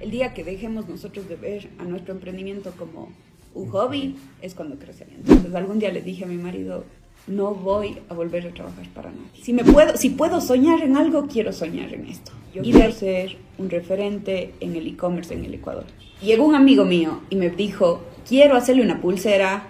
[0.00, 3.08] El día que dejemos nosotros de ver a nuestro emprendimiento como
[3.54, 5.14] un hobby es cuando crecería.
[5.16, 6.84] Entonces algún día le dije a mi marido,
[7.26, 9.42] no voy a volver a trabajar para nadie.
[9.42, 12.32] Si, me puedo, si puedo soñar en algo, quiero soñar en esto.
[12.54, 15.84] Yo quiero ser un referente en el e-commerce en el Ecuador.
[16.22, 19.66] Llegó un amigo mío y me dijo, quiero hacerle una pulsera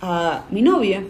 [0.00, 1.04] a mi novia.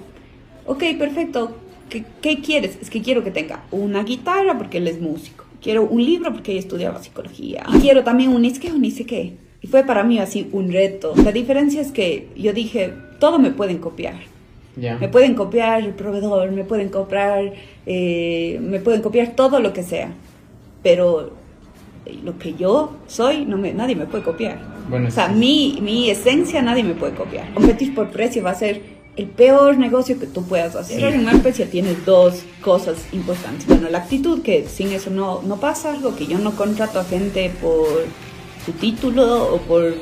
[0.66, 1.57] Ok, perfecto.
[1.88, 2.79] ¿Qué, ¿Qué, quieres?
[2.82, 5.46] Es que quiero que tenga una guitarra porque él es músico.
[5.61, 7.64] Quiero un libro porque ella estudiaba psicología.
[7.75, 9.35] Y quiero también un isque, un qué.
[9.61, 11.14] Y fue para mí así un reto.
[11.25, 14.17] La diferencia es que yo dije, todo me pueden copiar.
[14.79, 14.98] Yeah.
[14.98, 17.54] Me pueden copiar el proveedor, me pueden copiar,
[17.86, 20.12] eh, me pueden copiar todo lo que sea.
[20.82, 21.32] Pero
[22.23, 24.59] lo que yo soy, no me, nadie me puede copiar.
[24.89, 27.53] Bueno, o sea, mi, mi esencia nadie me puede copiar.
[27.54, 30.98] Competir por precio va a ser el peor negocio que tú puedas hacer.
[30.98, 31.04] Sí.
[31.04, 33.66] En Marpecia tiene dos cosas importantes.
[33.66, 37.05] Bueno, la actitud, que sin eso no, no pasa algo, que yo no contrato a
[37.05, 37.86] gente por
[38.64, 39.95] su título o por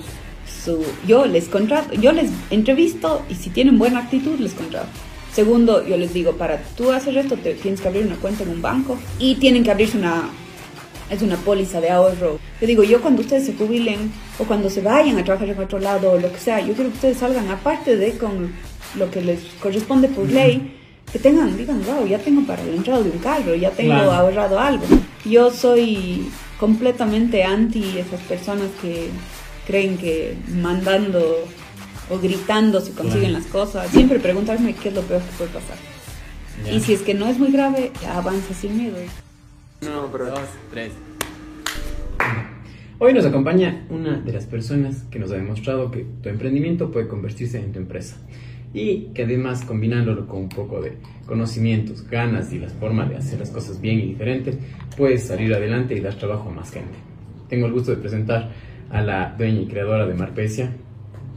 [0.64, 0.84] su...
[1.06, 4.88] Yo les contrato, yo les entrevisto y si tienen buena actitud les contrato.
[5.32, 8.50] Segundo, yo les digo, para tú hacer esto te tienes que abrir una cuenta en
[8.50, 10.30] un banco y tienen que abrirse una
[11.10, 12.38] es una póliza de ahorro.
[12.60, 15.78] Yo digo, yo cuando ustedes se jubilen o cuando se vayan a trabajar en otro
[15.78, 18.52] lado o lo que sea, yo quiero que ustedes salgan aparte de con
[18.96, 20.74] lo que les corresponde por ley,
[21.12, 24.12] que tengan, digan, wow, ya tengo para el entrado de un carro, ya tengo claro.
[24.12, 24.84] ahorrado algo.
[25.24, 26.28] Yo soy
[26.58, 29.08] completamente anti esas personas que
[29.66, 31.46] creen que mandando
[32.10, 33.44] o gritando se consiguen claro.
[33.44, 33.90] las cosas.
[33.90, 35.76] Siempre preguntarme qué es lo peor que puede pasar.
[36.64, 36.74] Yeah.
[36.74, 38.96] Y si es que no es muy grave, avanza sin miedo.
[39.82, 40.26] No, pero...
[40.26, 40.92] Dos, tres.
[42.98, 47.08] Hoy nos acompaña una de las personas que nos ha demostrado que tu emprendimiento puede
[47.08, 48.16] convertirse en tu empresa
[48.75, 50.94] y que además combinándolo con un poco de
[51.27, 54.58] conocimientos, ganas y las formas de hacer las cosas bien y diferentes,
[54.97, 56.98] puedes salir adelante y dar trabajo a más gente.
[57.48, 58.50] Tengo el gusto de presentar
[58.91, 60.72] a la dueña y creadora de Marpecia,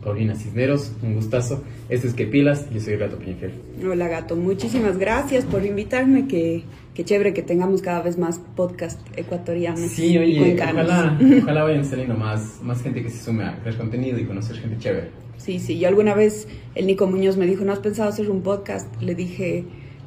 [0.03, 1.63] Paulina Cisneros, un gustazo.
[1.89, 3.51] Este es Que Pilas, yo soy Gato Piñafiel.
[3.85, 6.63] Hola Gato, muchísimas gracias por invitarme, que,
[6.97, 9.91] que chévere que tengamos cada vez más podcast ecuatorianos.
[9.91, 14.17] Sí, oye, ojalá, ojalá vayan saliendo más, más gente que se sume a crear contenido
[14.17, 15.11] y conocer gente chévere.
[15.37, 18.41] Sí, sí, yo alguna vez el Nico Muñoz me dijo, ¿no has pensado hacer un
[18.41, 18.91] podcast?
[18.99, 19.65] Le dije,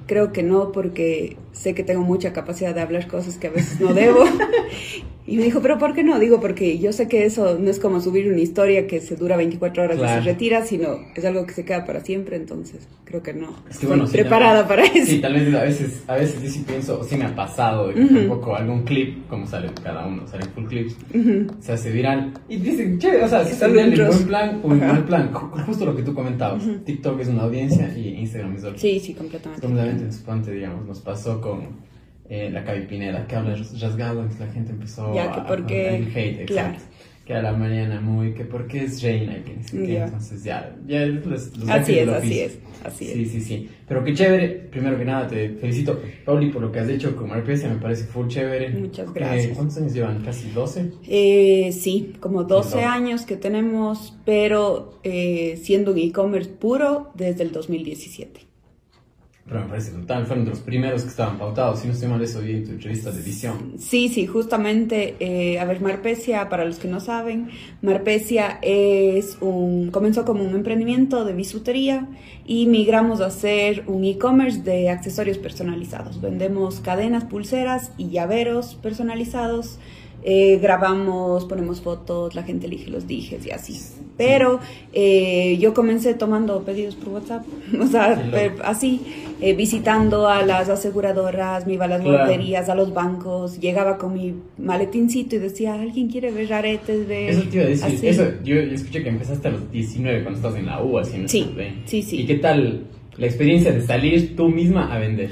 [0.08, 3.80] creo que no, porque sé que tengo mucha capacidad de hablar cosas que a veces
[3.80, 4.24] no debo.
[5.30, 6.18] y me dijo, ¿pero por qué no?
[6.18, 9.36] Digo, porque yo sé que eso no es como subir una historia que se dura
[9.36, 10.20] 24 horas claro.
[10.20, 13.54] y se retira, sino es algo que se queda para siempre, entonces creo que no.
[13.70, 15.06] Es que, bueno, Estoy preparada para eso.
[15.06, 17.86] Sí, tal vez a veces, a veces yo sí pienso, o sí me ha pasado,
[17.86, 18.22] de que uh -huh.
[18.22, 21.60] un poco algún clip, como sale cada uno, salen full clips, uh -huh.
[21.60, 24.80] se hace viral y dicen, che, o sea, si sale en buen plan o en
[24.80, 26.84] mal plan, justo lo que tú comentabas, uh -huh.
[26.84, 28.78] TikTok es una audiencia y Instagram es otra.
[28.78, 29.64] Sí, sí, completamente.
[29.64, 31.89] Completamente en digamos, nos pasó con
[32.30, 35.90] eh, la Cavi Pineda, que habla rasgado, entonces la gente empezó ya, que porque, a,
[35.90, 36.68] a, el hate, claro.
[36.74, 36.96] exacto.
[37.26, 41.06] Que a la Mariana muy, que porque es reina y que ni entonces ya, ya
[41.06, 43.16] los, los Así es, así es, así sí, es.
[43.16, 43.70] Sí, sí, sí.
[43.86, 47.28] Pero qué chévere, primero que nada te felicito, Pauli, por lo que has hecho con
[47.28, 48.70] Marpecia, me parece full chévere.
[48.70, 49.46] Muchas gracias.
[49.46, 50.22] Eh, ¿Cuántos años llevan?
[50.22, 50.92] ¿Casi 12?
[51.08, 57.42] Eh, sí, como 12 sí, años que tenemos, pero eh, siendo un e-commerce puro desde
[57.42, 58.49] el 2017
[59.50, 62.40] pero me parece brutal, fueron los primeros que estaban pautados, si no estoy mal eso
[62.40, 63.74] vi en tu entrevista de edición.
[63.78, 67.50] Sí, sí, justamente, eh, a ver, Marpecia, para los que no saben,
[67.82, 72.06] Marpecia es un, comenzó como un emprendimiento de bisutería
[72.46, 76.20] y migramos a hacer un e-commerce de accesorios personalizados.
[76.20, 79.80] Vendemos cadenas, pulseras y llaveros personalizados.
[80.22, 83.80] Eh, grabamos, ponemos fotos, la gente elige los dijes y así.
[84.18, 84.60] Pero
[84.92, 87.46] eh, yo comencé tomando pedidos por WhatsApp,
[87.80, 89.00] o sea, sí, así,
[89.40, 92.18] eh, visitando a las aseguradoras, me iba a las claro.
[92.18, 97.08] guarderías, a los bancos, llegaba con mi maletincito y decía, ¿alguien quiere ver aretes?
[97.08, 97.30] De...
[97.30, 98.08] Eso te iba a decir, así.
[98.08, 101.16] eso, yo, yo, escuché que empezaste a los 19 cuando estabas en la U, así,
[101.26, 101.50] sí,
[101.86, 102.20] sí, sí.
[102.20, 102.84] ¿Y qué tal
[103.16, 105.30] la experiencia de salir tú misma a vender?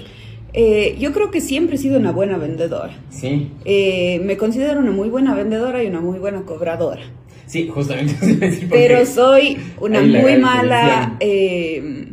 [0.55, 2.97] Eh, yo creo que siempre he sido una buena vendedora.
[3.11, 3.51] Sí.
[3.65, 7.03] Eh, me considero una muy buena vendedora y una muy buena cobradora.
[7.47, 8.15] Sí, justamente.
[8.71, 12.09] Pero soy una muy mala eh,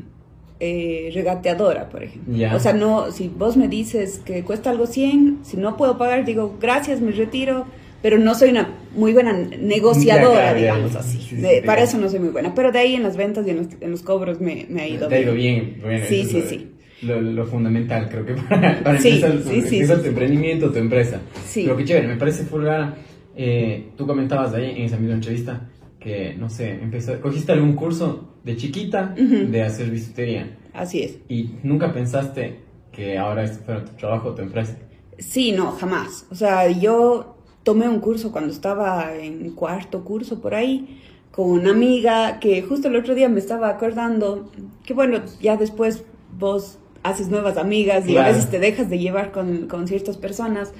[0.59, 2.55] eh, regateadora, por ejemplo.
[2.55, 6.25] O sea, no, si vos me dices que cuesta algo 100, si no puedo pagar,
[6.25, 7.65] digo, gracias, me retiro.
[8.01, 10.99] Pero no soy una muy buena negociadora, digamos ya.
[10.99, 11.17] así.
[11.17, 12.53] Sí, sí, de, sí, para eso no soy muy buena.
[12.53, 14.87] Pero de ahí en las ventas y en los, en los cobros me, me, ha
[14.87, 15.27] ido Te bien.
[15.27, 15.77] ha ido bien.
[15.81, 16.67] Bueno, sí, sí, sí.
[17.01, 20.71] Lo, lo, fundamental, creo que para, para Sí, empezar, sí, sí, empezar sí, tu emprendimiento,
[20.71, 21.19] tu empresa.
[21.45, 21.63] Sí.
[21.65, 22.95] Pero qué chévere, me parece fulgara.
[23.35, 25.69] Eh, tú comentabas ahí en esa misma entrevista
[25.99, 31.17] que, no sé, empezó, cogiste algún curso de chiquita de hacer bisutería Así es.
[31.27, 32.59] y nunca pensaste
[32.91, 34.77] que ahora este fuera tu trabajo tu empresa.
[35.17, 36.25] Sí, no, jamás.
[36.31, 41.01] O sea, yo tomé un curso cuando estaba en cuarto curso por ahí
[41.31, 44.51] con una amiga que justo el otro día me estaba acordando
[44.85, 46.03] que bueno, ya después
[46.37, 50.73] vos haces nuevas amigas y a veces te dejas de llevar con, con ciertas personas.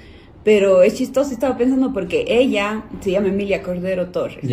[0.44, 4.44] Pero es chistoso, estaba pensando porque ella se llama Emilia Cordero Torres.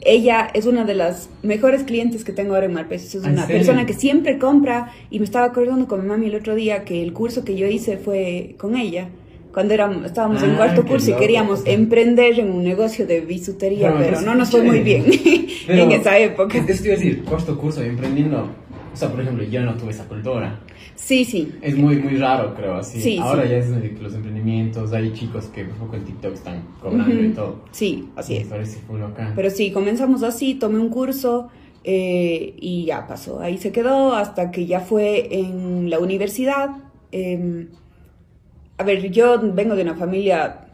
[0.00, 3.18] Ella es una de las mejores clientes que tengo ahora en Malpesa.
[3.18, 6.54] Es una persona que siempre compra y me estaba acordando con mi mami el otro
[6.54, 9.08] día que el curso que yo hice fue con ella
[9.52, 13.94] cuando éramos, estábamos en ah, cuarto curso y queríamos emprender en un negocio de bisutería,
[13.98, 15.04] pero, no nos fue muy bien
[15.68, 16.56] en esa época.
[16.56, 18.48] Es que te iba a decir, cuarto curso y emprendiendo,
[18.92, 20.58] o sea, por ejemplo, yo no tuve esa cultura.
[21.04, 21.52] Sí, sí.
[21.60, 23.00] Es muy, muy raro, creo, así.
[23.00, 23.68] Sí, Ahora ya es
[24.00, 27.64] los emprendimientos, hay chicos que un poco en TikTok están cobrando y todo.
[27.72, 28.46] Sí, así es.
[28.46, 29.32] Parece full acá.
[29.34, 31.48] Pero sí, comenzamos así, tomé un curso
[31.82, 33.40] eh, y ya pasó.
[33.40, 36.70] Ahí se quedó hasta que ya fue en la universidad.
[37.10, 37.66] Eh,
[38.78, 40.68] a ver, yo vengo de una familia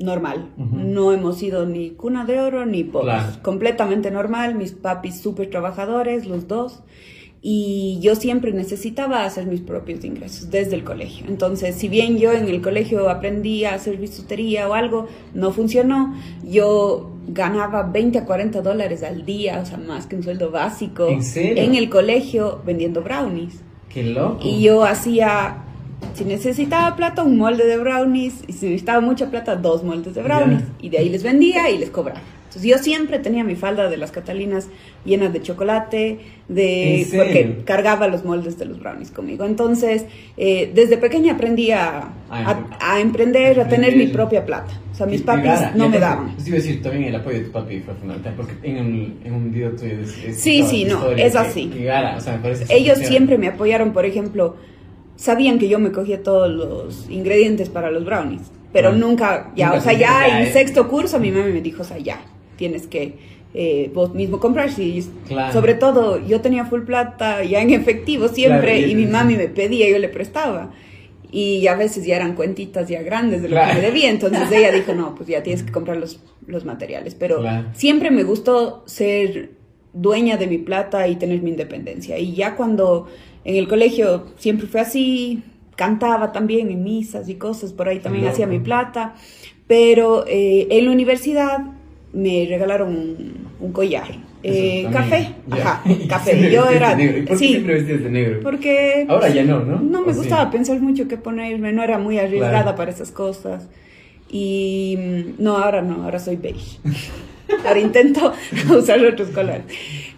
[0.00, 0.50] normal.
[0.56, 3.38] No hemos sido ni cuna de oro ni pobres.
[3.40, 4.56] Completamente normal.
[4.56, 6.82] Mis papis súper trabajadores, los dos.
[7.46, 11.26] Y yo siempre necesitaba hacer mis propios ingresos desde el colegio.
[11.28, 16.14] Entonces, si bien yo en el colegio aprendí a hacer bisutería o algo, no funcionó.
[16.42, 21.06] Yo ganaba 20 a 40 dólares al día, o sea, más que un sueldo básico.
[21.06, 21.62] ¿En serio?
[21.62, 23.60] En el colegio vendiendo brownies.
[23.90, 24.40] Qué loco.
[24.42, 25.64] Y yo hacía
[26.14, 28.42] si necesitaba plata, un molde de brownies.
[28.46, 30.62] Y si necesitaba mucha plata, dos moldes de brownies.
[30.80, 32.20] Y de ahí les vendía y les cobraba.
[32.54, 34.68] Entonces yo siempre tenía mi falda de las Catalinas
[35.04, 39.44] llenas de chocolate, de porque cargaba los moldes de los brownies conmigo.
[39.44, 40.04] Entonces,
[40.36, 44.72] eh, desde pequeña aprendí a, a, emprender, a tener mi propia plata.
[44.92, 46.32] O sea, mis papis no me daban.
[46.34, 49.18] Pues iba a decir, también el apoyo de tu papi fue fundamental, porque en un,
[49.24, 49.96] en un video tuyo...
[50.32, 51.72] sí, sí, no, es así.
[52.68, 54.54] Ellos siempre me apoyaron, por ejemplo
[55.16, 59.80] sabían que yo me cogía todos los ingredientes para los brownies, pero nunca, ya, o
[59.80, 62.20] sea, ya en sexto curso mi mamá me dijo, o sea, ya,
[62.56, 63.14] tienes que
[63.56, 65.04] eh, vos mismo comprar, y
[65.52, 69.88] sobre todo yo tenía full plata ya en efectivo siempre y, mi mami me pedía,
[69.88, 70.72] yo le prestaba.
[71.30, 74.70] Y a veces ya eran cuentitas ya grandes de lo que me debía, entonces ella
[74.72, 77.14] dijo, no, pues ya tienes que comprar los, los materiales.
[77.14, 79.50] Pero siempre me gustó ser
[79.92, 82.18] dueña de mi plata y tener mi independencia.
[82.18, 83.08] Y ya cuando
[83.44, 85.42] en el colegio siempre fue así,
[85.76, 89.14] cantaba también en misas y cosas, por ahí también hacía mi plata,
[89.66, 91.73] pero eh, en la universidad
[92.14, 94.08] me regalaron un, collar.
[94.42, 96.50] Eh, café, ajá, café.
[96.50, 97.00] Yo era.
[97.02, 98.40] ¿Y por qué siempre vestías de negro?
[98.42, 99.06] Porque.
[99.08, 99.80] Ahora ya no, ¿no?
[99.80, 103.68] No me gustaba pensar mucho qué ponerme, no era muy arriesgada para esas cosas.
[104.30, 106.78] Y mm, no, ahora no, ahora soy beige.
[107.66, 108.32] ahora intento
[108.76, 109.62] usar otros colores.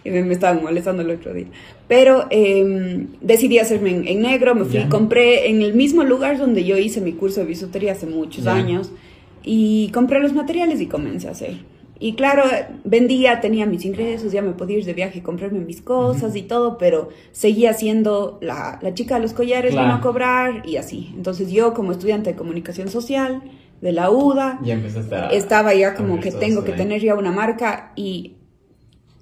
[0.03, 1.47] Y me, estaban molestando el otro día.
[1.87, 6.77] Pero em, decidí hacerme en, negro, me fui, compré en el mismo lugar donde yo
[6.77, 8.91] hice mi curso de bisutería hace muchos años
[9.43, 11.55] y compré los materiales y comencé a hacer.
[11.99, 12.43] Y claro,
[12.83, 16.43] vendía, tenía mis ingresos, ya me podía ir de viaje y comprarme mis cosas y
[16.43, 19.93] todo, pero seguía siendo la, la chica de los collares, claro.
[19.93, 21.13] a cobrar y así.
[21.15, 23.41] Entonces yo como estudiante de comunicación social
[23.81, 24.79] de la UDA, ya
[25.31, 28.36] estaba ya como que tengo que tener ya una marca y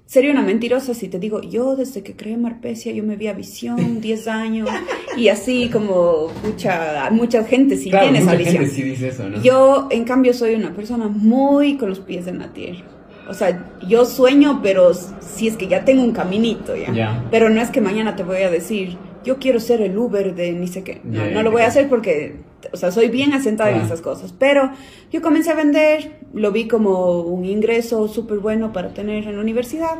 [0.06, 3.32] Sería una mentirosa si te digo, yo desde que creé Marpesia, yo me vi a
[3.32, 4.68] visión, 10 años,
[5.16, 8.58] y así como mucha, mucha gente sí tiene esa visión.
[8.58, 9.42] Gente sí dice eso, ¿no?
[9.42, 12.84] Yo, en cambio, soy una persona muy con los pies en la tierra.
[13.28, 17.26] O sea, yo sueño, pero si es que ya tengo un caminito, ¿ya?
[17.32, 20.52] Pero no es que mañana te voy a decir, yo quiero ser el Uber de
[20.52, 21.00] ni sé qué.
[21.02, 22.36] No, no lo voy a hacer porque,
[22.72, 24.32] o sea, soy bien asentada en esas cosas.
[24.38, 24.70] Pero
[25.12, 29.40] yo comencé a vender, lo vi como un ingreso súper bueno para tener en la
[29.40, 29.96] universidad.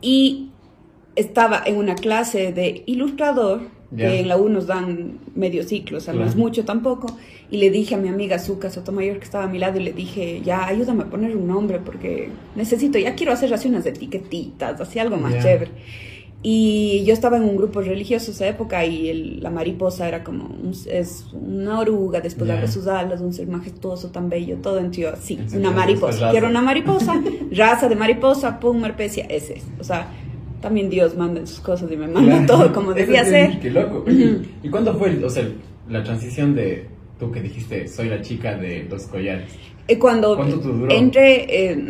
[0.00, 0.50] Y
[1.16, 3.62] estaba en una clase de ilustrador,
[3.96, 7.08] que en la U nos dan medio ciclo, o sea, no es mucho tampoco.
[7.50, 9.92] Y le dije a mi amiga Zuka Sotomayor, que estaba a mi lado, y le
[9.92, 14.80] dije, ya, ayúdame a poner un nombre porque necesito, ya quiero hacer así unas etiquetitas,
[14.80, 15.72] así algo más chévere.
[16.42, 20.48] Y yo estaba en un grupo religioso esa época y la mariposa era como
[20.86, 25.10] es una oruga, después de sus alas, un ser majestuoso, tan bello, todo en tío,
[25.20, 26.30] sí, una mariposa.
[26.30, 27.20] Quiero una mariposa,
[27.52, 29.64] raza de mariposa, pum, marpesia, ese es.
[29.78, 30.08] O sea,
[30.62, 33.60] también Dios manda sus cosas y me manda todo como debía ser.
[33.60, 34.04] Qué loco.
[34.62, 35.46] ¿Y cuándo fue, o sea,
[35.90, 36.86] la transición de
[37.18, 39.52] tú que dijiste, soy la chica de los collares?
[39.88, 40.42] Eh, cuando
[40.88, 41.84] entré, eh,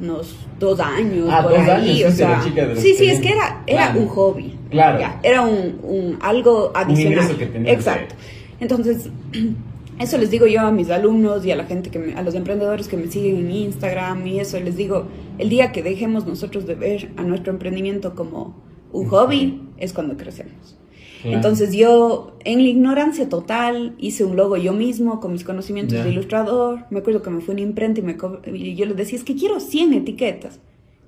[0.00, 3.62] unos dos años ah, por dos ahí, años, o sea, sí, sí, es que era,
[3.66, 8.14] era un hobby, claro, era un, un, algo adicional, que exacto.
[8.60, 9.10] Entonces,
[9.98, 12.88] eso les digo yo a mis alumnos y a la gente que a los emprendedores
[12.88, 15.06] que me siguen en Instagram y eso les digo,
[15.38, 18.56] el día que dejemos nosotros de ver a nuestro emprendimiento como
[18.92, 19.62] un hobby.
[19.78, 20.76] es cuando crecemos.
[21.24, 26.10] Entonces yo, en la ignorancia total, hice un logo yo mismo con mis conocimientos de
[26.10, 26.84] ilustrador.
[26.90, 28.16] Me acuerdo que me fue una imprenta y, me
[28.52, 30.60] y yo le decía, es que quiero 100 etiquetas.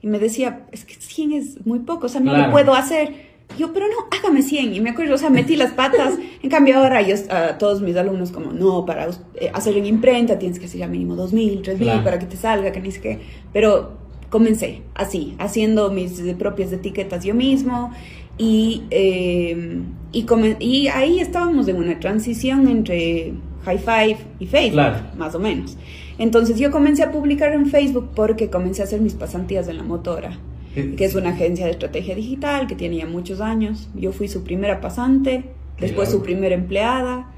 [0.02, 3.30] Y me decía, es que 100 es muy poco, o sea, no lo puedo hacer.
[3.58, 4.74] Yo, pero no, hágame 100.
[4.74, 6.14] Y me acuerdo, o sea, metí las patas.
[6.42, 10.38] En cambio, ahora yo, a todos mis alumnos, como, no, para eh, hacer en imprenta
[10.38, 13.18] tienes que hacer ya mínimo 2.000, 3.000 para que te salga, que ni sé qué.
[13.52, 13.98] Pero
[14.30, 17.92] comencé así, haciendo mis propias etiquetas yo mismo.
[18.42, 19.82] Y, eh,
[20.12, 20.26] y,
[20.60, 25.76] y ahí estábamos en una transición entre High Five y Facebook, más o menos.
[26.18, 29.82] Entonces yo comencé a publicar en Facebook porque comencé a hacer mis pasantías en la
[29.82, 30.38] motora
[30.74, 33.88] que es una agencia de estrategia digital que tiene ya muchos años.
[33.94, 35.44] Yo fui su primera pasante,
[35.80, 37.32] después su primera empleada,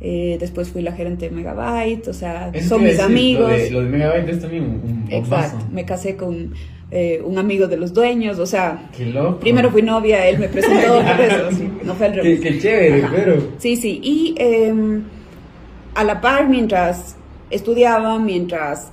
[0.00, 3.52] eh, después fui la gerente de Megabyte, o sea, son mis amigos.
[3.70, 6.54] Lo de, Megabyte es también un, Exacto, me casé con
[6.90, 8.90] eh, un amigo de los dueños, o sea,
[9.40, 11.02] primero fui novia, él me presentó,
[11.84, 12.40] no fue al revés.
[12.40, 13.42] Qué, chévere, pero...
[13.58, 15.02] Sí, sí, y em,
[15.94, 17.16] a la par, mientras
[17.50, 18.90] estudiaba, mientras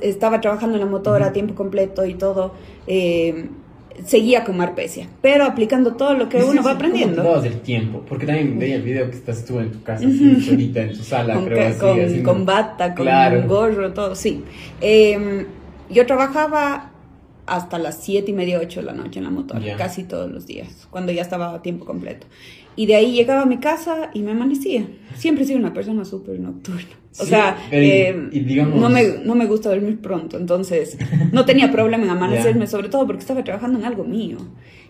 [0.00, 2.54] estaba trabajando en la motora a tiempo completo y todo,
[2.88, 3.46] eh,
[4.04, 7.22] seguía con Marpesia, pero aplicando todo lo que uno va aprendiendo.
[7.22, 8.02] ¿Cómo del tiempo?
[8.08, 11.04] Porque también veía el video que estás tú en tu casa, así, solita en tu
[11.04, 13.06] sala, con, creo, así, con, bata, con
[13.46, 14.42] gorro, todo, sí.
[14.80, 15.46] Em,
[15.90, 16.90] yo trabajaba
[17.48, 20.46] hasta las siete y media, 8 de la noche en la motora, casi todos los
[20.46, 22.26] días, cuando ya estaba a tiempo completo.
[22.76, 24.86] Y de ahí llegaba a mi casa y me amanecía.
[25.16, 26.96] Siempre he sido una persona súper nocturna.
[27.18, 28.14] O sea, eh,
[28.72, 30.96] no, me, no me gusta dormir pronto, entonces
[31.32, 34.38] no tenía problema en amanecerme, sobre todo porque estaba trabajando en algo mío.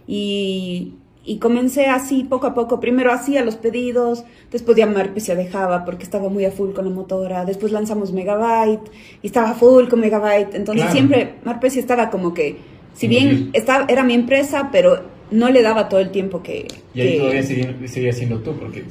[0.06, 0.94] Y,
[1.28, 2.80] y comencé así, poco a poco.
[2.80, 6.86] Primero hacía los pedidos, después ya Marpe se dejaba porque estaba muy a full con
[6.86, 7.44] la motora.
[7.44, 10.54] Después lanzamos Megabyte y estaba full con Megabyte.
[10.54, 12.56] Entonces siempre Marpe estaba como que,
[12.94, 16.66] si bien estaba, era mi empresa, pero no le daba todo el tiempo que...
[16.94, 18.86] Y ahí todavía seguía, siendo tú, porque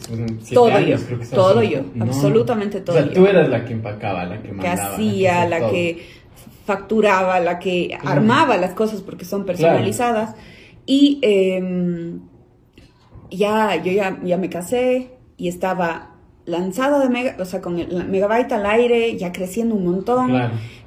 [0.53, 2.97] todo yo, creo que todo yo, absolutamente todo.
[2.97, 4.75] O sea, tú eras la que empacaba, la que mandaba.
[4.75, 6.05] Que hacía, la que,
[6.67, 10.35] facturaba, la que armaba las cosas porque son personalizadas.
[10.87, 12.21] Y em,
[13.29, 16.15] ya, yo ya, ya me casé y estaba
[16.47, 20.31] lanzado de mega, o sea, con el megabyte al aire, ya creciendo un montón.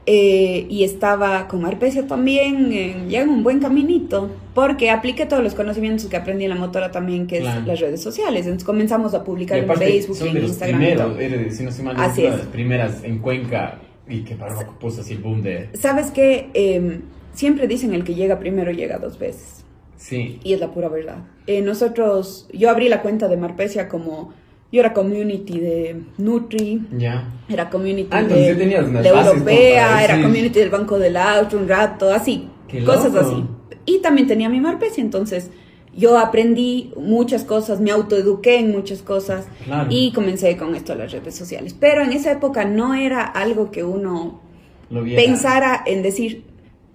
[0.07, 5.55] Eh, y estaba con Arpecia también, ya en un buen caminito, porque apliqué todos los
[5.55, 8.47] conocimientos que aprendí en la motora también, que es las redes sociales.
[8.47, 10.81] Entonces comenzamos a publicar en Facebook y en Instagram.
[11.15, 12.39] Primeros, si no se mal, así es.
[12.39, 13.79] las primeras en Cuenca
[14.09, 15.69] y que para que puso así el boom de...
[15.75, 16.49] ¿Sabes qué?
[16.55, 17.03] Em,
[17.35, 19.60] siempre dicen el que llega primero llega dos veces.
[20.01, 20.41] Sí.
[20.43, 21.19] Y es la pura verdad.
[21.47, 24.33] Eh, nosotros, yo abrí la cuenta de Marpecia como
[24.73, 27.29] yo era community de Nutri, ya.
[27.49, 32.49] era community ah, de, de Europea, era community del Banco del Auto un rato, así,
[32.87, 33.45] cosas así.
[33.85, 35.51] Y también tenía mi Marpecia, entonces
[35.97, 39.49] yo aprendí muchas cosas, me autoeduqué en muchas cosas
[39.89, 41.75] y comencé con esto de las redes sociales.
[41.79, 44.41] Pero en esa época no era algo que uno
[44.89, 46.45] pensara en decir,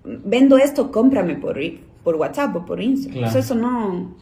[0.06, 1.60] vendo esto, cómprame por,
[2.06, 3.36] por WhatsApp o por Instagram.
[3.36, 4.16] eso no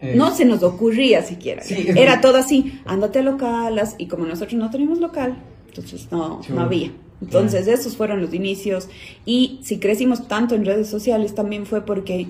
[0.00, 1.62] eh, no se nos ocurría siquiera.
[1.68, 5.36] Era todo así, ándate a localas y como nosotros no teníamos local,
[5.68, 6.90] entonces no, no había.
[7.20, 8.88] Entonces esos fueron los inicios
[9.26, 12.28] y si crecimos tanto en redes sociales también fue porque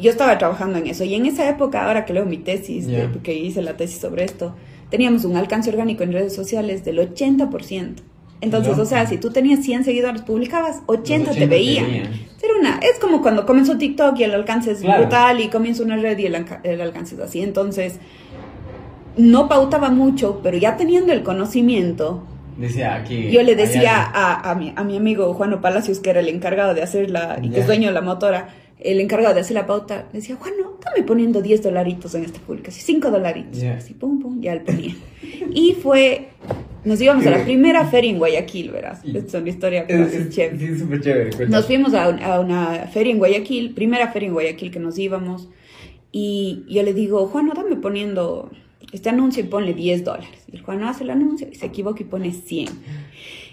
[0.00, 3.34] yo estaba trabajando en eso y en esa época, ahora que leo mi tesis, porque
[3.34, 4.56] hice la tesis sobre esto,
[4.90, 7.94] teníamos un alcance orgánico en redes sociales del 80%.
[8.40, 11.86] Entonces, o sea, si tú tenías 100 seguidores, publicabas, 80, te veían.
[11.86, 15.96] Era una, es como cuando comenzó TikTok y el alcance es brutal y comienza una
[15.96, 17.40] red y el, alcance es así.
[17.40, 17.98] Entonces,
[19.16, 22.24] no pautaba mucho, pero ya teniendo el conocimiento,
[22.56, 26.20] Decía aquí, yo le decía a, a, mi, a mi amigo Juano Palacios, que era
[26.20, 29.54] el encargado de hacerla y que es dueño de la motora, el encargado de hacer
[29.54, 33.62] la pauta, le decía, Juano, dame poniendo 10 dolaritos en esta publicación, 5 dolaritos.
[33.62, 34.94] Así, pum, pum, ya el ponía.
[35.52, 36.28] y fue
[36.86, 39.04] nos íbamos a la primera feria en Guayaquil, verás.
[39.04, 40.58] es una historia es, chévere.
[40.58, 41.48] Sí, súper chévere.
[41.48, 45.48] Nos fuimos a, a, una feria en Guayaquil, primera feria en Guayaquil que nos íbamos.
[46.12, 48.50] Y yo le digo, Juan, dame poniendo
[48.92, 50.44] este anuncio y ponle 10 dólares.
[50.50, 52.68] Y el Juan hace el anuncio y se equivoca y pone 100.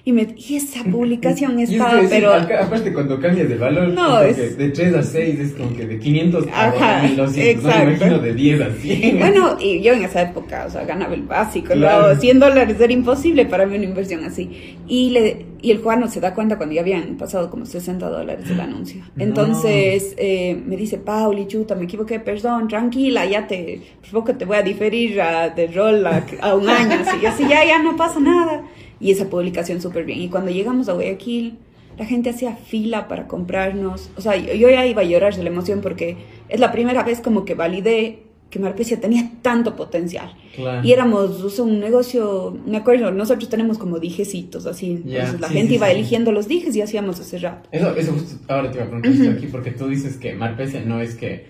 [0.06, 2.34] Y, me, y esa publicación estaba, pero...
[2.34, 5.98] aparte, cuando cambias de valor, no, es, de 3 a 6 es como que de
[5.98, 7.80] 500 a 1200, exacto.
[7.80, 9.20] no me imagino de 10 a 100.
[9.24, 12.20] Bueno, y yo en esa época, o sea, ganaba el básico, claro.
[12.20, 14.76] 100 dólares era imposible para mí una inversión así.
[14.88, 18.10] Y, le, y el Juan no se da cuenta cuando ya habían pasado como 60
[18.10, 19.04] dólares el anuncio.
[19.18, 23.82] Entonces eh, me dice, Pauli, chuta, me equivoqué, perdón, tranquila, ya te,
[24.26, 26.98] que te voy a diferir a, de rol a, a un año.
[27.06, 28.64] Así, así ya, ya no pasa nada
[29.04, 30.22] y esa publicación súper bien.
[30.22, 31.58] Y cuando llegamos a Guayaquil,
[31.98, 34.10] la gente hacía fila para comprarnos.
[34.16, 36.16] O sea, yo ya iba a llorar de la emoción porque
[36.48, 40.32] es la primera vez como que validé que Marpecia tenía tanto potencial.
[40.56, 40.88] Claro.
[40.88, 45.48] Y éramos o sea, un negocio, me acuerdo, nosotros tenemos como dijecitos así, entonces la
[45.48, 45.94] sí, gente sí, iba sí.
[45.94, 47.68] eligiendo los dijes y hacíamos ese rato.
[47.72, 51.02] Eso, eso justo ahora te iba a preguntar aquí, porque tú dices que Marpecia no
[51.02, 51.48] es que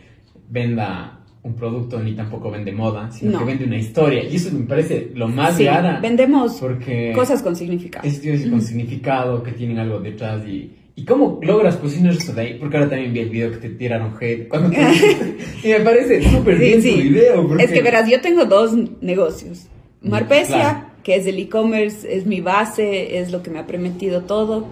[0.49, 3.39] venda un producto ni tampoco vende moda, sino No.
[3.39, 4.23] que vende una historia.
[4.23, 5.65] Y eso me parece lo más Sí,
[6.01, 8.07] vendemos Porque cosas con significado.
[8.07, 10.71] es con significado, que tienen algo detrás y...
[10.95, 12.57] ¿Y cómo logras posicionar eso de ahí?
[12.59, 14.47] Porque ahora también vi el video que te tiraron hate.
[14.47, 14.77] Cuando te-
[15.67, 16.91] y me parece súper Sí, bien sí.
[16.91, 17.47] tu video.
[17.47, 17.63] Porque...
[17.63, 19.65] Es que verás, yo tengo dos negocios.
[20.03, 20.85] Marpecia, Claro.
[21.03, 24.67] que es el e-commerce, es mi base, es lo que me ha permitido todo.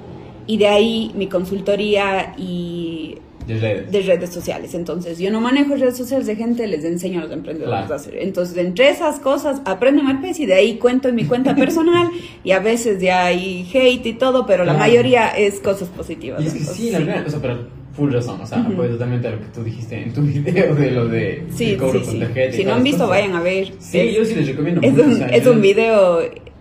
[0.45, 3.91] Y de ahí mi consultoría y De redes.
[3.91, 4.73] de redes sociales.
[4.73, 7.93] Entonces, yo no manejo redes sociales de gente, les enseño a los emprendedores Claro.
[7.93, 8.17] a hacer.
[8.17, 12.09] Entonces, entre esas cosas, aprendo Marpecia y de ahí cuento en mi cuenta personal
[12.43, 14.79] y a veces ya hay hate y todo, pero la Claro.
[14.87, 16.41] mayoría es cosas positivas.
[16.43, 18.73] Y es que Entonces, sí, la verdad, o sea, pero full razón, o sea, Ujú.
[18.73, 21.99] apoyo totalmente a lo que tú dijiste en tu video de lo de Sí, cobro
[21.99, 22.19] sí, con sí.
[22.19, 23.09] tarjeta y Si no han visto, cosas.
[23.09, 23.73] vayan a ver.
[23.79, 26.19] Sí, Es- yo sí les recomiendo Es mucho, un, o sea, es un video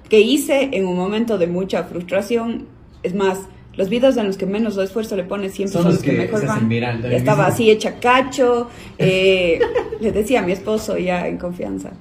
[0.08, 2.66] que hice en un momento de mucha frustración.
[3.04, 3.38] Es más,
[3.80, 6.18] los videos en los que menos esfuerzo le pones siempre Son son, los que, que
[6.18, 6.68] mejor van.
[6.68, 8.68] Ya estaba así hecha cacho.
[8.98, 9.58] eh,
[10.00, 11.92] le decía a mi esposo ya en confianza.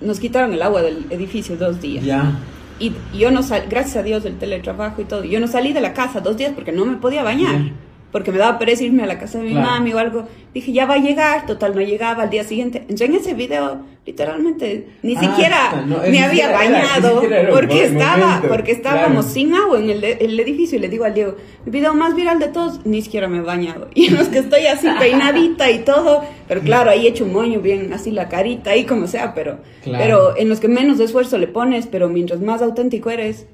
[0.00, 2.02] Nos quitaron el agua del edificio dos días.
[2.02, 2.32] Ya,
[2.78, 5.82] Y yo no salí, gracias a Dios del teletrabajo y todo, yo no salí de
[5.82, 7.58] la casa dos días porque no me podía bañar.
[7.62, 7.72] Ya.
[8.12, 9.70] Porque me daba pereza irme a la casa de mi Claro.
[9.70, 10.28] mami o algo.
[10.52, 12.78] Dije, ya va a llegar, total, no llegaba al día siguiente.
[12.82, 17.22] Entonces, en ese video, literalmente, ni Ah, siquiera no, me había era- bañado.
[17.22, 19.32] era porque estaba, momento, porque estábamos claro.
[19.34, 20.76] sin agua en el, el edificio.
[20.76, 23.40] Y le digo al Diego, el video más viral de todos, ni siquiera me he
[23.40, 23.88] bañado.
[23.94, 26.22] Y en los que estoy así peinadita y todo.
[26.48, 29.32] Pero claro, ahí he hecho un moño bien, así la carita, ahí como sea.
[29.34, 30.04] Pero, Claro.
[30.04, 33.46] pero en los que menos esfuerzo le pones, pero mientras más auténtico eres,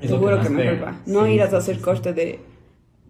[0.00, 1.00] Es seguro que que, mejor va.
[1.06, 2.38] No Sí, irás a hacer corte de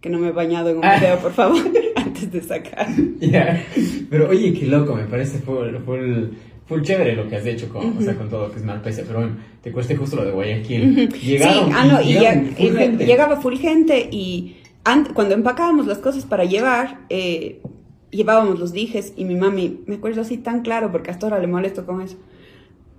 [0.04, 0.99] que no me he bañado en un Ah.
[0.99, 1.62] video, por favor,
[1.96, 2.87] antes de sacar.
[3.20, 3.64] ya.
[4.11, 6.25] Pero oye, qué loco, me parece full, full,
[6.66, 9.02] full chévere lo que has hecho con, o sea, con todo lo que es Marpecia.
[9.06, 11.08] Pero bueno, te cueste justo lo de Guayaquil.
[11.08, 13.06] Llegaron, sí, ah, no, y, llegaron full y me- gente.
[13.06, 17.62] llegaba full gente y an- cuando empacábamos las cosas para llevar, eh,
[18.11, 21.46] llevábamos los dijes y mi mami, me acuerdo así tan claro porque hasta ahora le
[21.46, 22.18] molesto con eso.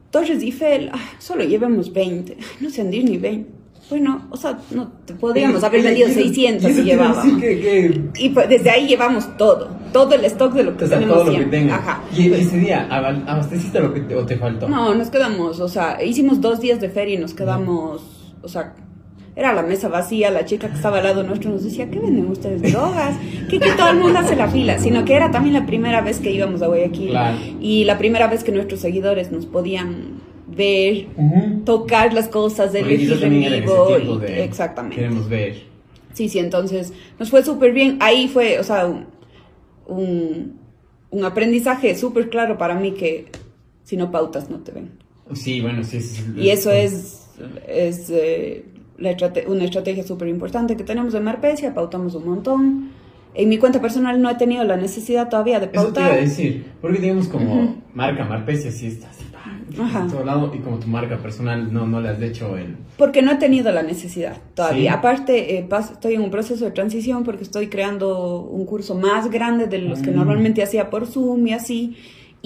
[0.09, 3.47] Torres Eiffel, ah, solo llevemos 20, Ay, no se han ni 20.
[3.89, 7.39] Bueno, o sea, no, podríamos haber Oye, vendido y eso- 600 y y llevábamos.
[7.39, 10.87] que- que Y pues desde ahí llevamos todo, todo el stock de lo que O
[10.87, 11.79] sea, tenemos todo lo que tengas.
[11.79, 12.01] Ajá.
[12.15, 14.67] Y ese día, ¿abasteciste lo que te, o te faltó?
[14.67, 18.01] No, nos quedamos, o sea, hicimos dos días de feria y nos quedamos,
[18.41, 18.73] o sea,
[19.35, 22.25] era la mesa vacía, la chica que estaba al lado nuestro nos decía, ¿qué venden
[22.27, 22.61] ustedes?
[22.71, 23.17] Drogas,
[23.49, 26.19] que, que todo el mundo hace la fila, sino que era también la primera vez
[26.21, 27.37] que íbamos a Guayaquil Claro.
[27.61, 30.21] y la primera vez que nuestros seguidores nos podían
[30.55, 31.61] ver, Ujú.
[31.65, 34.17] tocar las cosas, ese vivo.
[34.19, 34.95] y- de exactamente.
[34.97, 35.63] Queremos ver.
[36.13, 37.97] Sí, sí, entonces nos fue súper bien.
[37.99, 39.05] Ahí fue, o sea, un,
[39.87, 40.59] un,
[41.11, 43.27] un aprendizaje súper claro para mí que
[43.83, 44.91] si no pautas no te ven.
[45.33, 46.01] Sí, bueno, sí.
[46.01, 46.23] sí.
[46.37, 47.27] Y eso es,
[47.67, 48.65] es eh,
[48.97, 52.89] la estrate- una estrategia súper importante que tenemos en Marpecia, pautamos un montón.
[53.33, 56.09] En mi cuenta personal no he tenido la necesidad todavía de Eso te iba a
[56.11, 56.19] pautar.
[56.21, 57.75] decir, porque digamos como Ujú.
[57.93, 59.25] marca Marpecia sí está así,
[59.79, 60.01] Ajá.
[60.01, 62.75] en todo lado, y como tu marca personal no, no le has hecho el...
[62.97, 64.91] Porque no he tenido la necesidad todavía.
[64.91, 64.97] Sí.
[64.97, 69.67] Aparte, eh, estoy en un proceso de transición porque estoy creando un curso más grande
[69.67, 70.15] de los que Mm.
[70.15, 71.97] normalmente hacía por Zoom y así.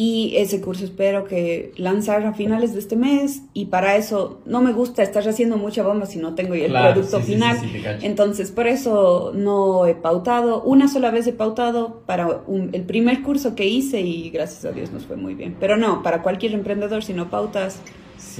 [0.01, 3.41] Y ese curso espero que lanzar a finales de este mes.
[3.53, 6.93] Y para eso no me gusta estar haciendo mucha bomba si no tengo el Claro,
[6.93, 7.57] producto sí, final.
[7.59, 7.81] sí, sí.
[8.03, 10.61] Entonces, por eso no he pautado.
[10.63, 14.71] Una sola vez he pautado para un- el primer curso que hice y gracias a
[14.71, 15.57] Dios nos fue muy bien.
[15.59, 17.81] Pero no, para cualquier emprendedor, si no pautas,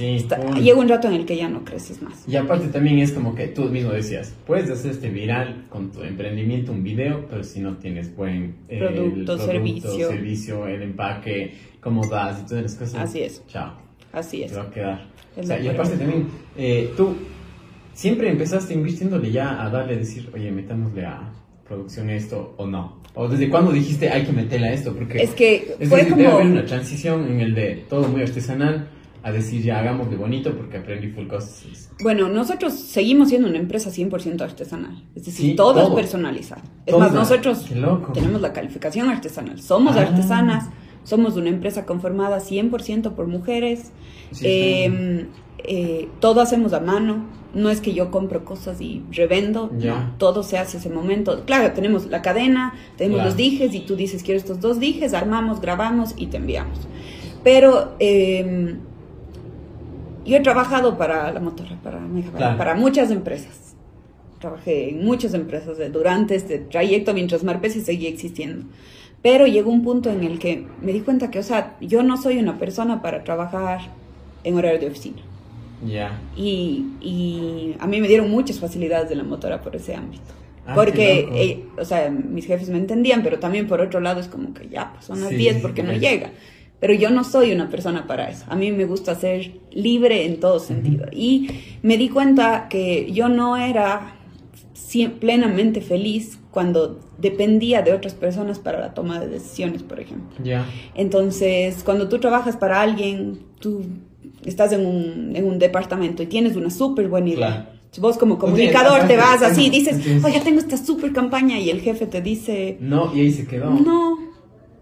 [0.00, 2.26] Sí, está- llega un rato en el que ya no creces más.
[2.26, 6.02] Y aparte también es como que tú mismo decías, puedes hacer este viral con tu
[6.02, 10.08] emprendimiento, un video, pero si no tienes buen eh, Producto, servicio.
[10.08, 12.94] servicio, el empaque, cómo das y todas las cosas.
[12.94, 13.46] Así es.
[13.46, 13.74] Chao,
[14.10, 14.52] Así es.
[14.52, 15.06] te va a quedar.
[15.36, 17.14] O sea, y aparte también, eh, tú
[17.92, 21.30] siempre empezaste invirtiéndole ya a darle, decir, oye, metámosle a
[21.68, 23.00] producción esto o no.
[23.14, 26.26] O desde cuándo dijiste, hay que meterle a esto, porque Es que fue como...
[26.30, 28.88] haber una transición en el de todo muy artesanal
[29.22, 31.90] a decir, ya hagamos de bonito porque aprendí full cosas.
[32.02, 35.02] Bueno, nosotros seguimos siendo una empresa 100% artesanal.
[35.14, 35.88] Es decir, Sí, todo, todo.
[35.88, 36.62] es personalizado.
[36.86, 37.66] Es más, nosotros
[38.14, 39.60] tenemos la calificación artesanal.
[39.60, 40.02] Somos Ah.
[40.02, 40.68] artesanas,
[41.04, 43.92] somos una empresa conformada 100% por mujeres.
[44.32, 45.26] Sí, Eh,
[45.64, 47.24] eh, todo hacemos a mano.
[47.52, 49.70] No es que yo compro cosas y revendo.
[49.76, 49.94] Ya.
[50.04, 51.42] No, todo se hace ese momento.
[51.44, 53.30] Claro, tenemos la cadena, tenemos Claro.
[53.30, 56.78] los dijes y tú dices quiero estos dos dijes, armamos, grabamos y te enviamos.
[57.42, 58.76] Pero eh,
[60.30, 62.56] yo he trabajado para la motora, para, Mega- Claro.
[62.58, 63.74] para muchas empresas.
[64.38, 68.64] Trabajé en muchas empresas durante este trayecto mientras Marpecia seguía existiendo.
[69.22, 72.16] Pero llegó un punto en el que me di cuenta que, o sea, yo no
[72.16, 73.80] soy una persona para trabajar
[74.44, 75.18] en horario de oficina.
[75.86, 76.18] Ya.
[76.36, 80.22] Y, y a mí me dieron muchas facilidades de la motora por ese ámbito.
[80.66, 84.28] Ah, Porque, eh, o sea, mis jefes me entendían, pero también por otro lado es
[84.28, 86.30] como que ya, pues son las Sí, 10 sí, porque no llega.
[86.80, 88.44] Pero yo no soy una persona para eso.
[88.48, 91.06] A mí me gusta ser libre en todo sentido.
[91.12, 91.50] Y
[91.82, 94.16] me di cuenta que yo no era
[95.20, 100.36] plenamente feliz cuando dependía de otras personas para la toma de decisiones, por ejemplo.
[100.42, 100.66] Ya.
[100.94, 103.82] Entonces, cuando tú trabajas para alguien, tú
[104.44, 107.36] estás en un, en un departamento y tienes una súper buena idea.
[107.36, 107.80] Claro.
[107.98, 112.06] Vos como comunicador te vas así, dices, oye, tengo esta súper campaña y el jefe
[112.06, 113.70] te dice, No, y ahí se quedó.
[113.70, 114.19] no,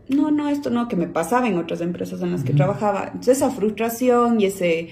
[0.08, 3.04] no, no, esto no, que me pasaba en otras empresas en las que trabajaba.
[3.06, 4.90] Entonces esa frustración y ese,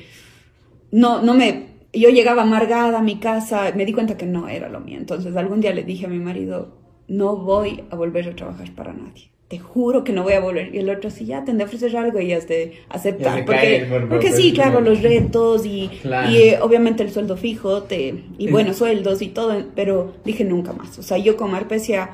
[0.91, 4.69] no, no me, yo llegaba amargada a mi casa, me di cuenta que no era
[4.69, 4.99] lo mío.
[4.99, 6.77] Entonces algún día le dije a mi marido,
[7.09, 9.31] no voy a volver a trabajar para nadie.
[9.49, 10.75] Te juro que no voy a volver.
[10.75, 13.45] Y el otro, sí, ya tendré que ofrecer algo y ya de aceptar.
[13.45, 16.31] Porque por- porque por- sí, por- claro, los retos y, Claro.
[16.33, 20.73] y eh, obviamente el sueldo fijo te, y buenos sueldos y todo, pero dije nunca
[20.73, 20.99] más.
[20.99, 22.11] O sea, yo con Arpecia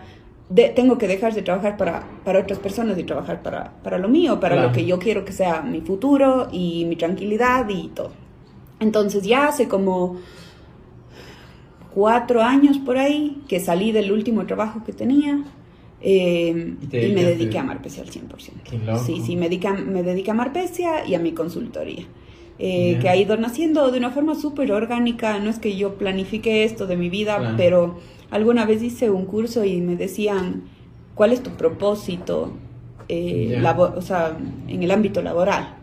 [0.54, 4.08] de- tengo que dejar de trabajar para, para otras personas y trabajar para, para lo
[4.08, 4.68] mío, para Claro.
[4.68, 8.10] lo que yo quiero que sea mi futuro y mi tranquilidad y todo.
[8.80, 10.16] Entonces ya hace como
[11.94, 15.42] cuatro años por ahí que salí del último trabajo que tenía
[16.04, 18.62] eh, Y me dediqué a Marpecia al 100%.
[18.68, 18.98] Qué loco.
[19.04, 22.04] Sí, sí, me dediqué, a- me dediqué a Marpecia y a mi consultoría.
[22.58, 25.38] eh, que ha ido naciendo de una forma súper orgánica.
[25.40, 27.54] No es que yo planifique esto de mi vida, Claro.
[27.56, 27.98] pero
[28.32, 30.64] alguna vez hice un curso y me decían,
[31.14, 32.52] ¿cuál es tu propósito
[33.08, 33.60] eh, Ya.
[33.60, 34.36] labo- o sea,
[34.68, 35.76] en el ámbito laboral?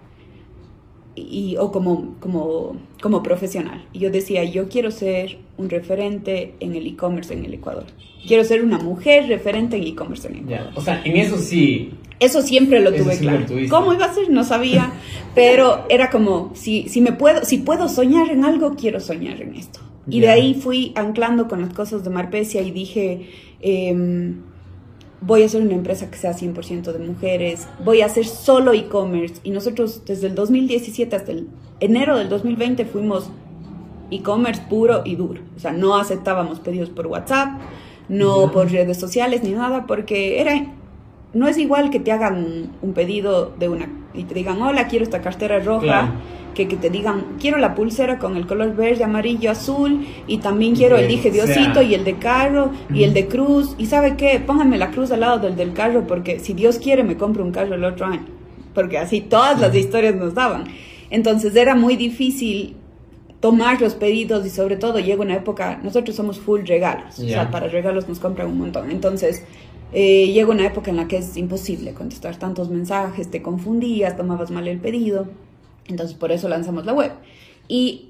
[1.16, 3.84] Y, o como, como, como profesional.
[3.92, 7.86] Y yo decía, yo quiero ser un referente en el e-commerce en el Ecuador.
[8.26, 10.70] Quiero ser una mujer referente en e-commerce en Ecuador.
[10.74, 10.80] Ya.
[10.80, 11.92] O sea, en eso sí.
[12.22, 13.46] Eso siempre lo Eso tuve claro.
[13.50, 13.70] lo.
[13.70, 14.30] ¿Cómo iba a ser?
[14.30, 14.92] No sabía,
[15.36, 19.56] pero era como, si, si, me puedo, si puedo soñar en algo, quiero soñar en
[19.56, 19.80] esto.
[20.10, 23.30] Y de ahí fui anclando con las cosas de Marpecia y dije,
[23.62, 24.42] em,
[25.22, 29.36] voy a hacer una empresa que sea 100% de mujeres, voy a hacer solo e-commerce.
[29.44, 31.48] Y nosotros desde el 2017 hasta el
[31.80, 33.30] enero del 2020 fuimos
[34.12, 35.42] e-commerce puro y duro.
[35.56, 37.60] O sea, no aceptábamos pedidos por WhatsApp,
[38.08, 40.74] no por redes sociales ni nada, porque era
[41.34, 45.04] no es igual que te hagan un pedido de una y te digan, hola, quiero
[45.04, 46.08] esta cartera roja, Claro.
[46.56, 50.76] que, que te digan, quiero la pulsera con el color verde, amarillo, azul, y también
[50.76, 53.76] quiero el dije de sea- osito y el de carro y el de cruz.
[53.78, 57.04] Y sabe qué, pónganme la cruz al lado del del carro, porque si Dios quiere
[57.04, 58.26] me compro un carro el otro año.
[58.74, 60.64] Porque así todas las historias nos daban.
[61.12, 62.76] Entonces era muy difícil
[63.40, 67.50] tomar los pedidos y sobre todo llega una época, nosotros somos full regalos, o sea,
[67.52, 68.92] para regalos nos compran un montón.
[68.92, 69.46] Entonces,
[69.92, 74.52] eh, llega una época en la que es imposible contestar tantos mensajes, te confundías, tomabas
[74.52, 75.28] mal el pedido.
[75.88, 77.12] Entonces, por eso lanzamos la web.
[77.68, 78.10] Y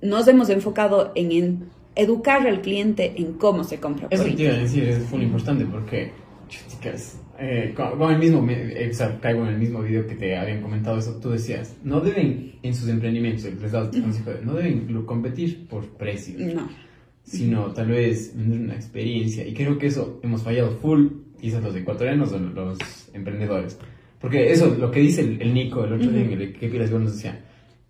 [0.00, 4.08] nos hemos enfocado en, en educar al cliente en cómo se compra.
[4.10, 6.12] Eso por te iba a decir, es muy importante porque,
[6.48, 10.14] chicas, eh, con, con el mismo, eh, o sea, caigo en el mismo video que
[10.14, 14.30] te habían comentado eso, tú decías, no deben en sus emprendimientos, les das tu consejo,
[14.42, 16.85] no deben competir por precios, No.
[17.26, 19.46] Sino tal vez vender una experiencia.
[19.46, 21.08] Y creo que eso hemos fallado full,
[21.40, 22.78] quizás los ecuatorianos o los
[23.12, 23.78] emprendedores.
[24.20, 26.90] Porque eso, lo que dice el, el Nico el otro día en el que Pilas
[26.90, 27.44] nos decía,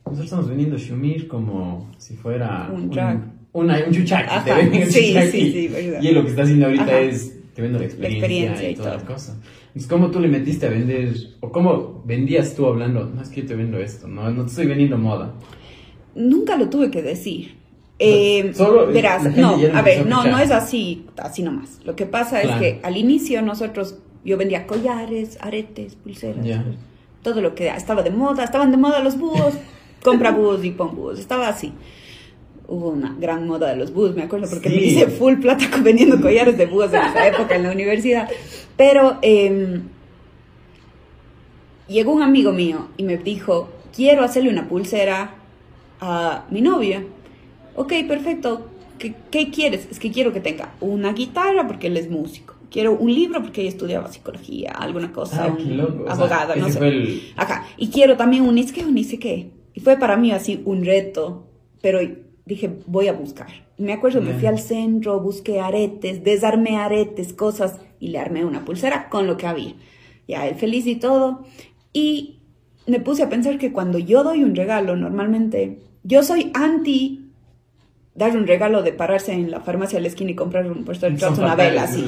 [0.05, 2.91] nosotros estamos vendiendo Shumir como si fuera Un
[3.53, 5.71] un chuchaqui, te venden el sí, sí, sí.
[6.01, 7.01] Y lo que está haciendo ahorita Ajá.
[7.01, 9.41] es, te vendo la experiencia, experiencia y, y toda la cosa.
[9.69, 13.43] Entonces, ¿cómo tú le metiste a vender, o cómo vendías tú hablando, no es que
[13.43, 15.35] yo te vendo esto, no, no te estoy vendiendo moda?
[16.15, 17.57] Nunca lo tuve que decir.
[17.99, 21.81] Eh, Solo, verás, no, a ver, no, no es así, así nomás.
[21.85, 22.63] Lo que pasa Claro.
[22.63, 26.45] es que al inicio nosotros, yo vendía collares, aretes, pulseras,
[27.23, 29.55] todo lo que estaba de moda, estaban de moda los búhos,
[30.05, 31.73] compra búhos y pon búhos, estaba así.
[32.69, 36.21] Hubo una gran moda de los búhos, me acuerdo, porque me hice full plata vendiendo
[36.21, 38.29] collares de búhos en esa época en la universidad.
[38.77, 39.81] Pero eh,
[41.89, 45.35] llegó un amigo mío y me dijo, quiero hacerle una pulsera
[46.01, 47.05] a mi novia.
[47.77, 48.67] Ok, perfecto.
[48.99, 49.87] ¿Qué, qué quieres?
[49.91, 52.55] Es que quiero que tenga una guitarra porque él es músico.
[52.71, 56.79] Quiero un libro porque ella estudiaba psicología, alguna cosa, Ah, un- sea, abogada, no sé.
[56.89, 57.67] el- Ajá.
[57.77, 59.51] Y quiero también un es que un sé qué.
[59.75, 61.47] Y fue para mí así un reto,
[61.83, 62.01] pero
[62.47, 63.49] dije, voy a buscar.
[63.79, 68.65] Me acuerdo, me fui al centro, busqué aretes, desarmé aretes, cosas, y le armé una
[68.65, 69.75] pulsera con lo que había.
[70.27, 71.45] Ya, él feliz y todo.
[71.93, 72.39] Y
[72.87, 77.26] me puse a pensar que cuando yo doy un regalo, normalmente, yo soy anti
[78.17, 81.09] dar un regalo de pararse en la farmacia de la esquina y comprar un puesto
[81.11, 82.05] de una vela así.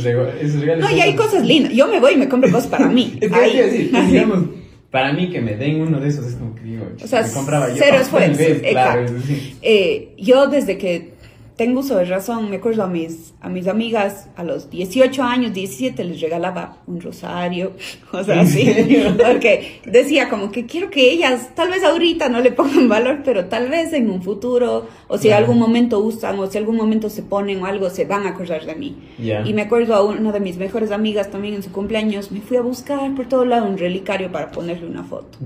[0.79, 1.73] No, y hay cosas lindas.
[1.73, 3.17] Yo me voy y me compro cosas para mí.
[3.21, 3.57] Es que Ahí.
[3.57, 4.45] decir, digamos,
[4.91, 7.31] para mí que me den uno de esos es como que digo, O sea, me
[7.33, 7.75] compraba yo.
[7.79, 8.43] cero esfuerzo.
[8.71, 11.13] claro, decir, Eh, yo desde que
[11.59, 15.53] tengo uso de razón, me acuerdo a mis, a mis amigas a los 18 años,
[15.53, 17.73] 17, les regalaba un rosario,
[18.13, 18.65] o sea, ¿En así,
[19.19, 23.47] porque decía como que quiero que ellas, tal vez ahorita no le pongan valor, pero
[23.47, 27.25] tal vez en un futuro, o si algún momento usan, o si algún momento se
[27.25, 28.97] ponen o algo, se van a acordar de mí.
[29.19, 32.57] Y me acuerdo a una de mis mejores amigas también en su cumpleaños, me fui
[32.57, 35.39] a buscar por todo lado un relicario para ponerle una foto.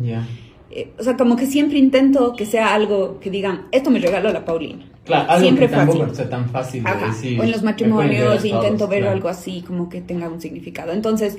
[0.74, 4.32] Eh, o sea, como que siempre intento que sea algo que digan, esto me regaló
[4.32, 4.88] la Paulina.
[5.04, 7.06] Claro, algo siempre que tampoco sea tan fácil de Ajá.
[7.08, 7.38] decir.
[7.38, 9.16] O en los matrimonios intento todos, ver claro.
[9.16, 10.92] algo así, como que tenga un significado.
[10.92, 11.38] Entonces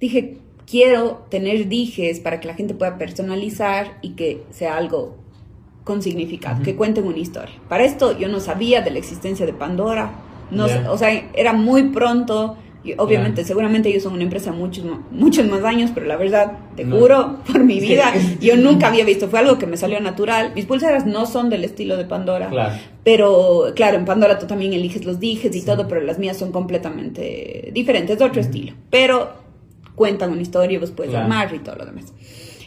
[0.00, 5.16] dije, quiero tener dijes para que la gente pueda personalizar y que sea algo
[5.84, 7.54] con significado, que cuenten una historia.
[7.68, 10.12] Para esto yo no sabía de la existencia de Pandora,
[10.50, 12.56] no, o sea, era muy pronto.
[12.82, 16.84] Y obviamente, seguramente ellos son una empresa muchos, muchos más años, pero la verdad, te
[16.84, 16.96] No.
[16.98, 20.52] juro, por mi vida, yo nunca había visto, fue algo que me salió natural.
[20.54, 22.74] Mis pulseras no son del estilo de Pandora, Claro.
[23.04, 26.52] pero claro, en Pandora tú también eliges los dijes y todo, pero las mías son
[26.52, 28.72] completamente diferentes, de otro estilo.
[28.90, 29.28] Pero
[29.94, 31.24] cuentan una historia y vos puedes Claro.
[31.24, 32.14] armar y todo lo demás.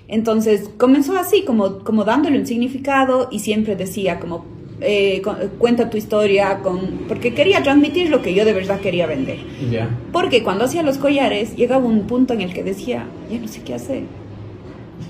[0.08, 4.45] Entonces comenzó así, como, como dándole un significado y siempre decía como,
[4.84, 9.08] eh, cu- cuenta tu historia, con, porque quería transmitir lo que yo de verdad quería
[9.08, 9.38] vender.
[10.12, 13.62] Porque cuando hacía los collares llegaba un punto en el que decía, ya no sé
[13.63, 14.04] qué hacer.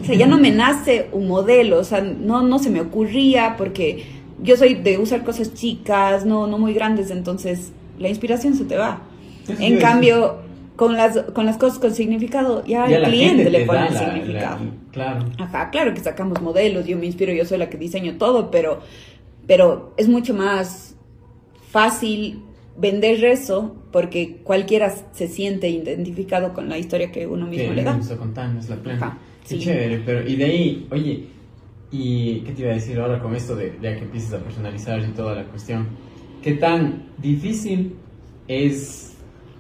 [0.01, 3.55] O sea, ya no me nace un modelo, o sea, no, no se me ocurría
[3.57, 4.03] porque
[4.41, 8.75] yo soy de usar cosas chicas, no, no muy grandes, entonces la inspiración se te
[8.77, 9.01] va.
[9.59, 10.37] En cambio,
[10.75, 13.93] con las, con las cosas con significado, ya, Ya el la cliente le pone el
[13.93, 14.57] la- significado.
[14.91, 15.25] Claro.
[15.39, 18.79] Ajá, claro que sacamos modelos, yo me inspiro, yo soy la que diseño todo, pero,
[19.47, 20.95] pero es mucho más
[21.69, 22.41] fácil
[22.77, 27.83] vender eso porque cualquiera se siente identificado con la historia que uno mismo que le
[27.83, 27.97] da.
[27.97, 28.97] Eso contamos, la plena.
[28.97, 29.59] Ajá, Qué sí.
[29.59, 31.25] chévere, pero y de ahí, oye,
[31.91, 34.99] ¿y qué te iba a decir ahora con esto de, de que empieces a personalizar
[34.99, 35.87] y toda la cuestión?
[36.41, 37.95] ¿Qué tan difícil
[38.47, 39.13] es,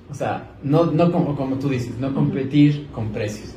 [0.09, 3.53] o sea, no, no como, como tú dices, no competir con precios?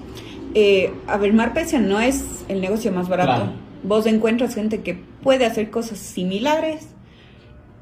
[0.54, 3.44] Eh, a ver, Marpecia no es el negocio más barato.
[3.44, 3.52] Claro.
[3.82, 6.86] Vos encuentras gente que puede hacer cosas similares,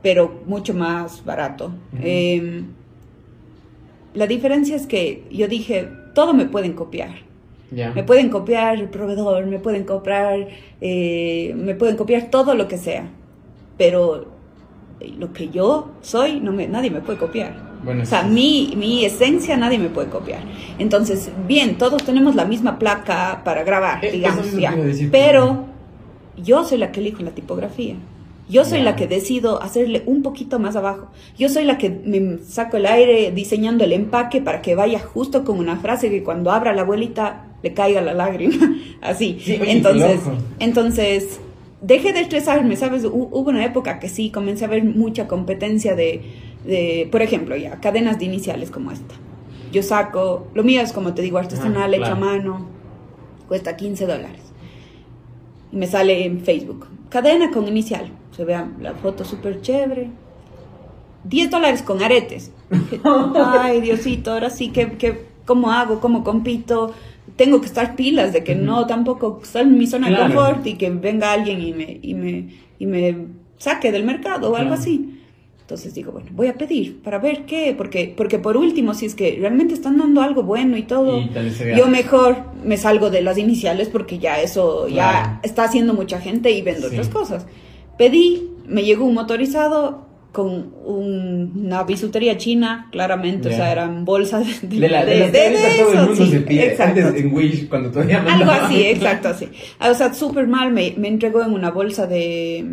[0.02, 1.72] pero mucho más barato.
[2.02, 2.62] Eh,
[4.14, 7.12] la diferencia es que yo dije, todo me pueden copiar.
[7.94, 10.48] Me pueden copiar el proveedor, me pueden copiar,
[10.80, 13.04] eh, me pueden copiar todo lo que sea,
[13.76, 14.26] pero
[15.18, 17.52] lo que yo soy, no me, nadie me puede copiar.
[17.84, 18.28] Bueno, o sea, sí.
[18.30, 20.40] mi, mi esencia nadie me puede copiar.
[20.78, 24.74] Entonces, bien, todos tenemos la misma placa para grabar, Eh, digamos, ya.
[24.76, 25.10] decir.
[25.10, 25.66] pero
[26.42, 27.94] yo soy la que elijo la tipografía.
[28.48, 31.08] Yo soy la que decido hacerle un poquito más abajo.
[31.38, 35.44] Yo soy la que me saco el aire diseñando el empaque para que vaya justo
[35.44, 38.76] con una frase que cuando abra la abuelita le caiga la lágrima.
[39.00, 39.38] Así.
[39.42, 40.20] Sí, entonces,
[40.58, 41.40] entonces,
[41.80, 43.04] dejé de estresarme, ¿sabes?
[43.04, 46.20] Hu- Hubo una época que sí, comencé a ver mucha competencia de,
[46.66, 49.14] de, por ejemplo, ya, cadenas de iniciales como esta.
[49.72, 52.20] Yo saco, lo mío es como te digo, artesanal, Ah, hecho a claro.
[52.20, 52.66] mano,
[53.48, 54.43] cuesta 15 dólares.
[55.74, 60.08] Y me sale en Facebook, cadena con inicial, se vea la foto súper chévere.
[61.24, 62.52] 10 dólares con aretes.
[63.34, 65.98] Ay, Diosito, ahora sí, que, que, ¿cómo hago?
[66.00, 66.94] ¿Cómo compito?
[67.34, 70.28] Tengo que estar pilas de que no tampoco estar en mi zona Claro.
[70.28, 73.16] de confort y que venga alguien y me, y me, y me
[73.58, 74.80] saque del mercado o algo Claro.
[74.80, 75.20] así.
[75.64, 79.14] Entonces digo, bueno, voy a pedir para ver qué, porque, porque por último, si es
[79.14, 81.30] que realmente están dando algo bueno y todo, Y
[81.74, 85.28] yo mejor me salgo de las iniciales porque ya eso Claro.
[85.28, 86.94] ya está haciendo mucha gente y vendo Sí.
[86.96, 87.46] otras cosas.
[87.96, 94.60] Pedí, me llegó un motorizado con un- una bisutería china, claramente, o sea, eran bolsas
[94.62, 96.66] de, De, la, de, de- de- todo el eso, mundo sí, se pide.
[96.72, 97.00] exacto.
[97.06, 99.48] Antes en Wish, cuando todavía Algo así, exacto, así.
[99.80, 102.66] O sea, súper mal, me, me entregó en una bolsa de,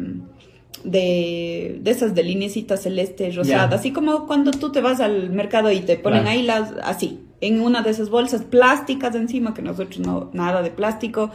[0.84, 5.72] de, de esas de linecita celeste rosada, así como cuando tú te vas al mercado
[5.72, 6.38] y te ponen Claro.
[6.38, 10.72] ahí las, así, en una de esas bolsas plásticas encima, que nosotros no, nada de
[10.72, 11.32] plástico,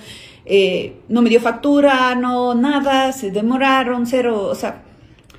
[0.49, 4.83] Eh, no me dio factura, no, nada, se demoraron, cero, o sea,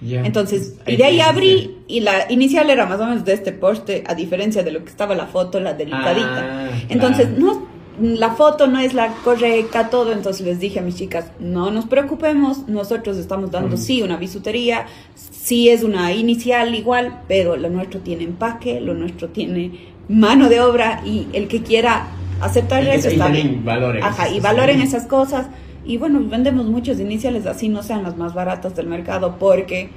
[0.01, 4.03] entonces, y de ahí abrí y la inicial era más o menos de este porte,
[4.05, 6.67] a diferencia de lo que estaba la foto, la delicadita.
[6.67, 7.39] Ah, entonces, claro.
[7.45, 7.67] no,
[8.01, 10.11] la foto no es la correcta, todo.
[10.13, 13.79] Entonces les dije a mis chicas, no nos preocupemos, nosotros estamos dando Mm.
[13.79, 19.29] sí una bisutería, sí es una inicial igual, pero lo nuestro tiene empaque, lo nuestro
[19.29, 22.07] tiene mano de obra y el que quiera
[22.41, 23.61] aceptar que- eso está bien.
[24.03, 24.43] Ajá, esas y cosas.
[24.55, 25.47] valoren esas cosas.
[25.85, 29.89] Y bueno, vendemos muchos iniciales así, no sean las más baratas del mercado, porque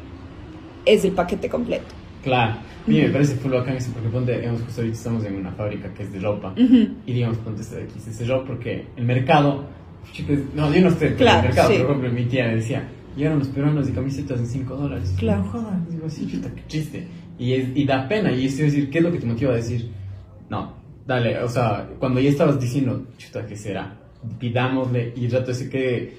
[0.87, 1.87] es el paquete completo.
[2.23, 2.55] Claro.
[2.91, 5.53] A mí me parece full bacán eso porque ponte, digamos, justo ahorita estamos en una
[5.53, 6.89] fábrica que es de ropa Ujú.
[7.07, 9.65] y digamos, ponte esto de aquí, se cerró porque el mercado,
[10.55, 11.75] no, yo no estoy Claro, en el mercado, sí.
[11.77, 15.15] pero por ejemplo mi tía me decía, llegaron los peruanos de camisetas en 5 dólares.
[15.19, 15.45] Claro.
[15.45, 17.07] No jodas, digo, sí, chuta, qué chiste.
[17.39, 19.57] Y, es- y da pena, y es decir, ¿qué es lo que te motiva a
[19.57, 19.89] decir?
[20.49, 20.75] No,
[21.07, 23.97] dale, o sea, cuando ya estabas diciendo, chuta, ¿qué será?
[24.39, 26.17] Pidámosle, y el rato ese, ¿qué,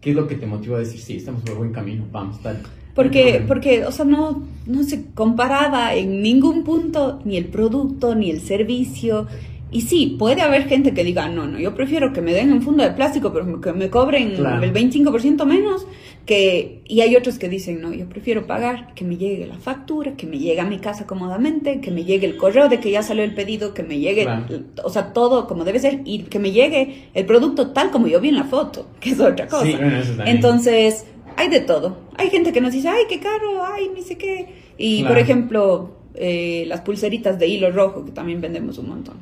[0.00, 2.58] ¿qué es lo que te motiva a decir, sí, estamos por buen camino, vamos, dale?
[2.98, 8.28] Porque, porque, o sea, no, no se comparaba en ningún punto ni el producto ni
[8.28, 9.28] el servicio.
[9.70, 12.60] Y sí, puede haber gente que diga, no, no, yo prefiero que me den un
[12.62, 14.62] fondo de plástico, pero que me cobren Claro.
[14.64, 15.86] el 25% menos.
[16.26, 20.14] que Y hay otros que dicen, no, yo prefiero pagar, que me llegue la factura,
[20.14, 23.02] que me llegue a mi casa cómodamente, que me llegue el correo de que ya
[23.02, 24.44] salió el pedido, que me llegue, Claro.
[24.84, 28.20] o sea, todo como debe ser, y que me llegue el producto tal como yo
[28.20, 29.64] vi en la foto, que es otra cosa.
[29.64, 30.12] Sí, bueno, eso.
[30.26, 31.06] Entonces,
[31.38, 31.96] hay de todo.
[32.16, 34.48] Hay gente que nos dice, ay, qué caro, ay, ni sé qué.
[34.76, 35.14] Y, Claro.
[35.14, 39.16] por ejemplo, eh, las pulseritas de hilo rojo, que también vendemos un montón.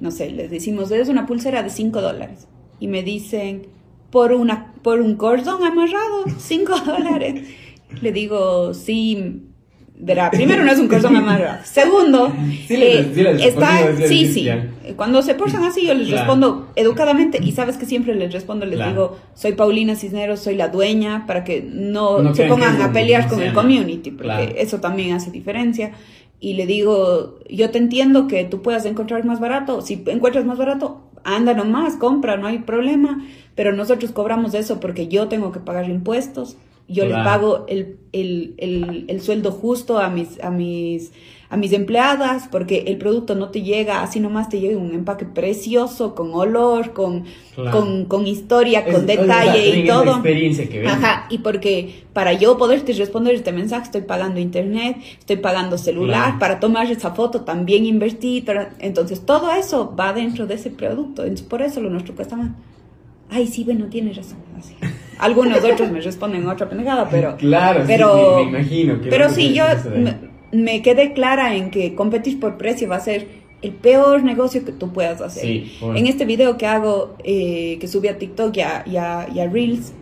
[0.00, 2.48] No sé, les decimos, es una pulsera de 5 dólares.
[2.80, 3.66] Y me dicen,
[4.10, 7.46] por, una, por un cordón amarrado, 5 dólares.
[8.00, 9.42] Le digo, sí,
[10.00, 11.58] verá, primero no es un cordón amarrado.
[11.64, 12.32] Segundo,
[12.66, 14.48] Sí eh, sí está, sí, sí.
[14.96, 16.22] Cuando se portan así, yo les Claro.
[16.22, 18.90] respondo educadamente y sabes que siempre les respondo, les Claro.
[18.90, 23.28] digo, soy Paulina Cisneros, soy la dueña, para que no, No se pongan a pelear
[23.28, 24.52] con el community, porque Claro.
[24.56, 25.92] eso también hace diferencia.
[26.40, 30.56] Y le digo, yo te entiendo que tú puedas encontrar más barato, si encuentras más
[30.58, 33.24] barato, anda nomás, compra, no hay problema,
[33.56, 36.56] pero nosotros cobramos eso porque yo tengo que pagar impuestos,
[36.88, 37.24] yo le Claro.
[37.24, 41.12] pago el, el, el, el sueldo justo a mis, a mis
[41.50, 45.24] a mis empleadas, porque el producto no te llega así nomás, te llega un empaque
[45.24, 47.24] precioso, con olor, con,
[47.54, 47.70] Claro.
[47.80, 50.12] con, con historia, Es- con detalle y todo.
[50.16, 50.86] experiencia que.
[50.86, 56.24] Ajá, y porque para yo poderte responder este mensaje estoy pagando internet, estoy pagando celular,
[56.24, 56.38] Claro.
[56.38, 61.22] para tomar esa foto también invertí, para- entonces todo eso va dentro de ese producto,
[61.22, 62.50] entonces por eso lo nuestro cuesta más.
[63.30, 64.36] Ay, sí, bueno, tienes razón.
[64.58, 64.74] así.
[65.18, 67.36] Algunos otros me responden otra pendejada, pero...
[67.36, 69.64] Claro, pero, sí, me imagino que Pero sí, yo
[70.52, 73.26] me, quedé clara en que competir por precio va a ser
[73.60, 75.42] el peor negocio que tú puedas hacer.
[75.42, 75.96] Sí, bueno.
[75.98, 79.40] En este video que hago, eh, que subí a TikTok y a, y a- y
[79.40, 79.92] a Reels,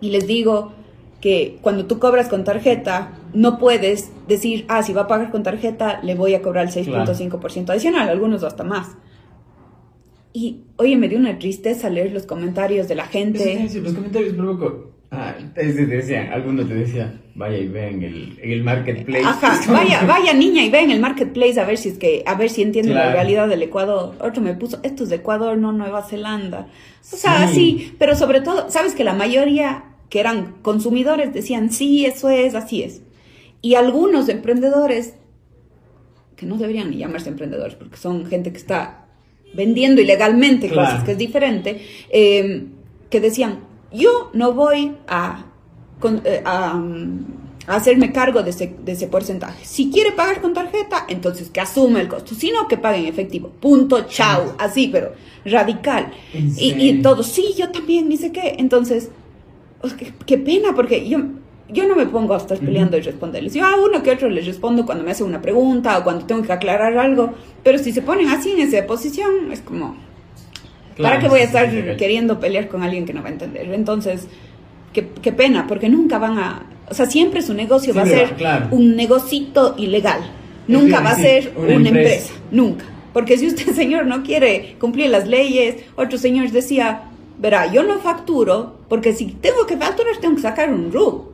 [0.00, 0.72] y les digo
[1.20, 5.42] que cuando tú cobras con tarjeta, no puedes decir, ah, si va a pagar con
[5.42, 8.88] tarjeta, le voy a cobrar el 6.5% adicional, algunos hasta más.
[10.32, 13.38] Y, oye, me dio una tristeza leer los comentarios de la gente.
[13.40, 14.90] te decía, los comentarios provoco.
[15.12, 19.24] Ah, es- te decían, algunos te decían, vaya y vean el, en el marketplace.
[19.24, 22.36] Ajá, vaya, vaya niña y ve en el marketplace a ver si es que, a
[22.36, 24.14] ver si entiende la realidad del Ecuador.
[24.20, 26.68] Otro me puso, esto es de Ecuador, no Nueva Zelanda.
[27.12, 27.54] O sea, Sí.
[27.54, 32.54] sí, pero sobre todo, sabes que la mayoría que eran consumidores decían, sí, eso es,
[32.54, 33.02] así es.
[33.62, 35.14] Y algunos emprendedores,
[36.36, 39.06] que no deberían ni llamarse emprendedores, porque son gente que está
[39.54, 40.88] vendiendo ilegalmente Claro.
[40.88, 42.66] cosas, que es diferente, eh,
[43.08, 43.60] que decían,
[43.92, 45.46] yo no voy a,
[46.24, 47.26] eh, a, mm,
[47.66, 49.64] a hacerme cargo de ese, de ese porcentaje.
[49.64, 53.06] Si quiere pagar con tarjeta, entonces que asume el costo, si no, que pague en
[53.06, 53.50] efectivo.
[53.60, 55.12] Punto, chao, así, pero
[55.44, 56.12] radical.
[56.32, 58.56] ¿En Y, y todos, sí, yo también, ni sé qué.
[58.58, 59.10] Entonces,
[59.80, 61.18] pues, qué, qué pena, porque yo,
[61.72, 63.54] yo no me pongo a estar peleando y responderles.
[63.54, 66.42] Yo a uno que otro les respondo cuando me hace una pregunta o cuando tengo
[66.42, 69.96] que aclarar algo, pero si se ponen así en esa posición, es como,
[70.96, 71.96] Claro, ¿para qué voy a estar sí, sí, sí.
[71.96, 73.72] queriendo pelear con alguien que no va a entender?
[73.72, 74.26] Entonces,
[74.92, 78.34] qué, qué pena, porque nunca van a, o sea, siempre su negocio va a ser
[78.34, 78.68] claro.
[78.70, 80.20] un negocito ilegal,
[80.66, 81.88] nunca va a ser una una, empresa.
[81.88, 82.84] empresa, nunca.
[83.12, 87.02] Porque si usted, señor, no quiere cumplir las leyes, otro señor decía,
[87.38, 91.29] verá, yo no facturo, porque si tengo que facturar, tengo que sacar un RUC.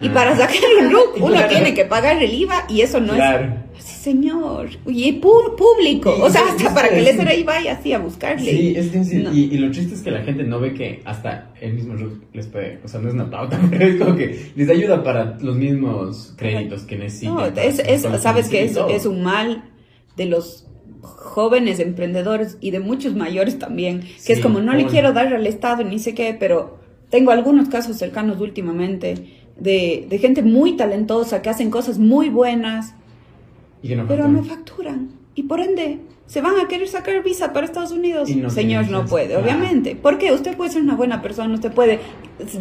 [0.00, 1.48] Y para sacar un RUC, uno Claro.
[1.48, 3.46] tiene que pagar el IVA y eso no Claro.
[3.76, 3.84] es...
[3.84, 4.68] Sí, señor.
[4.86, 6.14] Y público.
[6.18, 8.50] Y- O sea, hasta para que el SRI vaya así a buscarle.
[8.50, 9.32] Sí, es No.
[9.32, 12.22] y, y lo triste es que la gente no ve que hasta el mismo RUC
[12.32, 15.36] les puede, o sea, no es una pauta, pero es como que les ayuda para
[15.40, 17.34] los mismos créditos que necesitan.
[17.34, 17.82] No, es,
[18.20, 19.64] sabes que es, un mal
[20.16, 20.66] de los
[21.02, 25.32] jóvenes emprendedores y de muchos mayores también, que Sí, es como no le quiero dar
[25.34, 26.78] al Estado ni sé qué, pero
[27.10, 32.94] tengo algunos casos cercanos últimamente de, de gente muy talentosa que hacen cosas muy buenas,
[33.82, 37.52] Y que no pero no facturan y por ende se van a querer sacar visa
[37.52, 38.30] para Estados Unidos.
[38.30, 39.94] No Señor, no puede, obviamente.
[39.94, 42.00] Porque usted puede ser una buena persona, usted puede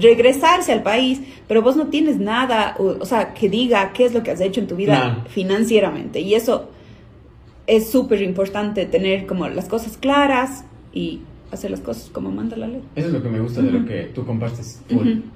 [0.01, 4.13] regresarse al país, pero vos no tienes nada, o, o sea, que diga qué es
[4.13, 6.19] lo que has hecho en tu vida financieramente.
[6.19, 6.69] Y eso
[7.65, 11.21] es súper importante tener como las cosas claras y
[11.53, 12.81] hacer las cosas como manda la ley.
[12.95, 14.81] Eso es lo que me gusta de lo que tú compartes,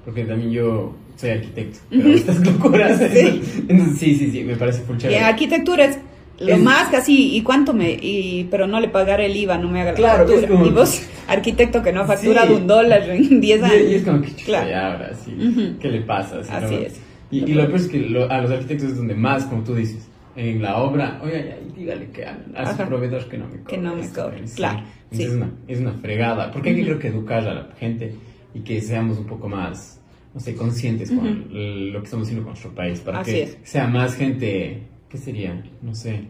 [0.06, 3.42] porque también yo soy arquitecto, pero estas locuras, sí.
[3.98, 5.98] sí, sí, sí, me parece full Y arquitectura es
[6.40, 7.92] lo más casi, ¿y cuánto me?
[7.92, 10.66] Y, pero no le pagaré el IVA, no me haga la claro, factura.
[10.66, 13.82] Y vos, arquitecto que no ha facturado un dólar en 10 años.
[13.90, 14.76] Y, es como que, claro.
[14.76, 16.42] ahora, sí, ¿qué le pasa?
[16.50, 17.00] Así es.
[17.32, 20.08] Y, lo peor es que a los arquitectos es donde más, como tú dices,
[20.38, 23.66] en la obra, oye, dígale que a, su proveedor que no me cobre.
[23.66, 24.84] Que no me cobre, claro.
[25.10, 28.14] Es, una, es una fregada, porque hay que creo que educar a la gente
[28.54, 30.00] y que seamos un poco más,
[30.36, 34.16] no sé, conscientes con lo que estamos haciendo con nuestro país, para que sea más
[34.16, 35.64] gente, ¿qué sería?
[35.82, 36.26] No sé,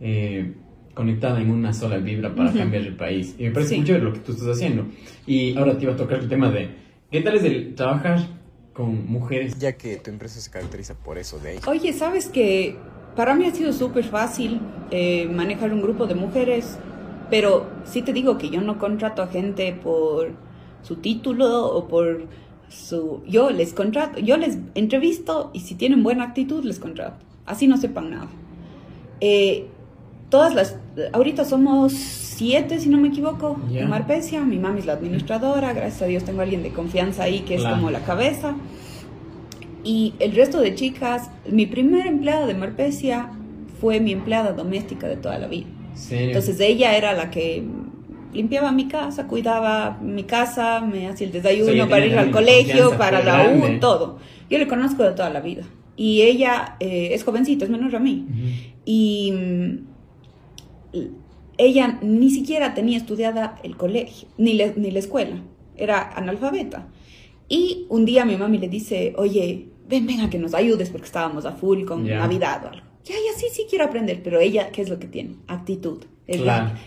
[0.00, 0.52] eh,
[0.92, 3.34] conectada en una sola vibra para cambiar el país.
[3.38, 4.88] Y me parece muy chévere lo que tú estás haciendo.
[5.26, 6.68] Y ahora te iba a tocar el tema de,
[7.10, 8.20] ¿qué tal es el trabajar
[8.74, 9.58] con mujeres?
[9.58, 11.58] Ya que tu empresa se caracteriza por eso de ahí.
[11.66, 12.76] Oye, ¿sabes que
[13.16, 16.78] Para mí ha sido súper fácil eh, manejar un grupo de mujeres,
[17.30, 20.32] pero sí te digo que yo no contrato a gente por
[20.82, 22.26] su título o por
[22.68, 23.22] su...
[23.26, 27.16] Yo les contrato, yo les entrevisto y si tienen buena actitud les contrato.
[27.44, 28.28] Así no sepan nada.
[29.20, 29.66] Eh,
[30.28, 30.76] todas las...
[31.12, 34.42] Ahorita somos siete, si no me equivoco, en Marpesia.
[34.42, 37.56] Mi mami es la administradora, gracias a Dios tengo a alguien de confianza ahí que
[37.56, 38.54] es como la cabeza.
[39.88, 43.30] Y el resto de chicas, mi primera empleada de Marpesia
[43.80, 45.64] fue mi empleada doméstica de toda la vida.
[46.10, 47.64] Entonces ella era la que
[48.34, 53.24] limpiaba mi casa, cuidaba mi casa, me hacía el desayuno para ir al colegio, para
[53.24, 54.18] la U, todo.
[54.50, 55.62] Yo le conozco de toda la vida.
[55.96, 58.26] Y ella eh, es jovencita, es menor a mí.
[58.84, 59.32] Y
[61.56, 65.42] ella ni siquiera tenía estudiada el colegio, ni, ni la escuela,
[65.78, 66.88] era analfabeta.
[67.48, 71.06] Y un día mi mami le dice, oye, ven, ven a que nos ayudes porque
[71.06, 72.86] estábamos a full con Navidad o algo.
[73.04, 75.36] Ya, ya, sí, sí quiero aprender, pero ella, ¿qué es lo que tiene?
[75.46, 76.04] Actitud.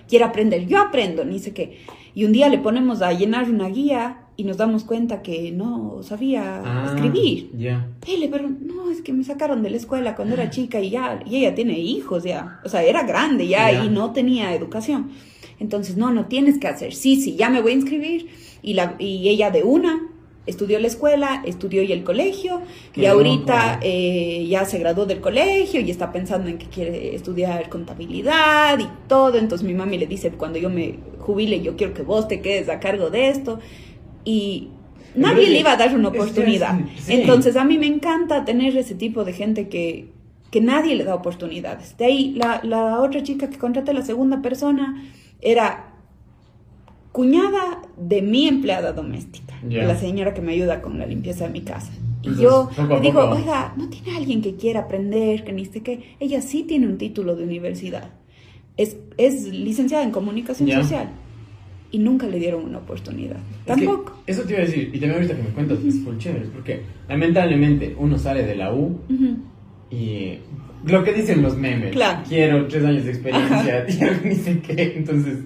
[0.08, 1.80] quiere aprender, yo aprendo, ni sé qué.
[2.14, 6.04] Y un día le ponemos a llenar una guía y nos damos cuenta que no
[6.04, 7.52] sabía ah, escribir.
[7.58, 7.88] Ya.
[8.06, 11.38] pero no, es que me sacaron de la escuela cuando era chica y ya, y
[11.38, 15.12] ella tiene hijos ya, o sea, era grande ya y no tenía educación.
[15.60, 18.30] Entonces, no, no tienes que hacer, sí, sí, ya me voy a inscribir.
[18.64, 20.11] Y, la, y ella de una
[20.46, 22.62] estudió la escuela, estudió y el colegio
[22.96, 27.70] y ahorita eh, ya se graduó del colegio y está pensando en que quiere estudiar
[27.70, 29.38] contabilidad y todo.
[29.38, 32.70] Entonces mi mami le dice, cuando yo me jubile, yo quiero que vos te quedes
[32.70, 33.60] a cargo de esto
[34.26, 34.70] y
[35.16, 36.80] nadie le iba a dar una oportunidad.
[37.08, 40.10] Entonces a mí me encanta tener ese tipo de gente que,
[40.50, 41.96] que nadie le da oportunidades.
[41.98, 45.04] De ahí la, la otra chica que contraté, la segunda persona,
[45.40, 45.91] era
[47.12, 51.62] cuñada de mi empleada doméstica, la señora que me ayuda con la limpieza de mi
[51.62, 51.92] casa.
[52.24, 56.16] Y yo le digo, oiga, ¿no tiene alguien que quiera aprender, que ni sé qué?
[56.20, 58.12] Ella sí tiene un título de universidad.
[58.78, 61.10] Es, es licenciada en comunicación social
[61.92, 63.38] y nunca le dieron una oportunidad.
[63.66, 64.22] Tampoco.
[64.26, 66.82] eso te iba a decir, y también ahorita que me cuentas, es full chévere, porque
[67.10, 69.00] lamentablemente uno sale de la U
[69.90, 70.38] y
[70.86, 71.96] lo que dicen los memes,
[72.28, 75.40] quiero tres años de experiencia, y ni sé qué, entonces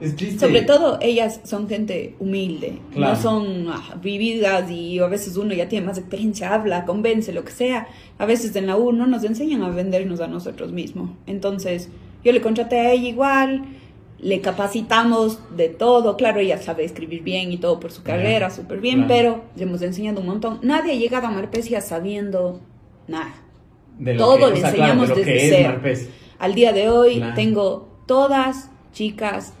[0.00, 0.38] es triste.
[0.38, 5.68] Sobre todo ellas son gente humilde, no son ah, vividas y a veces uno ya
[5.68, 7.88] tiene más experiencia, habla, convence, lo que sea.
[8.18, 11.10] A veces en la U no nos enseñan a vendernos a nosotros mismos.
[11.26, 11.88] Entonces
[12.24, 13.64] yo le contraté a ella igual
[14.22, 18.80] le capacitamos de todo, claro, ella sabe escribir bien y todo por su carrera, súper
[18.80, 20.58] bien, pero le hemos enseñado un montón.
[20.62, 22.60] Nadie ha llegado a Marpesia sabiendo
[23.08, 23.34] nada.
[24.18, 25.80] todo le enseñamos desde cero.
[26.38, 29.54] Al día de hoy tengo todas chicas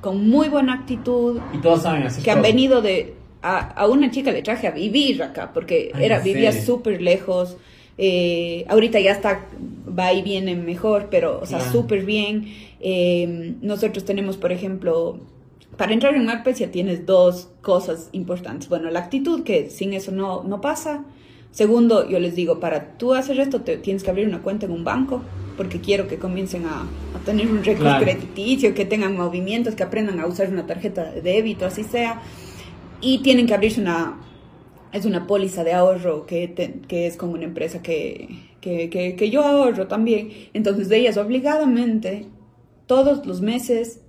[0.00, 1.40] con muy buena actitud.
[1.52, 3.14] Y todos saben hacer Que han venido de...
[3.40, 7.56] A, una chica le traje a vivir acá, porque era vivía súper lejos.
[7.96, 9.46] Eh, ahorita ya está,
[9.96, 12.52] va y viene mejor, pero, o sea, súper bien.
[12.80, 15.20] Eh, nosotros tenemos, por ejemplo,
[15.76, 18.68] para entrar en ya tienes dos cosas importantes.
[18.68, 21.04] Bueno, la actitud, que sin eso no, no pasa.
[21.52, 24.72] Segundo, yo les digo, para tú hacer esto te, tienes que abrir una cuenta en
[24.72, 25.22] un banco,
[25.58, 30.20] porque quiero que comiencen a, a tener un récord crediticio, que tengan movimientos, que aprendan
[30.20, 32.22] a usar una tarjeta de débito, así sea.
[33.00, 34.20] Y tienen que abrirse una,
[34.92, 38.28] es una póliza de ahorro que, que es como una empresa que,
[38.60, 40.30] que, que, que, yo ahorro también.
[40.54, 42.26] Entonces, de ellas obligadamente
[42.86, 44.00] todos los meses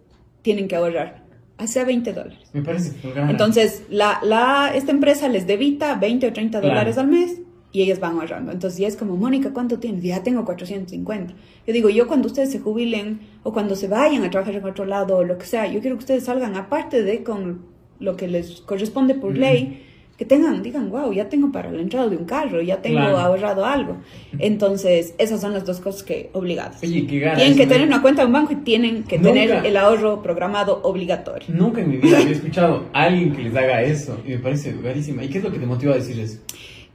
[0.43, 1.25] tienen que ahorrar,
[1.57, 2.49] hacia 20 dólares.
[2.53, 2.93] Me parece
[3.27, 7.41] Entonces, la, la, esta empresa les debita 20 o 30 dólares al mes
[7.71, 8.51] y ellas van ahorrando.
[8.51, 10.03] Entonces, ya es como, Mónica, ¿cuánto tienes?
[10.03, 11.33] Ya tengo 450.
[11.67, 14.85] Yo digo, yo cuando ustedes se jubilen o cuando se vayan a trabajar en otro
[14.85, 17.59] lado o lo que sea, yo quiero que ustedes salgan, aparte de con
[17.99, 19.83] lo que les corresponde por ley,
[20.17, 23.19] que tengan, digan, wow, ya tengo para la entrada de un carro, ya tengo Claro.
[23.19, 23.97] ahorrado algo.
[24.39, 26.81] Entonces, esas son las dos cosas que obligadas.
[26.83, 27.37] Oye, qué ganas.
[27.37, 27.71] tienen que ¿no?
[27.71, 29.29] tener una cuenta de un banco y tienen que Nunca.
[29.33, 31.47] tener el ahorro programado obligatorio.
[31.53, 34.73] Nunca en mi vida había escuchado a alguien que les haga eso y me parece
[34.73, 35.23] rarísima.
[35.23, 36.39] ¿Y qué es lo que te motiva a decir eso?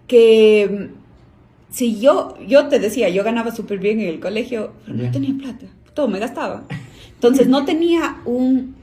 [0.06, 4.96] Que mm, si yo, yo te decía, yo ganaba súper bien en el colegio, pero
[4.98, 6.64] no tenía plata, todo me gastaba.
[7.14, 8.74] Entonces no tenía un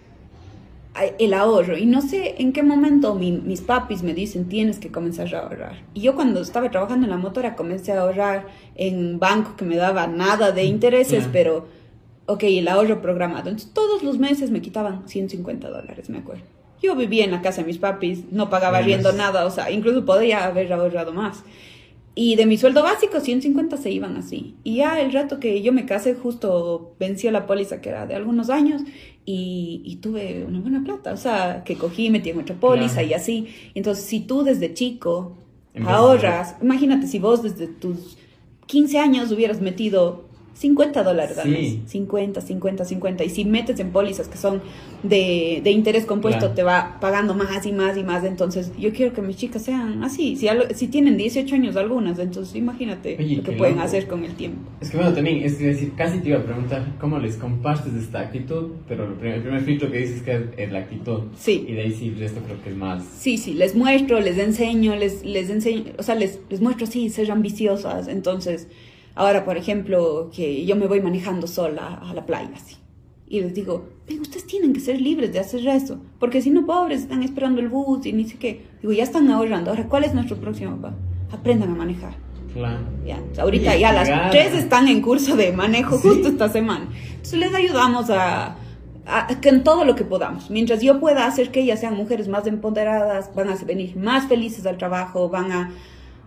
[1.20, 4.92] el ahorro y no sé en qué momento mi- mis papis me dicen tienes que
[4.92, 8.98] comenzar a ahorrar y yo cuando estaba trabajando en la motora comencé a ahorrar en
[9.14, 11.30] un banco que me daba nada de intereses Ya.
[11.32, 11.66] pero
[12.26, 16.44] ok el ahorro programado entonces todos los meses me quitaban 150 dólares me acuerdo
[16.82, 20.06] yo vivía en la casa de mis papis no pagaba riendo nada o sea incluso
[20.06, 21.44] podría haber ahorrado más
[22.14, 24.56] y de mi sueldo básico, 150 se iban así.
[24.66, 28.16] Y ya el rato que yo me casé, justo venció la póliza que era de
[28.16, 28.82] algunos años
[29.26, 31.14] y, y tuve una buena plata.
[31.14, 33.08] O sea, que cogí, metí en otra póliza Claro.
[33.08, 33.48] y así.
[33.76, 35.38] Entonces, si tú desde chico
[35.86, 38.18] ahorras, imagínate si vos desde tus
[38.66, 40.26] 15 años hubieras metido
[40.62, 41.50] 50 dólares al Sí.
[41.52, 41.92] mes.
[41.92, 43.24] 50, 50, 50.
[43.24, 44.62] Y si metes en pólizas que son
[45.02, 46.54] de, de interés compuesto, Claro.
[46.54, 48.24] te va pagando más y más y más.
[48.24, 50.36] Entonces, yo quiero que mis chicas sean así.
[50.36, 53.88] Si, al- si tienen 18 años algunas, entonces imagínate Oye, lo que pueden loco.
[53.88, 54.60] hacer con el tiempo.
[54.80, 58.20] Es que bueno, también, es decir, casi te iba a preguntar cómo les compartes esta
[58.20, 61.22] actitud, pero el primer, el primer filtro que dices que es, es la actitud.
[61.38, 61.66] Sí.
[61.68, 63.04] Y de ahí sí, el resto creo que es más.
[63.04, 67.10] Sí, sí, les muestro, les enseño, les, les enseño, o sea, les, les muestro, sí,
[67.10, 68.08] ser ambiciosas.
[68.08, 68.68] Entonces,
[69.16, 72.76] ahora, por ejemplo, que yo me voy manejando sola a la playa, así.
[73.28, 76.66] Y les digo, "Ven, ustedes tienen que ser libres de hacer eso, porque si no,
[76.66, 78.66] pobres, están esperando el bus y ni sé qué.
[78.82, 79.72] Digo, ya están ahorrando.
[79.72, 80.98] Ahora, ¿cuál es nuestro próximo paso?
[81.32, 82.14] Aprendan a manejar.
[82.54, 82.80] Claro.
[83.06, 86.10] Ya, o sea, ahorita ya las tres están en curso de manejo Sí.
[86.10, 86.90] justo esta semana.
[87.10, 88.58] Entonces les ayudamos a,
[89.06, 90.50] a- a en todo lo que podamos.
[90.52, 94.66] Mientras yo pueda hacer que ellas sean mujeres más empoderadas, van a venir más felices
[94.66, 95.72] al trabajo, van a,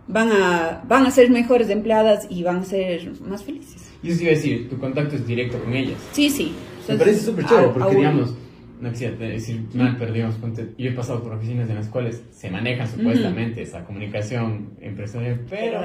[0.07, 3.91] van a, van a ser mejores empleadas y van a ser más felices.
[4.03, 5.97] Y eso sí iba a decir, tu contacto es directo con ellas.
[6.11, 6.53] Sí, sí.
[6.87, 7.97] Me Entonces, parece súper chévere porque, a uno.
[7.97, 8.35] digamos,
[8.79, 10.35] no quisiera decir mal, pero digamos,
[10.77, 15.79] yo he pasado por oficinas en las cuales se manejan supuestamente esa comunicación empresarial, pero,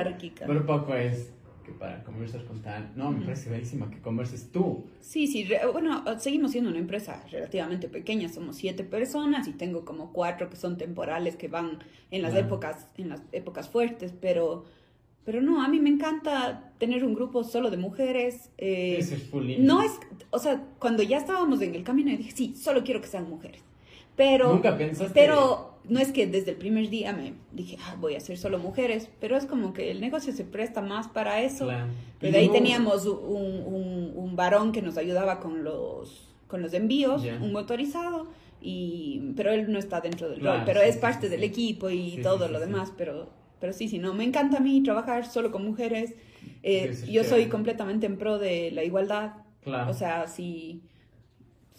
[0.46, 1.32] pero poco es
[1.72, 2.92] que para conversar con tal.
[2.96, 4.84] No, me parece rarísima que converses tú.
[5.00, 9.84] Sí, sí, re- bueno, seguimos siendo una empresa relativamente pequeña, somos siete personas y tengo
[9.84, 11.78] como cuatro que son temporales que van
[12.10, 14.64] en las épocas, en las épocas fuertes, pero,
[15.24, 18.50] pero no, a mí me encanta tener un grupo solo de mujeres.
[18.58, 19.92] eh, Eso es full no es,
[20.30, 23.62] o sea, cuando ya estábamos en el camino, dije, sí, solo quiero que sean mujeres.
[24.16, 25.12] Pero, Nunca pensaste.
[25.14, 28.58] pero no es que desde el primer día me dije, ah, voy a hacer solo
[28.58, 31.64] mujeres, pero es como que el negocio se presta más para eso.
[31.66, 31.86] Claro.
[32.20, 32.52] Pero de ahí No.
[32.52, 38.28] teníamos un, un, un varón que nos ayudaba con los, con los envíos, un motorizado,
[38.61, 41.40] y, pero él no está dentro del Claro, rol, pero sí, es parte sí, del
[41.40, 41.46] sí.
[41.46, 45.24] equipo y todo lo demás, pero, pero sí, sí, no, me encanta a mí trabajar
[45.26, 46.14] solo con mujeres.
[46.62, 49.32] Eh, yo soy completamente en pro de la igualdad,
[49.62, 49.90] Claro.
[49.90, 50.82] o sea, si...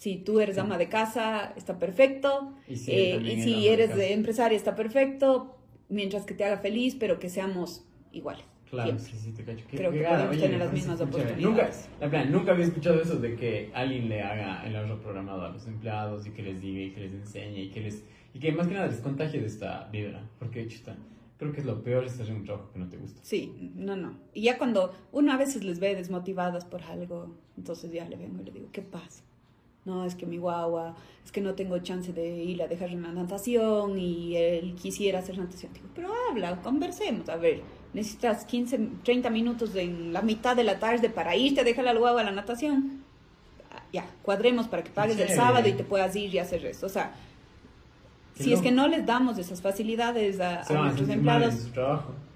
[0.02, 2.54] Si tú eres ama de casa, está perfecto.
[2.66, 4.00] Y si Eh, y si de eres casa.
[4.00, 5.56] de empresaria, está perfecto.
[5.88, 8.44] Mientras que te haga feliz, pero que seamos iguales.
[8.68, 9.64] Claro, sí, sí, te cacho.
[9.70, 11.40] Creo que gana, podemos oye, tener las mismas oportunidades.
[11.40, 15.42] Nunca, la plan, nunca había escuchado eso de que alguien le haga el ahorro programado
[15.44, 18.02] a los empleados y que les diga y que les enseñe y que les
[18.34, 20.20] y que más que nada les contagie de esta vibra.
[20.40, 20.96] Porque, chuta,
[21.38, 23.20] creo que es lo peor es hacer un trabajo que no te gusta.
[23.22, 24.18] Sí, no, no.
[24.34, 28.40] Y ya cuando uno a veces les ve desmotivadas por algo, entonces ya le vengo
[28.42, 29.22] y le digo, ¿qué pasa?
[29.84, 33.12] No, es que mi guagua, es que no tengo chance de ir a dejar una
[33.12, 35.72] natación y él quisiera hacer natación.
[35.72, 37.28] Digo, pero habla, conversemos.
[37.28, 37.62] A ver,
[37.92, 41.98] necesitas 15, 30 minutos en la mitad de la tarde para irte a dejar al
[41.98, 43.02] guagua a la natación.
[43.92, 46.86] Ya, cuadremos para que pagues el sábado y te puedas ir y hacer eso.
[46.86, 47.12] O sea,
[48.34, 51.68] si es que no les damos esas facilidades a, nuestros en empleados,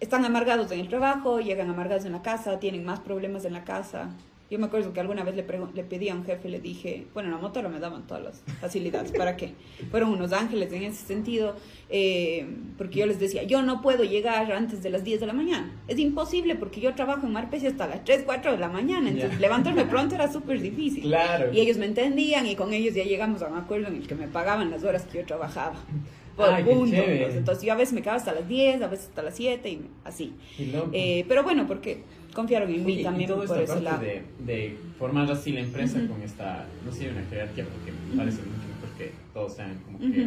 [0.01, 3.65] están amargados en el trabajo, llegan amargados en la casa, tienen más problemas en la
[3.65, 4.11] casa.
[4.49, 5.45] Yo me acuerdo que alguna vez le,
[5.75, 8.43] le pedí a un jefe, le dije, bueno, en la motora me daban todas las
[8.61, 9.55] facilidades, ¿para qué?
[9.91, 11.57] Fueron unos ángeles en ese sentido,
[11.91, 12.47] eh,
[12.79, 15.73] porque yo les decía, yo no puedo llegar antes de las 10 de la mañana.
[15.89, 19.33] Es imposible porque yo trabajo en Marpecia hasta las 3, 4 de la mañana, entonces
[19.33, 19.41] Ya.
[19.41, 21.03] levantarme pronto era súper difícil.
[21.03, 21.53] Claro.
[21.53, 24.15] Y ellos me entendían y con ellos ya llegamos a un acuerdo en el que
[24.15, 25.75] me pagaban las horas que yo trabajaba.
[26.37, 26.95] Por Ay, punto.
[26.99, 29.81] entonces yo a veces me quedaba hasta las 10, a veces hasta las 7 y
[30.05, 30.35] así.
[30.71, 30.91] Loco.
[30.93, 32.03] Eh, pero bueno, porque
[32.37, 33.97] confiaron en mí también y toda por esta ese lado.
[33.99, 38.17] parte de, de formar así la empresa con esta, no sé, una jerarquía, porque me
[38.17, 40.23] parece mucho mejor que todos sean como que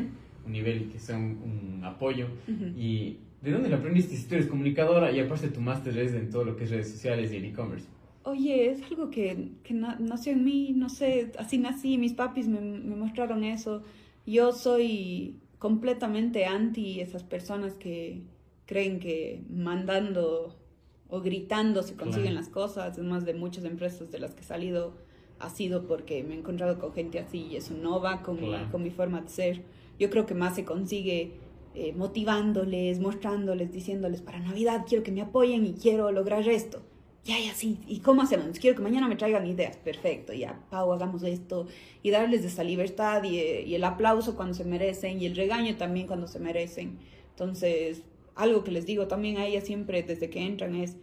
[0.45, 1.39] un nivel y que sea un,
[1.77, 2.27] un apoyo.
[2.77, 4.15] ¿Y de dónde lo aprendiste?
[4.17, 6.91] Si tú eres comunicadora y aparte tu máster es en todo lo que es redes
[6.91, 7.85] sociales y el e-commerce.
[8.23, 12.47] Oye, es algo que, que na- nació en mí, no sé, así nací, mis papis
[12.47, 13.81] me, me mostraron eso.
[14.27, 18.21] Yo soy completamente anti esas personas que
[18.65, 20.55] creen que mandando
[21.09, 22.97] o gritando se consiguen las cosas.
[22.97, 24.93] Es más de muchas empresas de las que he salido
[25.39, 28.53] ha sido porque me he encontrado con gente así y eso no va con, mi,
[28.71, 29.61] con mi forma de ser.
[29.97, 31.33] Yo creo que más se consigue
[31.75, 36.81] eh, motivándoles, mostrándoles, diciéndoles, para Navidad quiero que me apoyen y quiero lograr esto.
[37.25, 37.79] Ya, ya, sí.
[37.87, 38.57] ¿Y cómo hacemos?
[38.59, 39.77] Quiero que mañana me traigan ideas.
[39.77, 41.67] Perfecto, ya, Pau, hagamos esto.
[42.01, 46.07] Y darles esa libertad y, y el aplauso cuando se merecen y el regaño también
[46.07, 46.97] cuando se merecen.
[47.31, 48.03] Entonces,
[48.39, 50.95] algo que les digo también a ellas siempre desde que entran es,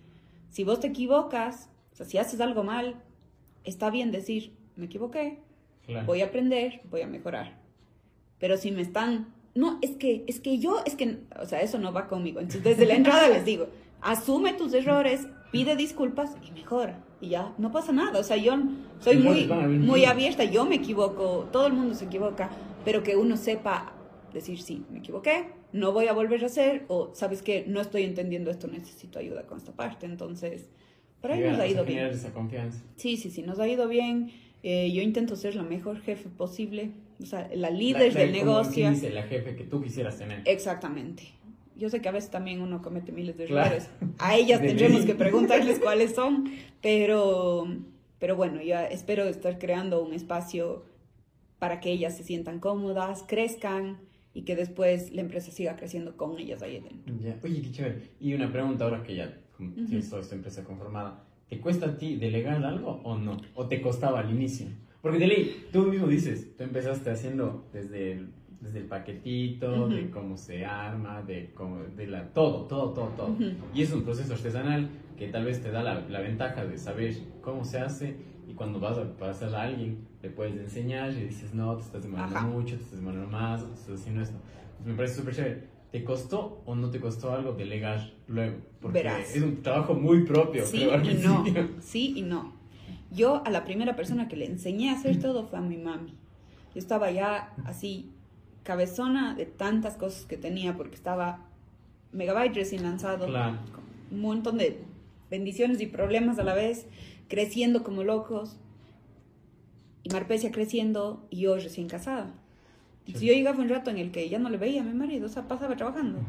[0.48, 2.96] si vos te equivocas, o sea, si haces algo mal,
[3.64, 5.38] está bien decir, me equivoqué,
[6.06, 7.58] voy a aprender, voy a mejorar.
[8.38, 11.78] Pero si me están, no, es que, es que yo, es que, o sea, eso
[11.78, 12.40] no va conmigo.
[12.40, 13.68] Entonces, desde la entrada les digo,
[14.00, 17.04] asume tus errores, pide disculpas y mejora.
[17.20, 18.18] Y ya, no pasa nada.
[18.18, 18.54] O sea, yo
[19.00, 22.48] soy muy, muy abierta, yo me equivoco, todo el mundo se equivoca,
[22.84, 23.92] pero que uno sepa
[24.36, 28.04] decir, sí, me equivoqué, no voy a volver a hacer, o sabes que no estoy
[28.04, 30.06] entendiendo esto, necesito ayuda con esta parte.
[30.06, 30.68] Entonces,
[31.20, 32.06] para ahí nos ha ido bien.
[32.06, 32.82] esa confianza.
[32.96, 34.30] Sí, sí, sí, nos ha ido bien.
[34.62, 36.90] Eh, yo intento ser la mejor jefe posible,
[37.22, 38.90] o sea, la líder del negocio.
[38.90, 40.42] Dice la jefe que tú quisieras tener.
[40.44, 41.24] Exactamente.
[41.76, 43.90] Yo sé que a veces también uno comete miles de errores.
[44.18, 47.66] A ellas tendremos que preguntarles cuáles son, pero,
[48.18, 50.84] pero bueno, ya espero estar creando un espacio
[51.58, 53.98] para que ellas se sientan cómodas, crezcan
[54.36, 57.14] y que después la empresa siga creciendo con ellas ahí dentro.
[57.22, 57.40] Ya.
[57.42, 58.02] Oye, qué chévere.
[58.20, 61.24] Y una pregunta ahora que ya tienes toda esta empresa conformada.
[61.48, 63.38] ¿Te cuesta a ti delegar algo o no?
[63.54, 64.66] ¿O te costaba al inicio?
[65.00, 68.28] Porque de ley, tú mismo dices, tú empezaste haciendo desde el,
[68.60, 73.34] desde el paquetito, de cómo se arma, de, cómo, de la, todo, todo, todo, todo.
[73.72, 77.14] Y es un proceso artesanal que tal vez te da la, la, ventaja de saber
[77.40, 78.16] cómo se hace
[78.46, 82.02] y cuando vas a pasar a alguien le puedes enseñar y dices, no, te estás
[82.02, 84.36] demorando mucho, te estás demorando más, te estás haciendo esto.
[84.84, 85.76] me parece súper chévere.
[85.92, 88.56] ¿Te costó o no te costó algo delegar luego?
[88.80, 90.66] Porque es un trabajo muy propio.
[90.66, 91.44] Sí y no.
[91.80, 92.52] Sí y no.
[93.12, 96.10] Yo a la primera persona que le enseñé a hacer todo fue a mi mami.
[96.74, 98.10] Yo estaba ya así
[98.64, 101.46] cabezona de tantas cosas que tenía porque estaba
[102.12, 103.26] Megabyte recién lanzado.
[103.26, 103.58] Claro.
[104.10, 104.82] Un montón de
[105.30, 106.86] bendiciones y problemas a la vez,
[107.28, 108.56] creciendo como locos.
[110.06, 112.32] Y Marpecia creciendo y yo recién casada.
[113.06, 115.26] Si yo llegaba un rato en el que ya no le veía a mi marido,
[115.26, 116.20] o sea, pasaba trabajando.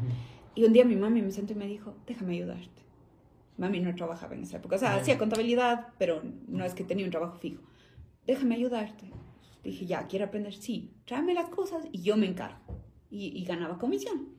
[0.56, 2.82] Y un día mi mami me sentó y me dijo, déjame ayudarte.
[3.56, 7.04] Mami no trabajaba en esa época, o sea, hacía contabilidad, pero no es que tenía
[7.04, 7.62] un trabajo fijo.
[8.26, 9.12] Déjame ayudarte.
[9.62, 10.54] Dije, ya, ¿quiere aprender?
[10.54, 12.58] Sí, tráeme las cosas y yo me encargo.
[13.12, 14.37] Y, ganaba comisión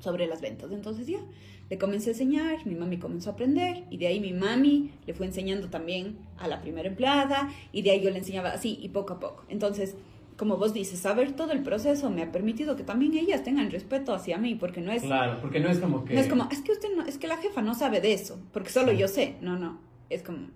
[0.00, 0.70] sobre las ventas.
[0.70, 1.20] Entonces ya,
[1.68, 5.14] le comencé a enseñar, mi mami comenzó a aprender y de ahí mi mami le
[5.14, 8.90] fue enseñando también a la primera empleada y de ahí yo le enseñaba así y
[8.90, 9.44] poco a poco.
[9.48, 9.96] Entonces,
[10.36, 14.14] como vos dices, saber todo el proceso me ha permitido que también ellas tengan respeto
[14.14, 15.02] hacia mí, porque no es...
[15.02, 16.14] Claro, porque no es como que...
[16.14, 18.38] No es como, es que usted no, es que la jefa no sabe de eso,
[18.52, 19.36] porque solo yo sé.
[19.40, 19.80] No, no,
[20.10, 20.48] es como...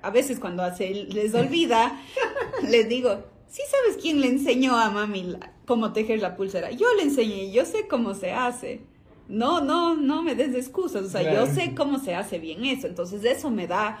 [0.00, 2.00] A veces cuando se les olvida,
[2.70, 6.70] les digo, ¿sí sabes quién le enseñó a mami cómo tejer la pulsera?
[6.70, 8.80] Yo le enseñé, yo sé cómo se hace.
[9.28, 12.86] No, no, no me des excusas, o sea, yo sé cómo se hace bien eso,
[12.86, 13.98] entonces eso me da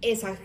[0.00, 0.36] esa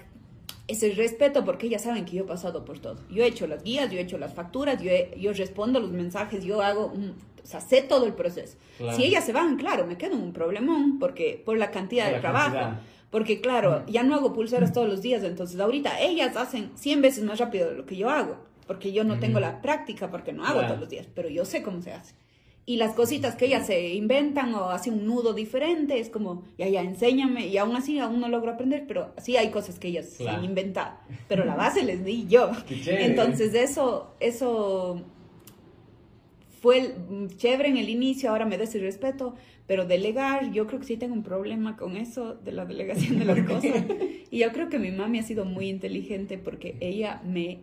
[0.68, 3.00] es el respeto porque ellas saben que yo he pasado por todo.
[3.10, 6.44] Yo he hecho las guías, yo he hecho las facturas, yo, yo respondo los mensajes,
[6.44, 6.94] yo hago,
[7.44, 8.58] o sea, sé todo el proceso.
[8.96, 12.20] Si ellas se van, claro, me quedo en un problemón porque por la cantidad de
[12.20, 12.78] trabajo.
[13.14, 17.24] Porque claro, ya no hago pulseras todos los días, entonces ahorita ellas hacen 100 veces
[17.24, 20.44] más rápido de lo que yo hago, porque yo no tengo la práctica, porque no
[20.44, 22.16] hago todos los días, pero yo sé cómo se hace.
[22.66, 26.68] Y las cositas que ellas se inventan o hace un nudo diferente, es como, ya,
[26.68, 30.10] ya, enséñame, y aún así aún no logro aprender, pero sí hay cosas que ellas
[30.10, 30.96] se han inventado,
[31.28, 32.50] pero la base les di yo.
[32.88, 35.04] Entonces eso, eso
[36.64, 36.96] fue
[37.36, 39.36] chévere en el inicio, ahora me da ese respeto,
[39.68, 43.26] pero delegar, yo creo que sí tengo un problema con eso de la delegación de
[43.26, 43.84] las cosas.
[44.30, 47.62] Y yo creo que mi mami ha sido muy inteligente porque ella me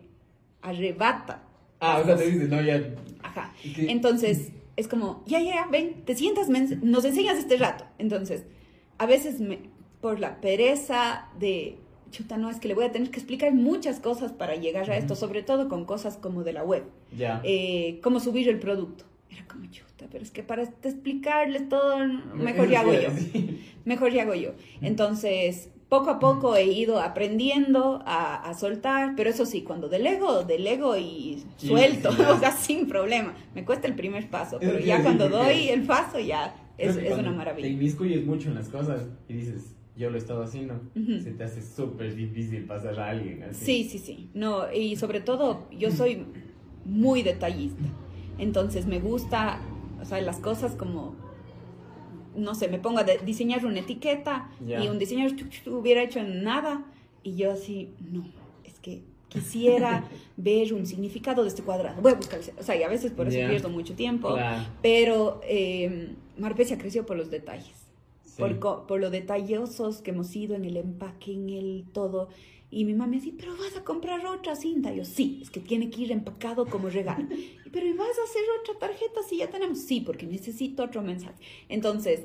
[0.61, 1.43] arrebata.
[1.79, 2.81] Ah, o sea, te dice, no, ya.
[3.23, 3.53] Ajá.
[3.63, 7.85] Entonces es como, ya, ya, ven, te sientas, nos enseñas este rato.
[7.97, 8.43] Entonces,
[8.97, 9.59] a veces me,
[9.99, 11.77] por la pereza de,
[12.09, 14.97] chuta, no, es que le voy a tener que explicar muchas cosas para llegar a
[14.97, 16.83] esto, sobre todo con cosas como de la web.
[17.15, 17.41] Ya.
[17.43, 19.05] Eh, cómo subir el producto.
[19.29, 21.97] Era como, chuta, pero es que para explicarles todo,
[22.35, 23.09] mejor ya hago yo.
[23.85, 24.51] Mejor ya hago yo.
[24.81, 30.95] Entonces, poco a poco he ido aprendiendo a, soltar, pero eso sí, cuando delego, delego
[30.97, 33.33] y suelto, o sea, sin problema.
[33.53, 37.67] Me cuesta el primer paso, pero ya cuando doy el paso ya es, una maravilla.
[37.67, 41.43] Te inmiscuyes mucho en las cosas y dices, yo lo he estado haciendo, se te
[41.43, 43.65] hace súper difícil pasar a alguien así.
[43.65, 44.29] Sí, sí, sí.
[44.33, 46.25] No, y sobre todo yo soy
[46.85, 47.83] muy detallista.
[48.37, 49.59] Entonces me gusta,
[50.01, 51.15] o sea, las cosas como,
[52.35, 55.37] no sé, me pongo a diseñar una etiqueta y un diseñador
[55.67, 56.85] hubiera hecho nada
[57.23, 58.25] y yo así, no,
[58.63, 60.05] es que quisiera
[60.37, 62.01] ver un significado de este cuadrado.
[62.01, 64.35] Voy a buscar, o sea, y a veces por eso pierdo mucho tiempo,
[64.81, 67.75] pero eh, Marpecia creció por los detalles,
[68.37, 72.29] por, por lo detallosos que hemos sido en el empaque, en el todo.
[72.71, 74.93] Y mi mamá decía, pero vas a comprar otra cinta.
[74.93, 77.27] yo, sí, es que tiene que ir empacado como regalo.
[77.71, 79.79] pero ¿y vas a hacer otra tarjeta si ya tenemos?
[79.79, 81.35] Sí, porque necesito otro mensaje.
[81.67, 82.21] Entonces,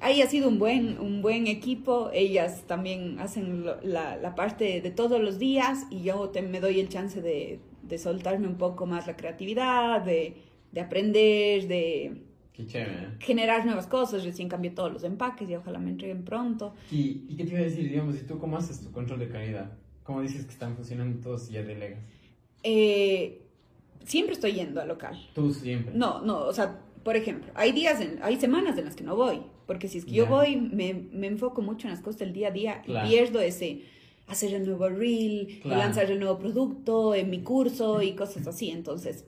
[0.00, 2.10] ahí ha sido un buen, un buen equipo.
[2.12, 6.88] Ellas también hacen la, la, parte de todos los días y yo me doy el
[6.88, 10.36] chance de, de soltarme un poco más la creatividad, de,
[10.70, 12.22] de aprender, de
[13.20, 14.24] generar nuevas cosas.
[14.24, 16.74] Recién cambié todos los empaques y ojalá me entreguen pronto.
[16.90, 19.28] ¿Y, ¿Y qué te iba a decir, digamos, y tú cómo haces tu control de
[19.28, 19.72] calidad?
[20.04, 22.00] ¿Cómo dices que están funcionando todos y ya delegas?
[22.62, 23.42] Eh,
[24.04, 25.18] siempre estoy yendo al local.
[25.34, 25.94] ¿Tú siempre?
[25.94, 29.42] No, no, o sea, por ejemplo, hay días, hay semanas en las que no voy,
[29.66, 32.48] porque si es que yo voy, me, me, enfoco mucho en las cosas del día
[32.48, 33.82] a día y pierdo ese
[34.26, 38.70] hacer el nuevo reel, lanzar el nuevo producto en mi curso y cosas así.
[38.70, 39.26] Entonces,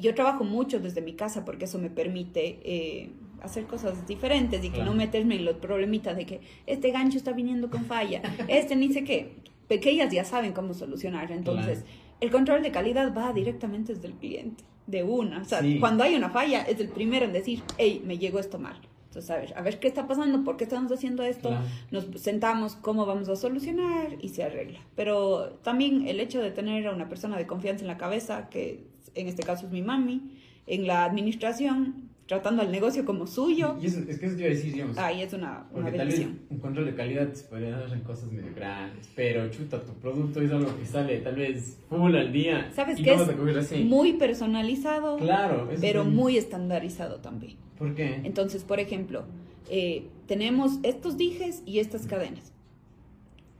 [0.00, 3.10] yo trabajo mucho desde mi casa porque eso me permite eh,
[3.42, 7.32] hacer cosas diferentes y que no meterme en los problemitas de que este gancho está
[7.32, 9.36] viniendo con falla, este ni sé qué.
[9.68, 11.30] Pequeñas ya saben cómo solucionar.
[11.30, 11.84] Entonces,
[12.20, 15.42] el control de calidad va directamente desde el cliente de una.
[15.42, 18.58] O sea, cuando hay una falla, es el primero en decir, hey, me llegó esto
[18.58, 18.80] mal.
[19.10, 21.50] Entonces, a ver, a ver qué está pasando, por qué estamos haciendo esto,
[21.90, 24.80] nos sentamos, cómo vamos a solucionar y se arregla.
[24.94, 28.84] Pero también el hecho de tener a una persona de confianza en la cabeza, que
[29.14, 33.76] en este caso es mi mami, en la administración, tratando al negocio como suyo.
[33.82, 34.96] Y eso, es que eso te iba a decir, digamos.
[34.98, 38.30] Ahí es una, una tal vez un control de calidad se podría dar en cosas
[38.30, 42.70] medio grandes, pero chuta, tu producto es algo que sale tal vez full al día.
[42.72, 43.14] ¿Sabes qué?
[43.14, 47.56] Es muy personalizado, claro, pero muy estandarizado también.
[47.76, 48.20] ¿Por qué?
[48.22, 49.24] Entonces, por ejemplo,
[49.68, 52.52] eh, tenemos estos dijes y estas cadenas.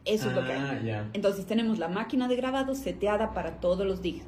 [0.05, 0.91] Eso es lo que hay.
[0.91, 4.27] Ah, Entonces tenemos la máquina de grabado seteada para todos los dijes.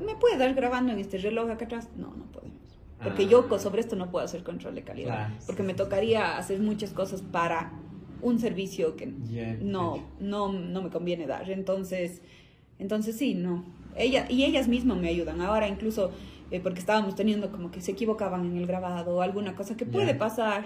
[0.00, 1.88] ¿Me puede dar grabando en este reloj acá atrás?
[1.96, 2.58] No, no podemos.
[3.02, 3.58] Porque yo ah.
[3.58, 5.30] sobre esto no puedo hacer control de calidad.
[5.46, 7.72] porque me tocaría hacer muchas cosas para
[8.20, 11.50] un servicio que no, no, no me conviene dar.
[11.50, 12.22] Entonces,
[12.78, 13.64] entonces sí, no.
[13.96, 15.40] Ella, y ellas mismas me ayudan.
[15.40, 16.12] Ahora incluso
[16.52, 19.86] eh, porque estábamos teniendo como que se equivocaban en el grabado o alguna cosa que
[19.86, 20.64] puede pasar.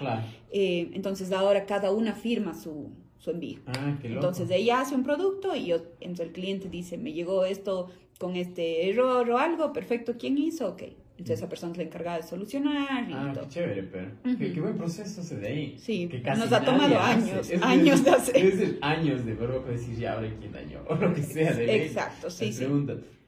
[0.51, 3.61] Eh, entonces ahora cada una firma su, su envío.
[3.67, 7.89] Ah, entonces ella hace un producto y yo, entonces el cliente dice, me llegó esto
[8.19, 10.69] con este error o algo, perfecto, ¿quién hizo?
[10.69, 10.83] Ok.
[11.19, 13.09] Entonces esa persona es la encargada de solucionar.
[13.09, 13.45] Y ah, todo.
[13.45, 15.79] qué chévere, pero qué, buen proceso ese de ahí.
[15.79, 18.79] Sí, que casi nos ha tomado años, años de hacer.
[18.83, 22.53] Años de verbo decir ya ahora quién dañó o lo que sea de Exacto, sí,
[22.53, 22.67] sí.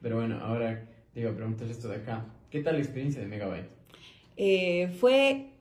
[0.03, 2.27] Pero bueno, ahora digo, preguntar esto de acá.
[2.51, 3.69] ¿Qué tal la experiencia de Megabyte?
[4.37, 5.53] Eh, fue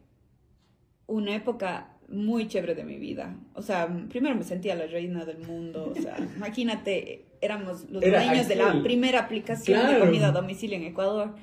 [1.07, 3.37] una época muy chévere de mi vida.
[3.53, 5.93] O sea, primero me sentía la reina del mundo.
[5.97, 10.83] O sea, imagínate, éramos los dueños de la primera aplicación de comida a domicilio en
[10.83, 11.35] Ecuador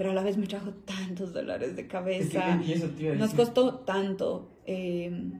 [0.00, 2.58] pero a la vez me trajo tantos dolores de cabeza.
[3.18, 4.50] Nos costó tanto.
[4.64, 5.30] Eh,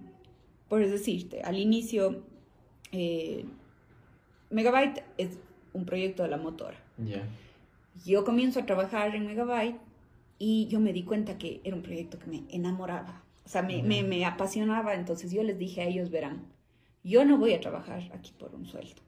[0.69, 2.25] por decirte, al inicio,
[2.93, 3.47] eh,
[4.51, 5.39] Megabyte es
[5.73, 6.77] un proyecto de la motora.
[8.05, 9.81] Yo comienzo a trabajar en Megabyte
[10.39, 13.25] y yo me di cuenta que era un proyecto que me enamoraba.
[13.47, 14.93] O sea, me, me, me apasionaba.
[14.93, 16.45] Entonces yo les dije a ellos, verán,
[17.03, 19.01] yo no voy a trabajar aquí por un sueldo.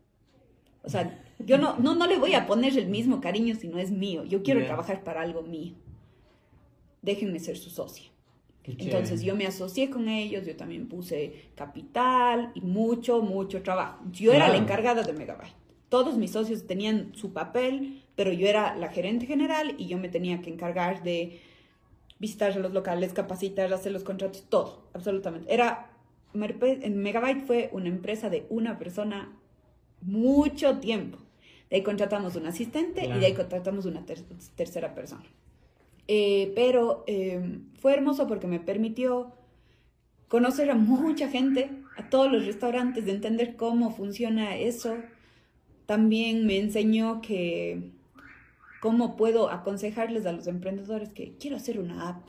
[0.84, 3.78] O sea, yo no, no, no le voy a poner el mismo cariño si no
[3.78, 4.24] es mío.
[4.24, 5.74] Yo quiero trabajar para algo mío.
[7.02, 8.12] Déjenme ser su socia.
[8.64, 14.04] Entonces yo me asocié con ellos, yo también puse capital y mucho, mucho trabajo.
[14.12, 15.54] Yo era la encargada de Megabyte.
[15.88, 20.08] Todos mis socios tenían su papel, pero yo era la gerente general y yo me
[20.08, 21.40] tenía que encargar de
[22.20, 25.52] visitar los locales, capacitar, hacer los contratos, todo, absolutamente.
[25.52, 25.90] Era,
[26.34, 29.32] Megabyte fue una empresa de una persona
[30.02, 31.18] mucho tiempo.
[31.70, 35.24] De ahí contratamos un asistente y de ahí contratamos una tercera persona.
[36.08, 39.32] Eh, pero eh, fue hermoso porque me permitió
[40.28, 44.96] conocer a mucha gente, a todos los restaurantes, de entender cómo funciona eso.
[45.86, 47.90] También me enseñó que
[48.80, 52.26] cómo puedo aconsejarles a los emprendedores que quiero hacer una app.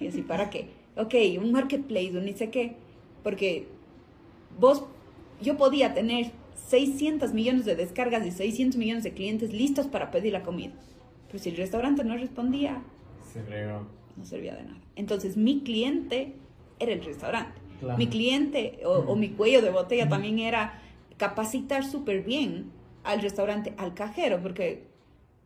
[0.00, 0.70] Y así, ¿para qué?
[0.96, 2.74] Ok, un marketplace, un ni sé qué.
[3.22, 3.68] Porque
[4.58, 4.84] vos,
[5.40, 10.32] yo podía tener 600 millones de descargas y 600 millones de clientes listos para pedir
[10.32, 10.72] la comida.
[11.26, 12.82] Pero si el restaurante no respondía,
[13.32, 13.40] Se
[14.16, 14.80] no servía de nada.
[14.96, 16.34] Entonces mi cliente
[16.78, 17.60] era el restaurante.
[17.96, 20.80] Mi cliente o, mi cuello de botella también era
[21.16, 22.70] capacitar súper bien
[23.02, 24.84] al restaurante, al cajero, porque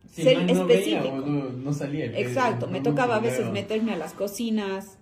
[0.07, 1.27] ser no, no veía específico.
[1.27, 2.07] no, salía.
[2.19, 4.99] Exacto, me tocaba a veces meterme a las cocinas.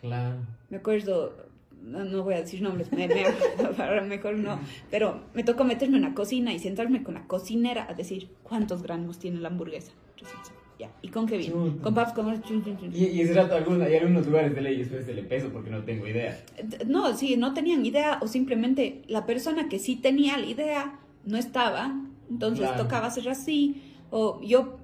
[0.00, 0.36] Claro.
[0.70, 1.49] Me acuerdo,
[1.82, 3.24] no, no voy a decir nombres, me, me-
[3.78, 4.58] ahora mejor no,
[4.90, 8.82] pero me tocó meterme en la cocina y sentarme con la cocinera a decir cuántos
[8.82, 9.92] gramos tiene la hamburguesa.
[10.78, 11.42] Ya, ¿y con qué?
[11.44, 11.82] Chuta.
[11.82, 12.42] Con papas, con...
[12.94, 15.82] Y, y ese rato alguna, hay algunos lugares de ley después del peso porque no
[15.84, 16.42] tengo idea.
[16.86, 21.36] No, sí, no tenían idea o simplemente la persona que sí tenía la idea no
[21.36, 22.82] estaba, entonces Claro.
[22.84, 23.82] tocaba hacer así.
[24.10, 24.78] O yo,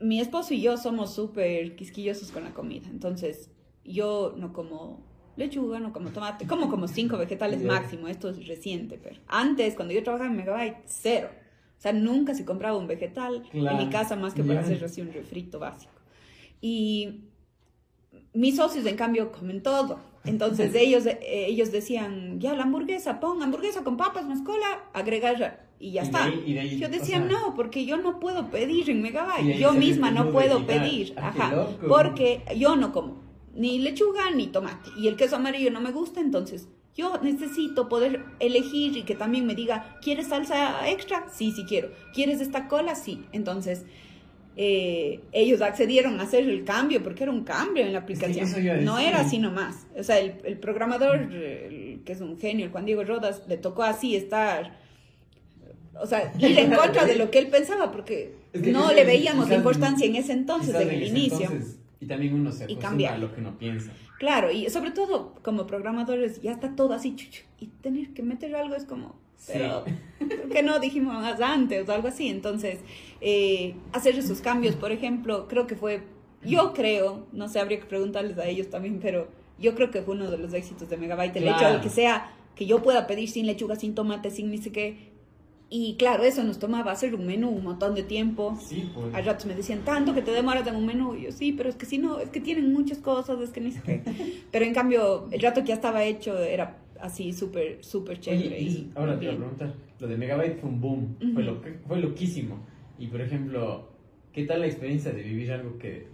[0.00, 3.50] mi esposo y yo somos súper quisquillosos con la comida, entonces
[3.84, 5.04] yo no como
[5.36, 9.92] lechuga, no como tomate, como como cinco vegetales máximo, esto es reciente, pero antes cuando
[9.94, 11.28] yo trabajaba en Megabyte, cero.
[11.78, 13.78] O sea, nunca se compraba un vegetal Claro.
[13.78, 15.92] en mi casa más que para hacer así un refrito básico.
[16.60, 17.24] Y
[18.32, 19.98] mis socios, en cambio, comen todo.
[20.24, 25.66] Entonces ellos, eh, ellos decían, ya la hamburguesa, pon hamburguesa con papas, más cola, agregar
[25.78, 26.24] y ya Y de está.
[26.24, 29.02] ahí- y de ahí, yo o decía, sea- no, porque yo no puedo pedir en
[29.02, 29.58] Megabyte.
[29.58, 30.80] Yo misma no puedo llegar.
[30.82, 31.14] pedir.
[31.18, 31.66] Ah, Ajá.
[31.86, 33.23] Porque yo no como
[33.54, 34.90] ni lechuga ni tomate.
[34.96, 39.46] Y el queso amarillo no me gusta, entonces yo necesito poder elegir y que también
[39.46, 41.26] me diga, ¿quieres salsa extra?
[41.32, 41.90] Sí, sí quiero.
[42.14, 42.94] ¿Quieres esta cola?
[42.94, 43.24] Sí.
[43.32, 43.84] Entonces,
[44.56, 48.48] eh, ellos accedieron a hacer el cambio porque era un cambio en la aplicación.
[48.84, 49.86] no era así nomás.
[49.98, 53.56] O sea, el, el programador, el que es un genio, el Juan Diego Rodas, le
[53.56, 54.78] tocó así estar.
[56.00, 59.04] O sea, ir en contra de lo que él pensaba porque Es que no le
[59.04, 61.40] veíamos quizás- importancia en ese entonces, en el inicio.
[61.50, 63.92] entonces, y también uno se acostumbra a lo que uno piensa.
[64.18, 67.16] Claro, y sobre todo como programadores ya está todo así,
[67.60, 69.16] y tener que meter algo es como,
[69.46, 69.84] pero
[70.18, 72.28] ¿por qué no dijimos más antes o algo así?
[72.28, 72.80] Entonces,
[73.20, 76.02] eh, hacer esos cambios, por ejemplo, creo que fue,
[76.44, 79.28] yo creo, no sé, habría que preguntarles a ellos también, pero
[79.58, 82.32] yo creo que fue uno de los éxitos de Megabyte, el hecho de que sea,
[82.54, 85.13] que yo pueda pedir sin lechuga, sin tomate, sin ni sé qué.
[85.76, 88.56] Y claro, eso nos tomaba hacer un menú un montón de tiempo.
[88.64, 89.12] Sí, pues.
[89.12, 91.16] A ratos me decían, tanto que te demoras en un menú.
[91.16, 93.60] Y yo, sí, pero es que si no, es que tienen muchas cosas, es que
[93.60, 94.00] ni sé qué.
[94.52, 98.54] Pero en cambio, el rato que ya estaba hecho era así súper, súper chévere.
[98.54, 101.42] Oye, y ahora te iba a preguntar, lo de Megabyte fue un boom, fue, Ujú.
[101.42, 102.60] lo, fue loquísimo.
[102.96, 103.88] Y por ejemplo,
[104.32, 106.06] ¿qué tal la experiencia de vivir algo que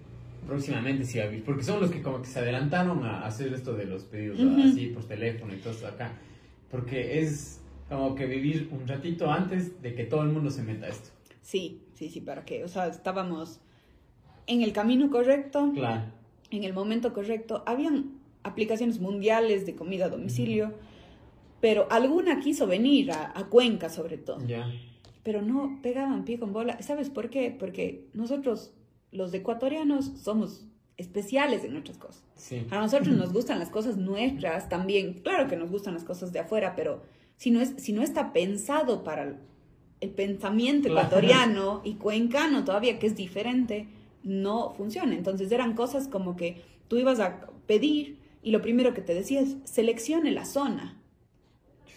[0.47, 1.45] próximamente sí vivir?
[1.45, 4.63] Porque son los que como que se adelantaron a hacer esto de los pedidos Ujú.
[4.63, 6.13] así por teléfono y todo esto acá.
[6.71, 7.60] Porque es
[7.91, 11.11] como que vivir un ratito antes de que todo el mundo se meta a esto.
[11.43, 12.65] Sí, sí, sí, ¿para qué?
[12.65, 13.61] O sea, estábamos
[14.47, 16.05] en el camino correcto, Claro.
[16.51, 17.63] en el momento correcto.
[17.67, 18.13] Habían
[18.45, 20.73] aplicaciones mundiales de comida a domicilio,
[21.61, 24.39] pero alguna quiso venir a, a Cuenca sobre todo.
[24.47, 24.67] Ya.
[25.23, 26.81] pero no pegaban pie con bola.
[26.81, 27.55] ¿Sabes por qué?
[27.57, 28.73] Porque nosotros,
[29.13, 30.65] los ecuatorianos, somos
[30.97, 32.23] especiales en nuestras cosas.
[32.37, 32.67] Sí.
[32.71, 35.15] A nosotros nos gustan las cosas nuestras también.
[35.23, 37.03] Claro que nos gustan las cosas de afuera, pero
[37.41, 43.07] si no, es, si no está pensado para el, pensamiento ecuatoriano y cuencano todavía, que
[43.07, 43.89] es diferente,
[44.23, 45.15] no funciona.
[45.15, 49.41] Entonces eran cosas como que tú ibas a pedir y lo primero que te decía
[49.41, 50.99] es seleccione la zona.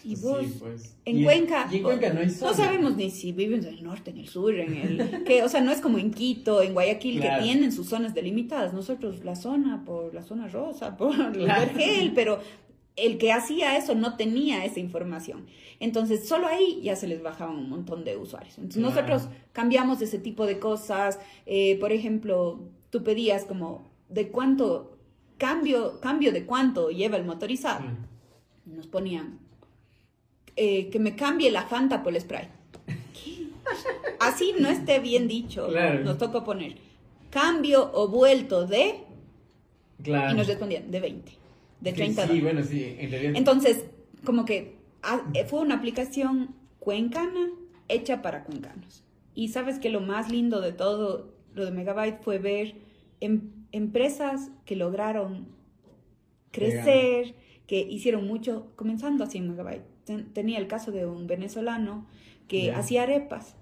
[0.02, 0.96] Y Sí, vos, pues.
[1.06, 2.50] en Y Cuenca, Y en Cuenca no hay zona.
[2.50, 5.48] no sabemos ni si vivimos en el norte, en el sur, en el que, o
[5.48, 7.38] sea, no es como en Quito, en Guayaquil Claro.
[7.42, 8.72] que tienen sus zonas delimitadas.
[8.74, 11.72] Nosotros la zona por la zona rosa, por el Claro.
[11.74, 12.38] vergel, pero
[12.96, 15.46] el que hacía eso no tenía esa información.
[15.80, 18.56] Entonces, solo ahí ya se les bajaban un montón de usuarios.
[18.58, 19.08] Entonces, Claro.
[19.08, 21.18] nosotros cambiamos ese tipo de cosas.
[21.46, 24.96] Eh, por ejemplo, tú pedías como de cuánto
[25.38, 27.84] cambio, cambio de cuánto lleva el motorizado.
[28.66, 28.76] Mm.
[28.76, 29.40] Nos ponían
[30.56, 32.50] eh, que me cambie la Fanta por el Sprite.
[33.12, 33.48] ¿Qué?
[34.20, 35.66] Así no esté bien dicho.
[35.66, 36.04] Claro.
[36.04, 36.76] Nos tocó poner
[37.30, 39.00] cambio o vuelto de
[40.02, 40.32] Claro.
[40.32, 41.32] y nos respondían de 20,
[41.84, 42.42] de Sí, 30 Sí, dólares.
[42.42, 43.32] bueno, sí, en realidad.
[43.36, 43.84] Entonces,
[44.24, 47.50] como que ah, eh, fue una aplicación cuencana
[47.88, 49.04] hecha para cuencanos.
[49.34, 52.74] Y sabes que lo más lindo de todo lo de Megabyte fue ver
[53.20, 55.48] em- empresas que lograron
[56.50, 57.34] crecer,
[57.66, 59.82] que hicieron mucho, comenzando así en Megabyte.
[60.04, 62.06] Ten- tenía el caso de un venezolano
[62.48, 62.78] que Ya.
[62.78, 63.56] hacía arepas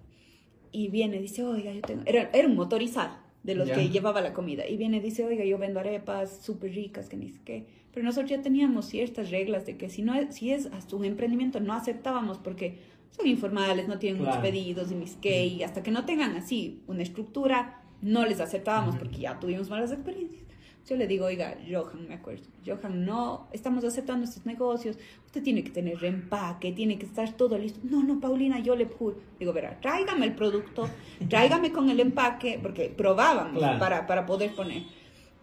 [0.73, 2.03] y viene dice, oiga, yo tengo...
[2.07, 3.75] Era, era un motorizado de los Ya.
[3.75, 4.67] que llevaba la comida.
[4.69, 7.67] Y viene dice, oiga, yo vendo arepas súper ricas, que ni sé qué.
[7.93, 11.05] Pero nosotros ya teníamos ciertas reglas de que si, no es, si es hasta un
[11.05, 12.79] emprendimiento no aceptábamos porque
[13.11, 14.49] son informales, no tienen muchos Claro.
[14.51, 18.97] pedidos y mis qué, y hasta que no tengan así una estructura, no les aceptábamos
[18.97, 20.41] porque ya tuvimos malas experiencias.
[20.89, 25.63] Yo le digo, oiga, Johan, me acuerdo, Johan, no, estamos aceptando estos negocios, usted tiene
[25.63, 27.79] que tener reempaque, tiene que estar todo listo.
[27.85, 29.15] No, no, Paulina, yo le pude.
[29.39, 30.89] Digo, verá, tráigame el producto,
[31.29, 33.79] tráigame con el empaque, porque probábamos Claro.
[33.79, 34.83] para, para poder poner.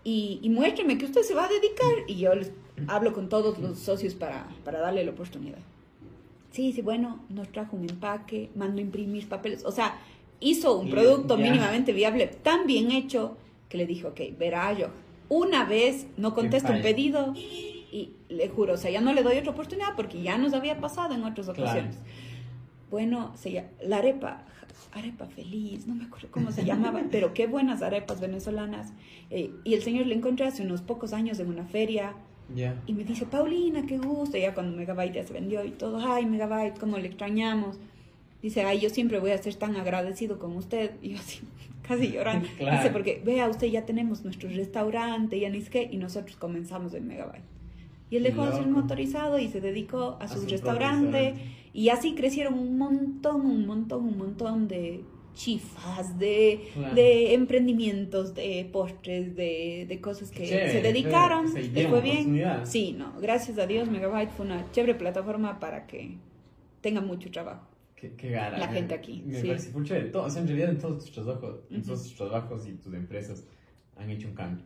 [0.03, 1.89] Y, y muéstrame que usted se va a dedicar.
[2.07, 2.51] Y yo les
[2.87, 5.59] hablo con todos los socios para, para darle la oportunidad.
[6.51, 9.63] Sí, sí, bueno, nos trajo un empaque, mando a imprimir papeles.
[9.65, 9.99] O sea,
[10.39, 13.37] hizo un producto mínimamente viable tan bien hecho
[13.67, 14.87] que le dije, ok, verá yo,
[15.27, 19.37] una vez no contesto un pedido y le juro, o sea, ya no le doy
[19.37, 21.61] otra oportunidad porque ya nos había pasado en otras Claro.
[21.63, 21.97] ocasiones.
[22.89, 24.43] Bueno, se la arepa,
[24.91, 28.93] arepa feliz, no me acuerdo cómo se llamaba, pero qué buenas arepas venezolanas.
[29.29, 32.13] Eh, y el señor le encontré hace unos pocos años en una feria
[32.55, 32.75] Ya.
[32.87, 36.25] y me dice, Paulina, qué gusto, ya cuando Megabyte ya se vendió y todo, ay,
[36.25, 37.77] Megabyte, cómo le extrañamos.
[38.41, 40.91] Dice, ay, yo siempre voy a ser tan agradecido con usted.
[41.01, 41.41] Y yo así,
[41.87, 42.47] casi llorando.
[42.57, 42.77] Claro.
[42.77, 46.93] Dice, porque vea, usted ya tenemos nuestro restaurante, ya ni sé qué, y nosotros comenzamos
[46.93, 47.43] en Megabyte.
[48.09, 51.11] Y él dejó de ser motorizado y se dedicó a, A su, restaurante.
[51.21, 51.55] restaurante.
[51.73, 55.03] Y así crecieron un montón, un montón, un montón de
[55.35, 56.95] chifas, de, Claro.
[56.95, 61.51] de emprendimientos, de postres, de, de cosas que Chévere, se dedicaron.
[61.51, 62.41] Se dieron fue bien.
[62.65, 66.17] Sí, no, gracias a Dios Megabyte fue una chévere plataforma para que
[66.81, 67.67] tenga mucho trabajo.
[67.95, 68.31] Qué, qué.
[68.31, 69.47] La me- gente aquí, Me sí.
[69.47, 70.09] parece full chévere.
[70.09, 71.85] Todo, o sea, en realidad en todos tus trabajos, en Ujú.
[71.87, 73.45] todos tus trabajos y tus empresas
[73.97, 74.65] han hecho un cambio.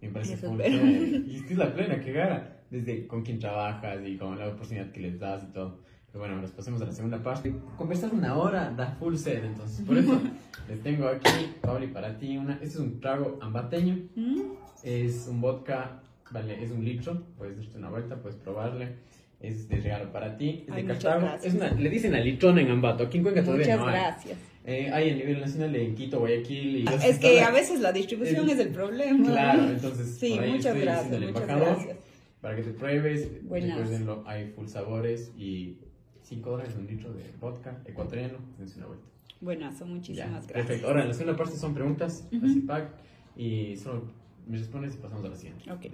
[0.00, 0.56] Me parece espero.
[0.56, 1.22] chévere.
[1.28, 2.59] Y es que es la plena, qué gara.
[2.70, 5.78] Desde con quién trabajas y con la oportunidad que les das y todo.
[6.12, 7.52] Pero bueno, nos pasemos a la segunda parte.
[7.76, 10.20] Conversar una hora da full sed, entonces por eso
[10.68, 12.36] les tengo aquí, Pauli, para ti.
[12.36, 13.98] Una, este es un trago ambateño.
[14.16, 14.40] ¿Mm?
[14.82, 16.00] Es un vodka,
[16.30, 18.94] vale, es un litro, puedes darte una vuelta, puedes probarle.
[19.40, 21.28] Es de regalo para ti, es Ay, de Cartago.
[21.42, 23.92] Es una, le dicen a litrona en Ambato, aquí en Cuenca todavía Muchas no hay.
[23.94, 24.38] gracias.
[24.66, 26.84] Eh, hay a nivel nacional en Quito, Guayaquil y...
[27.02, 29.26] Es que a veces la distribución el- es el problema.
[29.28, 31.96] Claro, entonces Sí, por ahí muchas estoy gracias, muchas gracias.
[32.40, 33.78] Para que te pruebes, Buenas.
[33.78, 35.76] recuérdenlo, hay full sabores y
[36.22, 39.06] 5 dólares un litro de vodka ecuatoriano, dense una vuelta.
[39.40, 40.52] Buenazo, Ya, muchísimas gracias.
[40.52, 42.46] Perfecto, ahora en la segunda parte son preguntas, Ujú.
[42.46, 42.92] así pack,
[43.36, 44.04] y solo
[44.46, 45.70] me respondes y pasamos a la siguiente.
[45.70, 45.86] Ok.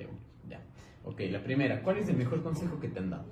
[0.48, 0.60] Ya.
[1.04, 3.24] Ok, la primera, ¿cuál es el mejor consejo que te han dado?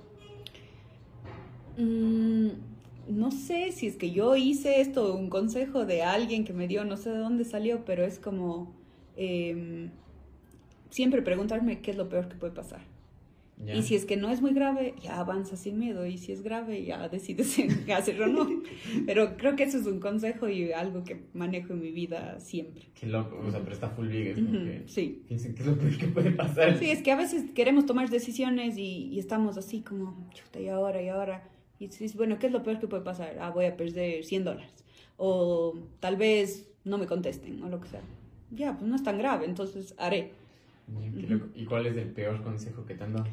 [1.77, 2.49] Mm,
[3.09, 6.85] no sé si es que yo hice esto, un consejo de alguien que me dio,
[6.85, 8.73] no sé de dónde salió, pero es como
[9.17, 9.89] em,
[10.89, 12.81] siempre preguntarme qué es lo peor que puede pasar.
[13.63, 13.73] Ya.
[13.73, 16.05] Y si es que no es muy grave, ya avanza sin miedo.
[16.05, 18.61] Y si es grave, ya decides si hacerlo o no.
[19.05, 22.83] Pero creo que eso es un consejo y algo que manejo en mi vida siempre.
[22.99, 25.23] Qué loco, o sea, pero está full big, es como Ujú, que Sí.
[25.27, 26.77] piensen que es lo peor que puede pasar.
[26.77, 30.67] Sí, es que a veces queremos tomar decisiones y, y estamos así como, chuta, y
[30.67, 31.47] ahora, y ahora.
[31.79, 33.37] Y dices, bueno, ¿qué es lo peor que puede pasar?
[33.39, 34.71] Ah, voy a perder 100 dólares.
[35.17, 38.01] O tal vez no me contesten, o lo que sea.
[38.51, 40.31] Ya, pues no es tan grave, entonces haré.
[41.19, 41.47] Qué loco.
[41.55, 43.25] ¿Y cuál es el peor consejo que te han dado?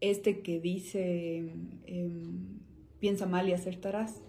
[0.00, 1.52] Este que dice,
[1.86, 2.58] em,
[3.00, 4.22] piensa mal y acertarás.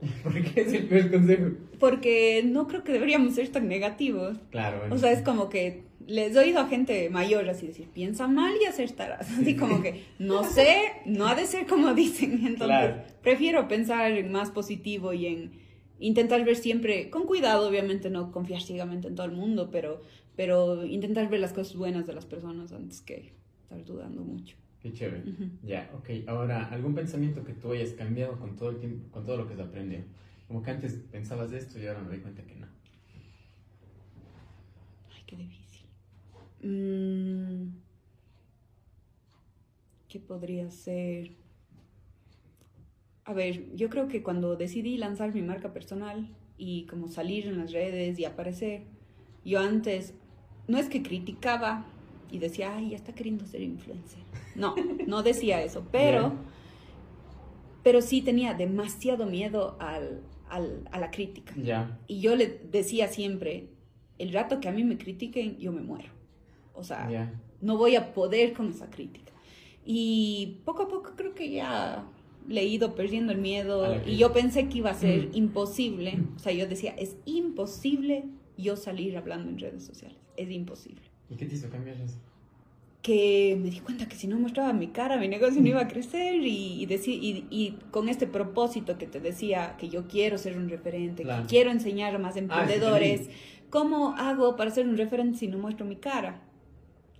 [0.22, 1.50] ¿Por qué es el peor consejo?
[1.78, 4.38] Porque no creo que deberíamos ser tan negativos.
[4.50, 4.94] Claro, bueno.
[4.94, 8.54] O sea, es como que les he oído a gente mayor así decir, piensa mal
[8.60, 9.30] y acertarás.
[9.30, 10.76] Así como que, no sé,
[11.06, 12.32] no ha de ser como dicen.
[12.46, 13.02] Entonces, Claro.
[13.22, 15.52] prefiero pensar en más positivo y en
[15.98, 20.02] intentar ver siempre, con cuidado, obviamente, no confiar ciegamente en todo el mundo, pero,
[20.36, 23.32] pero intentar ver las cosas buenas de las personas antes que
[23.62, 24.56] estar dudando mucho.
[24.86, 25.28] Qué chévere.
[25.28, 25.50] Ujú.
[25.64, 26.28] Ya, ok.
[26.28, 29.54] Ahora, ¿algún pensamiento que tú hayas cambiado con todo el tiempo, con todo lo que
[29.54, 30.04] has aprendido?
[30.46, 32.68] Como que antes pensabas de esto y ahora me doy cuenta que no.
[35.12, 35.86] Ay, qué difícil.
[36.62, 37.78] Mm,
[40.08, 41.32] ¿Qué podría ser?
[43.24, 46.28] A ver, yo creo que cuando decidí lanzar mi marca personal
[46.58, 48.84] y como salir en las redes y aparecer,
[49.44, 50.14] yo antes
[50.68, 51.86] no es que criticaba
[52.30, 54.20] y decía, ay, ya está queriendo ser influencer.
[54.54, 54.74] No,
[55.06, 56.32] no decía eso, pero,
[57.82, 61.54] pero sí tenía demasiado miedo al, al- a la crítica.
[61.62, 61.98] Ya.
[62.08, 63.68] Y yo le decía siempre,
[64.18, 66.10] el rato que a mí me critiquen, yo me muero.
[66.74, 67.40] O sea, Ya.
[67.60, 69.32] no voy a poder con esa crítica.
[69.84, 72.04] Y poco a poco creo que ya
[72.48, 76.18] le he ido perdiendo el miedo y yo pensé que iba a ser imposible.
[76.34, 78.24] O sea, yo decía, es imposible
[78.58, 80.18] yo salir hablando en redes sociales.
[80.36, 81.02] Es imposible.
[81.30, 82.16] ¿Y qué te hizo cambiar eso?
[83.02, 85.86] Que me di cuenta que si no mostraba mi cara, mi negocio no iba a
[85.88, 90.38] crecer y, y, deci- y, y con este propósito que te decía, que yo quiero
[90.38, 91.42] ser un referente, Claro.
[91.42, 93.40] que quiero enseñar a más Ah, sí, emprendedores, también.
[93.70, 96.42] ¿cómo hago para ser un referente si no muestro mi cara?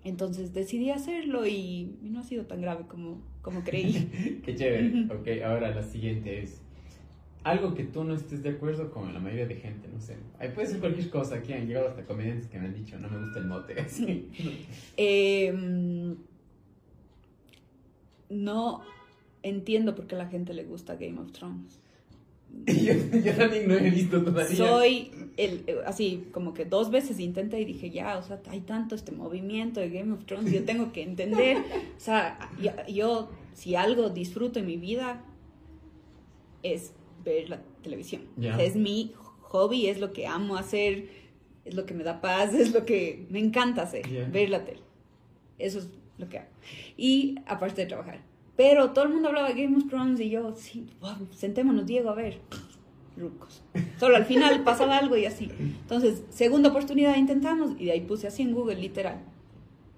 [0.03, 4.41] Entonces decidí hacerlo y, y no ha sido tan grave como, como creí.
[4.45, 5.05] Qué chévere.
[5.15, 6.63] ok, ahora la siguiente es
[7.47, 10.17] algo que tú no estés de acuerdo con la mayoría de gente, no sé.
[10.41, 11.37] Ahí puede ser cualquier cosa.
[11.37, 13.81] Aquí han llegado hasta comediantes que me han dicho, no me gusta el mote.
[13.81, 14.29] Así.
[14.97, 15.55] Eh,
[18.31, 18.83] no
[19.45, 21.79] entiendo por qué a la gente le gusta Game of Thrones.
[22.67, 24.57] yo, yo también no he visto todavía.
[24.57, 28.97] Soy el, así como que dos veces intenté y dije, ya, o sea, hay tanto
[28.97, 33.77] este movimiento de Game of Thrones, yo tengo que entender, o sea, yo, yo, si
[33.77, 35.23] algo disfruto en mi vida
[36.63, 36.93] es
[37.31, 38.55] ver la televisión, Ya.
[38.55, 39.13] O sea, es mi
[39.43, 41.09] hobby, es lo que amo hacer,
[41.65, 44.29] es lo que me da paz, es lo que me encanta hacer, Yeah.
[44.29, 44.81] ver la tele.
[45.59, 46.49] Eso es lo que hago.
[46.97, 48.21] Y aparte de trabajar.
[48.57, 52.09] Pero todo el mundo hablaba de Game of Thrones y yo, sí, wow, sentémonos, Diego,
[52.11, 52.41] a ver.
[53.17, 53.63] Rucos.
[53.99, 55.51] Solo al final pasaba algo y así.
[55.59, 59.23] Entonces, segunda oportunidad intentamos y de ahí puse así en Google, literal.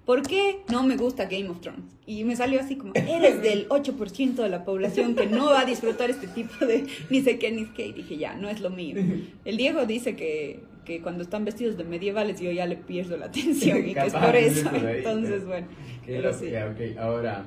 [0.09, 1.95] ¿Por qué no me gusta Game of Thrones?
[2.07, 5.65] Y me salió así como, eres del 8% de la población que no va a
[5.65, 7.85] disfrutar este tipo de ni sé qué, ni sé qué.
[7.85, 8.95] Y dije, ya, no es lo mío.
[9.45, 13.27] El Diego dice que, que cuando están vestidos de medievales yo ya le pierdo la
[13.27, 14.67] atención y que es por eso.
[14.71, 15.67] ahí, Entonces, bueno.
[16.03, 16.49] Qué Pero sí.
[16.49, 16.97] ya, ok.
[16.97, 17.45] Ahora,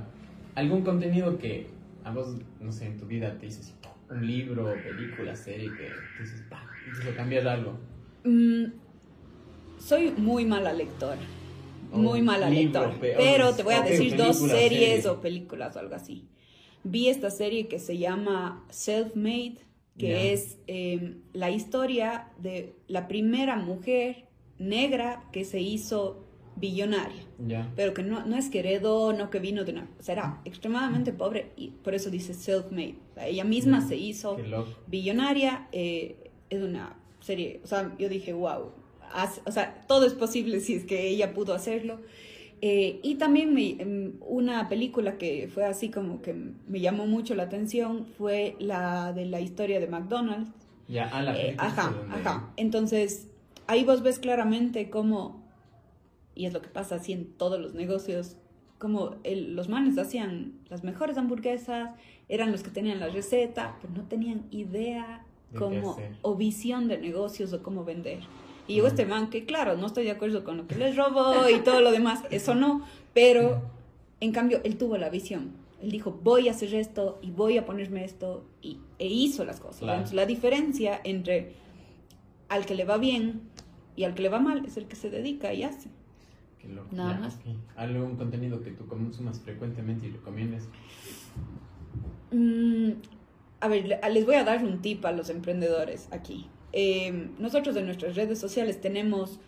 [0.55, 1.67] ¿algún contenido que
[2.05, 3.75] a vos, no sé, en tu vida te dices
[4.09, 6.45] un libro, película, serie que te dices,
[6.87, 7.77] incluso cambiar algo?
[8.23, 8.67] Mm,
[9.81, 11.19] soy muy mala lectora.
[12.01, 13.01] Muy mala libro, lectora.
[13.01, 15.09] pe- Pero te voy a decir dos película, series serie.
[15.11, 16.27] o películas o algo así.
[16.85, 19.59] Vi esta serie que se llama Self-Made,
[19.99, 20.21] que Ya.
[20.23, 24.25] es eh, la historia de la primera mujer
[24.59, 26.25] negra que se hizo
[26.57, 27.23] billonaria.
[27.47, 27.71] Ya.
[27.77, 29.89] Pero que no, no es que heredó, no que vino de una...
[29.99, 32.97] O sea, era extremadamente pobre y por eso dice self-made.
[33.11, 34.37] O sea, ella misma Mm, se hizo
[34.87, 35.69] billonaria.
[35.73, 38.73] eh, es una serie, o sea, yo dije, wow.
[39.47, 42.01] O sea, todo es posible si es que ella pudo hacerlo.
[42.65, 47.35] Eh, y también me- em, una película que fue así como que me llamó mucho
[47.35, 50.51] la atención fue la de la historia de McDonald's.
[50.89, 52.53] Ya, ah, la Eh, ajá, donde- ajá.
[52.57, 53.29] Entonces,
[53.67, 55.43] ahí vos ves claramente cómo,
[56.37, 58.37] y es lo que pasa así en todos los negocios,
[58.79, 61.91] como el- los manes hacían las mejores hamburguesas,
[62.29, 65.25] eran los que tenían la receta, pero no tenían idea
[65.93, 66.17] hacer.
[66.23, 68.21] o visión de negocios o cómo vender.
[68.73, 71.49] Y llegó este man que, claro, no estoy de acuerdo con lo que les robó
[71.49, 73.63] y todo lo demás, eso no, pero
[74.21, 75.51] en cambio él tuvo la visión.
[75.83, 79.61] Él dijo, voy a hacer esto y voy a ponerme esto y, e hizo las
[79.61, 79.81] cosas.
[79.81, 79.93] Claro.
[79.95, 81.55] Entonces, la diferencia entre
[82.49, 83.43] al que le va bien
[83.97, 85.91] y al que le va mal es el que se dedica y hace.
[86.61, 86.89] Qué loco.
[86.93, 87.35] Nada Ya, más.
[87.35, 87.57] ok.
[87.77, 90.69] ¿Algún contenido que tú consumas frecuentemente y recomiendes?
[92.31, 92.93] Mm,
[93.61, 96.47] a ver, le- les voy a dar un tip a los emprendedores aquí.
[96.73, 99.41] Eh, nosotros en nuestras redes sociales tenemos,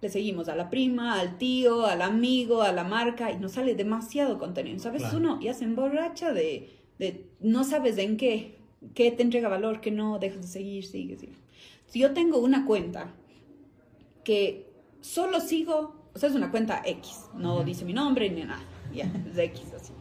[0.00, 3.74] le seguimos a la prima, al tío, al amigo, a la marca y nos sale
[3.74, 4.78] demasiado contenido.
[4.78, 5.02] ¿Sabes?
[5.02, 5.18] Claro.
[5.18, 8.58] Uno ya se emborracha de, de no sabes en qué,
[8.94, 11.20] qué te entrega valor, qué no, dejas de seguir, sigues.
[11.20, 11.38] sigues.
[11.86, 13.12] Si yo tengo una cuenta
[14.24, 14.70] que
[15.00, 18.62] solo sigo, o sea, es una cuenta X, no dice mi nombre ni nada,
[18.94, 19.92] ya, es de X así.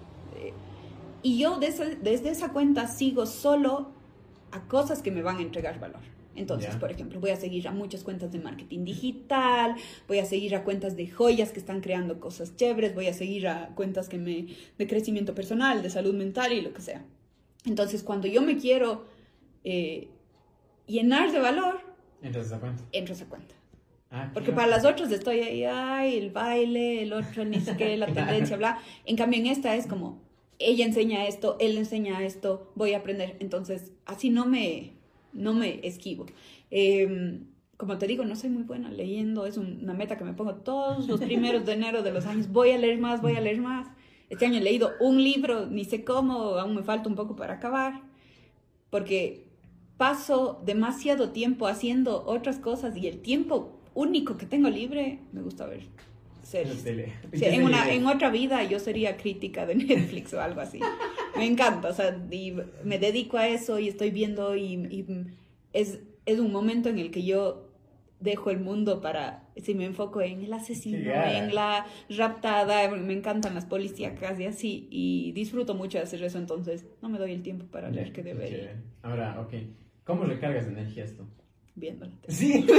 [1.22, 3.92] Y yo desde, desde esa cuenta sigo solo
[4.52, 6.02] a cosas que me van a entregar valor.
[6.36, 9.76] Entonces, por ejemplo, voy a seguir a muchas cuentas de marketing digital,
[10.08, 13.48] voy a seguir a cuentas de joyas que están creando cosas chéveres, voy a seguir
[13.48, 17.04] a cuentas que me de crecimiento personal, de salud mental y lo que sea.
[17.66, 19.06] Entonces, cuando yo me quiero
[19.64, 20.08] eh,
[20.88, 21.82] llenar de valor,
[22.22, 22.84] Entras a esa cuenta.
[22.92, 23.56] entro a esa cuenta.
[24.12, 28.08] Ah, Porque para las otras estoy ahí, ay, el baile, el otro, ni siquiera la
[28.14, 28.80] tendencia, bla.
[29.06, 30.22] En cambio, en esta es como,
[30.58, 33.36] ella enseña esto, él enseña esto, voy a aprender.
[33.40, 34.94] Entonces, así no me,
[35.34, 36.26] no me esquivo.
[36.72, 37.40] Eh,
[37.78, 40.56] como te digo, no soy muy buena leyendo, es un- una meta que me pongo
[40.56, 42.50] todos los primeros de enero de los años.
[42.52, 43.88] Voy a leer más, voy a leer más.
[44.30, 47.54] Este año he leído un libro, ni sé cómo, aún me falta un poco para
[47.56, 48.02] acabar,
[48.90, 49.46] porque
[49.98, 55.66] paso demasiado tiempo haciendo otras cosas y el tiempo único que tengo libre, me gusta
[55.66, 55.84] ver
[56.40, 56.84] La series.
[56.84, 57.14] tele.
[57.34, 60.80] Sí, ¿Qué en, una, otra vida yo sería crítica de Netflix o algo así.
[61.38, 62.54] Me encanta, o sea, y
[62.84, 65.06] me dedico a eso y estoy viendo y, y
[65.74, 67.70] es, es un momento en el que yo
[68.20, 73.56] dejo el mundo para, si me enfoco en el asesino, en la raptada, me encantan
[73.56, 77.44] las policíacas y así, y disfruto mucho de hacer eso, entonces no me doy el
[77.44, 78.84] tiempo para leer que Qué debería.
[79.04, 79.54] Ahora, ok.
[80.04, 81.26] ¿Cómo recargas energía esto?
[81.76, 82.34] viendo la tele.
[82.34, 82.66] Sí.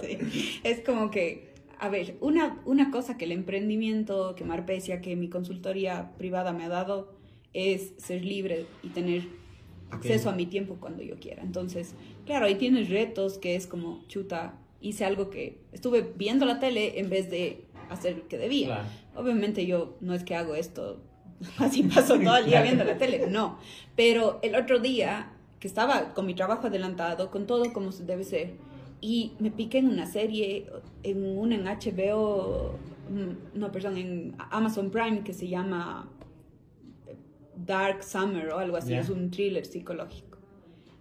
[0.00, 5.14] Sí, es como que, a ver, una, una cosa que el emprendimiento, que Marpecia, que
[5.16, 7.12] mi consultoría privada me ha dado,
[7.52, 9.22] es ser libre y tener
[9.90, 11.42] acceso a mi tiempo cuando yo quiera.
[11.42, 11.94] Entonces,
[12.26, 16.98] claro, ahí tienes retos que es como, chuta, hice algo que estuve viendo la tele
[17.00, 18.66] en vez de hacer lo que debía.
[18.66, 18.88] Claro.
[19.16, 21.00] Obviamente yo no es que hago esto,
[21.58, 23.58] así paso todo el día viendo la tele, no.
[23.96, 28.24] Pero el otro día, que estaba con mi trabajo adelantado, con todo como se debe
[28.24, 28.54] ser,
[29.00, 30.66] y me piqué en una serie,
[31.02, 32.74] en una en HBO,
[33.10, 36.08] mm, no, perdón, en Amazon Prime que se llama
[37.66, 39.00] Dark Summer o algo así, Ya.
[39.00, 40.38] es un thriller psicológico.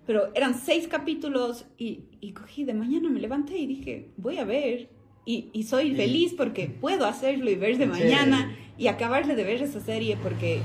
[0.06, 4.44] Pero eran seis capítulos y, y cogí de mañana, me levanté y dije, voy a
[4.46, 4.90] ver.
[5.26, 5.96] Y, y soy Sí.
[5.96, 10.18] feliz porque puedo hacerlo y ver de Qué mañana y acabarle de ver esa serie
[10.22, 10.62] porque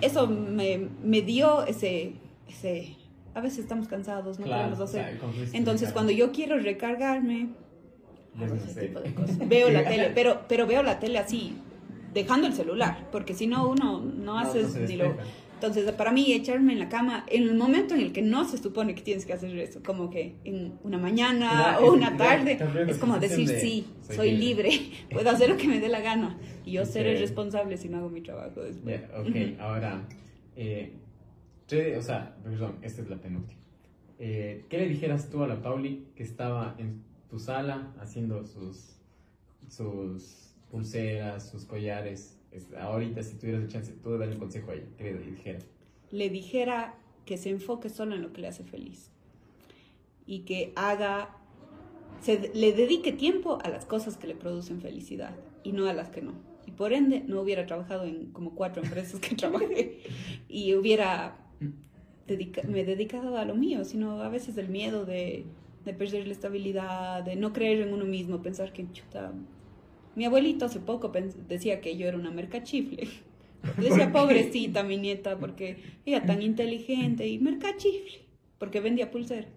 [0.00, 2.12] eso me, me dio ese,
[2.48, 2.94] ese
[3.34, 5.18] a veces estamos cansados, no Claro, podemos hacer.
[5.18, 7.48] Cristo Entonces, cuando yo quiero recargarme,
[8.38, 9.38] hago ese tipo de cosas.
[9.48, 11.54] Veo la tele, pero, pero veo la tele así,
[12.16, 15.16] dejando el celular, porque si no uno no haces no ni lo...
[15.54, 18.58] Entonces, para mí, echarme en la cama, en el momento en el que no se
[18.58, 22.98] supone que tienes que hacer eso, como que en una mañana o una tarde, es
[22.98, 24.70] como decir, de, sí, soy libre".
[24.70, 27.98] libre, puedo hacer lo que me dé la gana y yo seré responsable si no
[27.98, 29.00] hago mi trabajo después.
[29.00, 30.06] Ya, ok, ahora,
[30.56, 30.92] eh,
[31.96, 33.60] o sea, perdón, esta es la penúltima.
[34.18, 38.98] Eh, ¿Qué le dijeras tú a la Pauli que estaba en tu sala haciendo sus,
[39.68, 40.45] sus
[40.76, 42.38] pulseras, sus collares?
[42.52, 45.18] Es- ahorita, si tuvieras la chance, tú de darle un consejo a ella, ¿qué le
[45.18, 45.66] dijeras?
[46.12, 46.94] le dijera
[47.24, 49.10] que se enfoque solo en lo que le hace feliz
[50.24, 51.36] y que haga,
[52.20, 55.34] se, le dedique tiempo a las cosas que le producen felicidad
[55.64, 56.32] y no a las que no.
[56.66, 59.98] Y por ende no hubiera trabajado en como cuatro empresas que trabajé
[60.48, 61.36] y hubiera
[62.28, 65.44] dedica- me dedicado a lo mío, sino a veces el miedo de,
[65.84, 69.32] de perder la estabilidad, de no creer en uno mismo, pensar que chuta.
[70.16, 71.12] Mi abuelito hace poco
[71.48, 73.08] decía que yo era una mercachifle.
[73.78, 78.20] Decía, pobrecita mi nieta, porque ella tan inteligente y mercachifle,
[78.58, 79.48] porque vendía pulsera.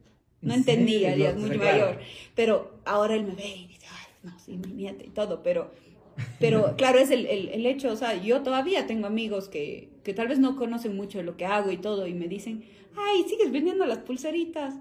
[0.41, 1.57] No ¿En entendía, ella es claro.
[1.59, 1.99] mayor.
[2.33, 5.71] Pero ahora él me ve y dice, ay, no, sí, mi nieta y todo, pero,
[6.39, 10.13] pero claro, es el, el, el hecho, o sea, yo todavía tengo amigos que, que
[10.13, 12.63] tal vez no conocen mucho lo que hago y todo, y me dicen,
[12.95, 14.75] ay, sigues vendiendo las pulseritas.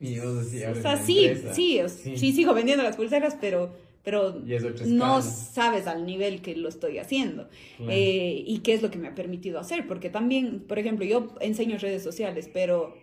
[0.00, 1.80] Y vos decías, O sea, sí, sí,
[2.16, 3.72] sí, sigo vendiendo las pulseras, pero,
[4.02, 4.40] pero
[4.86, 7.48] no sabes al nivel que lo estoy haciendo.
[7.76, 7.92] Claro.
[7.92, 11.34] Eh, y qué es lo que me ha permitido hacer, porque también, por ejemplo, yo
[11.40, 12.96] enseño redes sociales, pero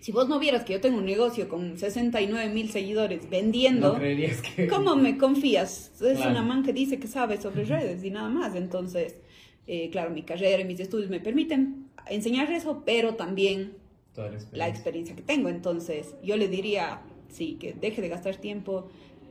[0.00, 3.98] si vos no vieras que yo tengo un negocio con 69 mil seguidores vendiendo, No
[3.98, 4.68] creerías que...
[4.68, 5.90] ¿cómo me confías?
[6.00, 6.30] Es Claro.
[6.30, 8.54] una man que dice que sabe sobre redes y nada más.
[8.54, 9.16] Entonces,
[9.66, 13.72] eh, claro, mi carrera y mis estudios me permiten enseñar eso, pero también
[14.16, 14.68] la la experiencia.
[14.68, 15.48] experiencia que tengo.
[15.48, 18.88] Entonces, yo le diría, sí, que deje de gastar tiempo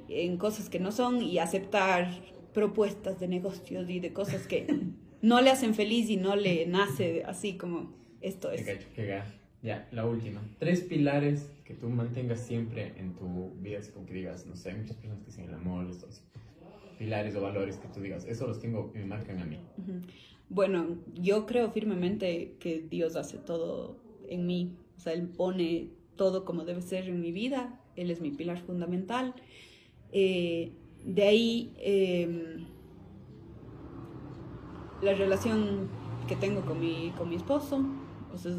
[0.10, 2.10] en cosas que no son y aceptar
[2.54, 4.66] propuestas de negocios y de cosas que
[5.22, 8.62] no le hacen feliz y no le nace así como esto es.
[8.66, 9.24] ga-
[9.64, 10.42] Ya, la última.
[10.60, 14.70] Tres pilares que tú mantengas siempre en tu vida, así como que digas, no sé,
[14.72, 16.22] hay muchas personas que dicen el amor, esto así.
[17.00, 19.58] Pilares o valores que tú digas, eso los tengo y me marcan a mí.
[20.50, 23.98] Bueno, yo creo firmemente que Dios hace todo
[24.30, 24.76] en mí.
[24.96, 27.80] O sea, Él pone todo como debe ser en mi vida.
[27.96, 29.34] Él es mi pilar fundamental.
[30.20, 30.72] Eh,
[31.06, 32.66] de ahí, eh,
[35.04, 35.88] la relación
[36.28, 37.86] que tengo con mi, con mi esposo.
[38.34, 38.58] O sea, es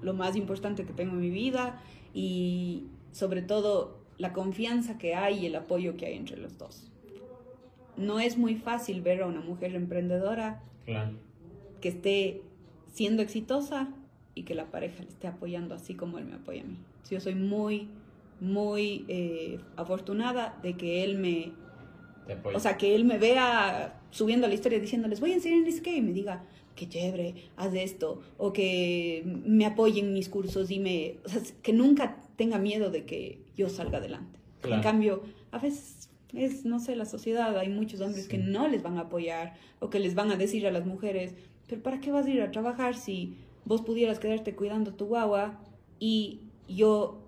[0.00, 1.82] lo más importante que tengo en mi vida.
[2.14, 6.90] Y sobre todo, la confianza que hay y el apoyo que hay entre los dos.
[7.98, 11.12] No es muy fácil ver a una mujer emprendedora Claro.
[11.82, 12.40] que esté
[12.94, 13.90] siendo exitosa
[14.34, 16.78] y que la pareja le esté apoyando así como él me apoya a mí.
[17.10, 17.88] Yo soy muy,
[18.40, 21.52] muy eh, afortunada de que él me,
[22.54, 25.96] o sea, que él me vea subiendo la historia diciéndoles voy a enseñar en qué
[25.96, 26.44] y me diga
[26.74, 31.42] qué chévere, haz esto, o que me apoye en mis cursos y me, o sea,
[31.60, 34.38] que nunca tenga miedo de que yo salga adelante.
[34.60, 34.76] Claro.
[34.76, 38.30] En cambio, a veces es, no sé, la sociedad, hay muchos hombres Sí.
[38.30, 41.34] que no les van a apoyar o que les van a decir a las mujeres,
[41.66, 43.34] pero ¿para qué vas a ir a trabajar si
[43.64, 45.58] vos pudieras quedarte cuidando tu guagua
[45.98, 47.18] y yo,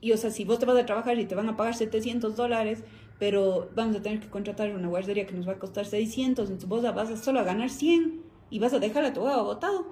[0.00, 2.36] y o sea, si vos te vas a trabajar y te van a pagar 700
[2.36, 2.84] dólares,
[3.18, 6.68] pero vamos a tener que contratar una guardería que nos va a costar 600, entonces
[6.68, 9.86] vos vas a solo a ganar 100 y vas a dejar a tu guagua botado.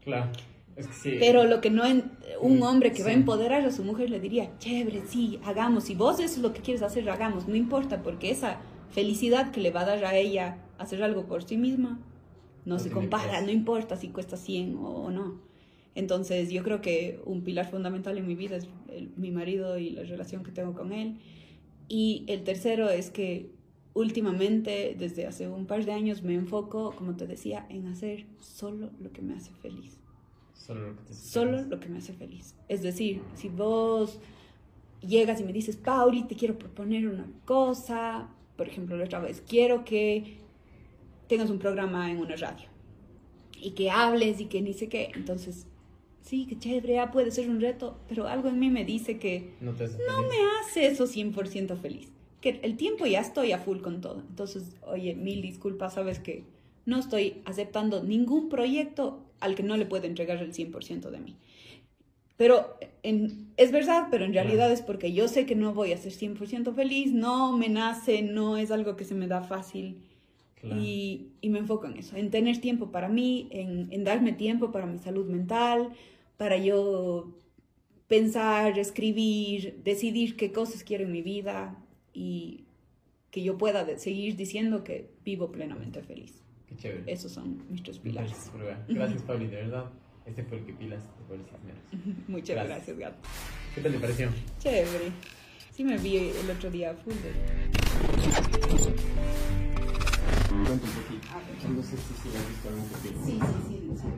[0.00, 0.30] Claro.
[0.76, 1.16] Es que sí.
[1.18, 4.10] Pero lo que no, en, un Mm, hombre que va a empoderar a su mujer
[4.10, 5.84] le diría, chévere, sí, hagamos.
[5.84, 7.46] Si vos eso es lo que quieres hacer, hagamos.
[7.48, 8.60] No importa, porque esa
[8.90, 12.00] felicidad que le va a dar a ella hacer algo por sí misma,
[12.64, 13.46] no, No se compara, precio.
[13.46, 15.40] no importa si cuesta 100 o, o no.
[15.94, 19.90] Entonces yo creo que un pilar fundamental en mi vida es el- mi marido y
[19.90, 21.18] la relación que tengo con él.
[21.88, 23.50] Y el tercero es que
[23.94, 28.90] últimamente, desde hace un par de años, me enfoco, como te decía, en hacer solo
[29.00, 29.98] lo que me hace feliz
[30.54, 32.54] Solo lo que te solo lo que me hace feliz.
[32.68, 34.18] Es decir, si vos
[35.00, 39.42] llegas y me dices, Pauli, te quiero proponer una cosa, por ejemplo, la otra vez,
[39.46, 40.36] quiero que
[41.28, 42.68] tengas un programa en una radio
[43.60, 45.66] y que hables y que ni sé qué, entonces,
[46.22, 49.54] sí, qué chévere, ah, puede ser un reto, pero algo en mí me dice que
[49.60, 52.10] No te hace no me hace eso 100% feliz.
[52.40, 54.20] Que el tiempo ya estoy a full con todo.
[54.28, 56.44] Entonces, oye, mil disculpas, sabes que
[56.86, 61.36] no estoy aceptando ningún proyecto al que no le pueda entregar el 100% de mí.
[62.36, 65.96] Pero en- es verdad, pero en realidad es porque yo sé que no voy a
[65.98, 69.98] ser 100% feliz, no me nace, no es algo que se me da fácil.
[70.60, 70.80] Claro.
[70.80, 74.70] Y, y me enfoco en eso, en tener tiempo para mí, en, en darme tiempo
[74.70, 75.90] para mi salud mental,
[76.36, 77.32] para yo
[78.08, 81.76] pensar, escribir, decidir qué cosas quiero en mi vida
[82.12, 82.64] y
[83.30, 86.42] que yo pueda seguir diciendo que vivo plenamente feliz.
[86.68, 87.10] Qué chévere.
[87.12, 88.50] Esos son mis tres pilares.
[88.88, 89.90] Gracias, Pablo, de verdad.
[90.26, 92.28] Este fue el que pilas de Pueblos Cisneros.
[92.28, 92.76] Muchas Gracias.
[92.76, 93.28] gracias, gato.
[93.74, 94.28] ¿Qué tal te pareció?
[94.60, 95.10] Chévere.
[95.74, 97.32] Sí me vi el otro día full de...
[100.48, 101.28] Cuento un poquito.
[101.32, 101.70] A ver.
[101.70, 103.24] No sé si has visto algún capítulo.
[103.26, 104.08] Sí, sí, sí, sí.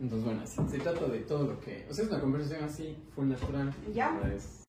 [0.00, 1.86] Entonces, bueno, así, se trata de todo lo que...
[1.90, 3.74] O sea, es una conversación así, full natural.
[3.94, 4.12] Ya.
[4.12, 4.59] La verdad Es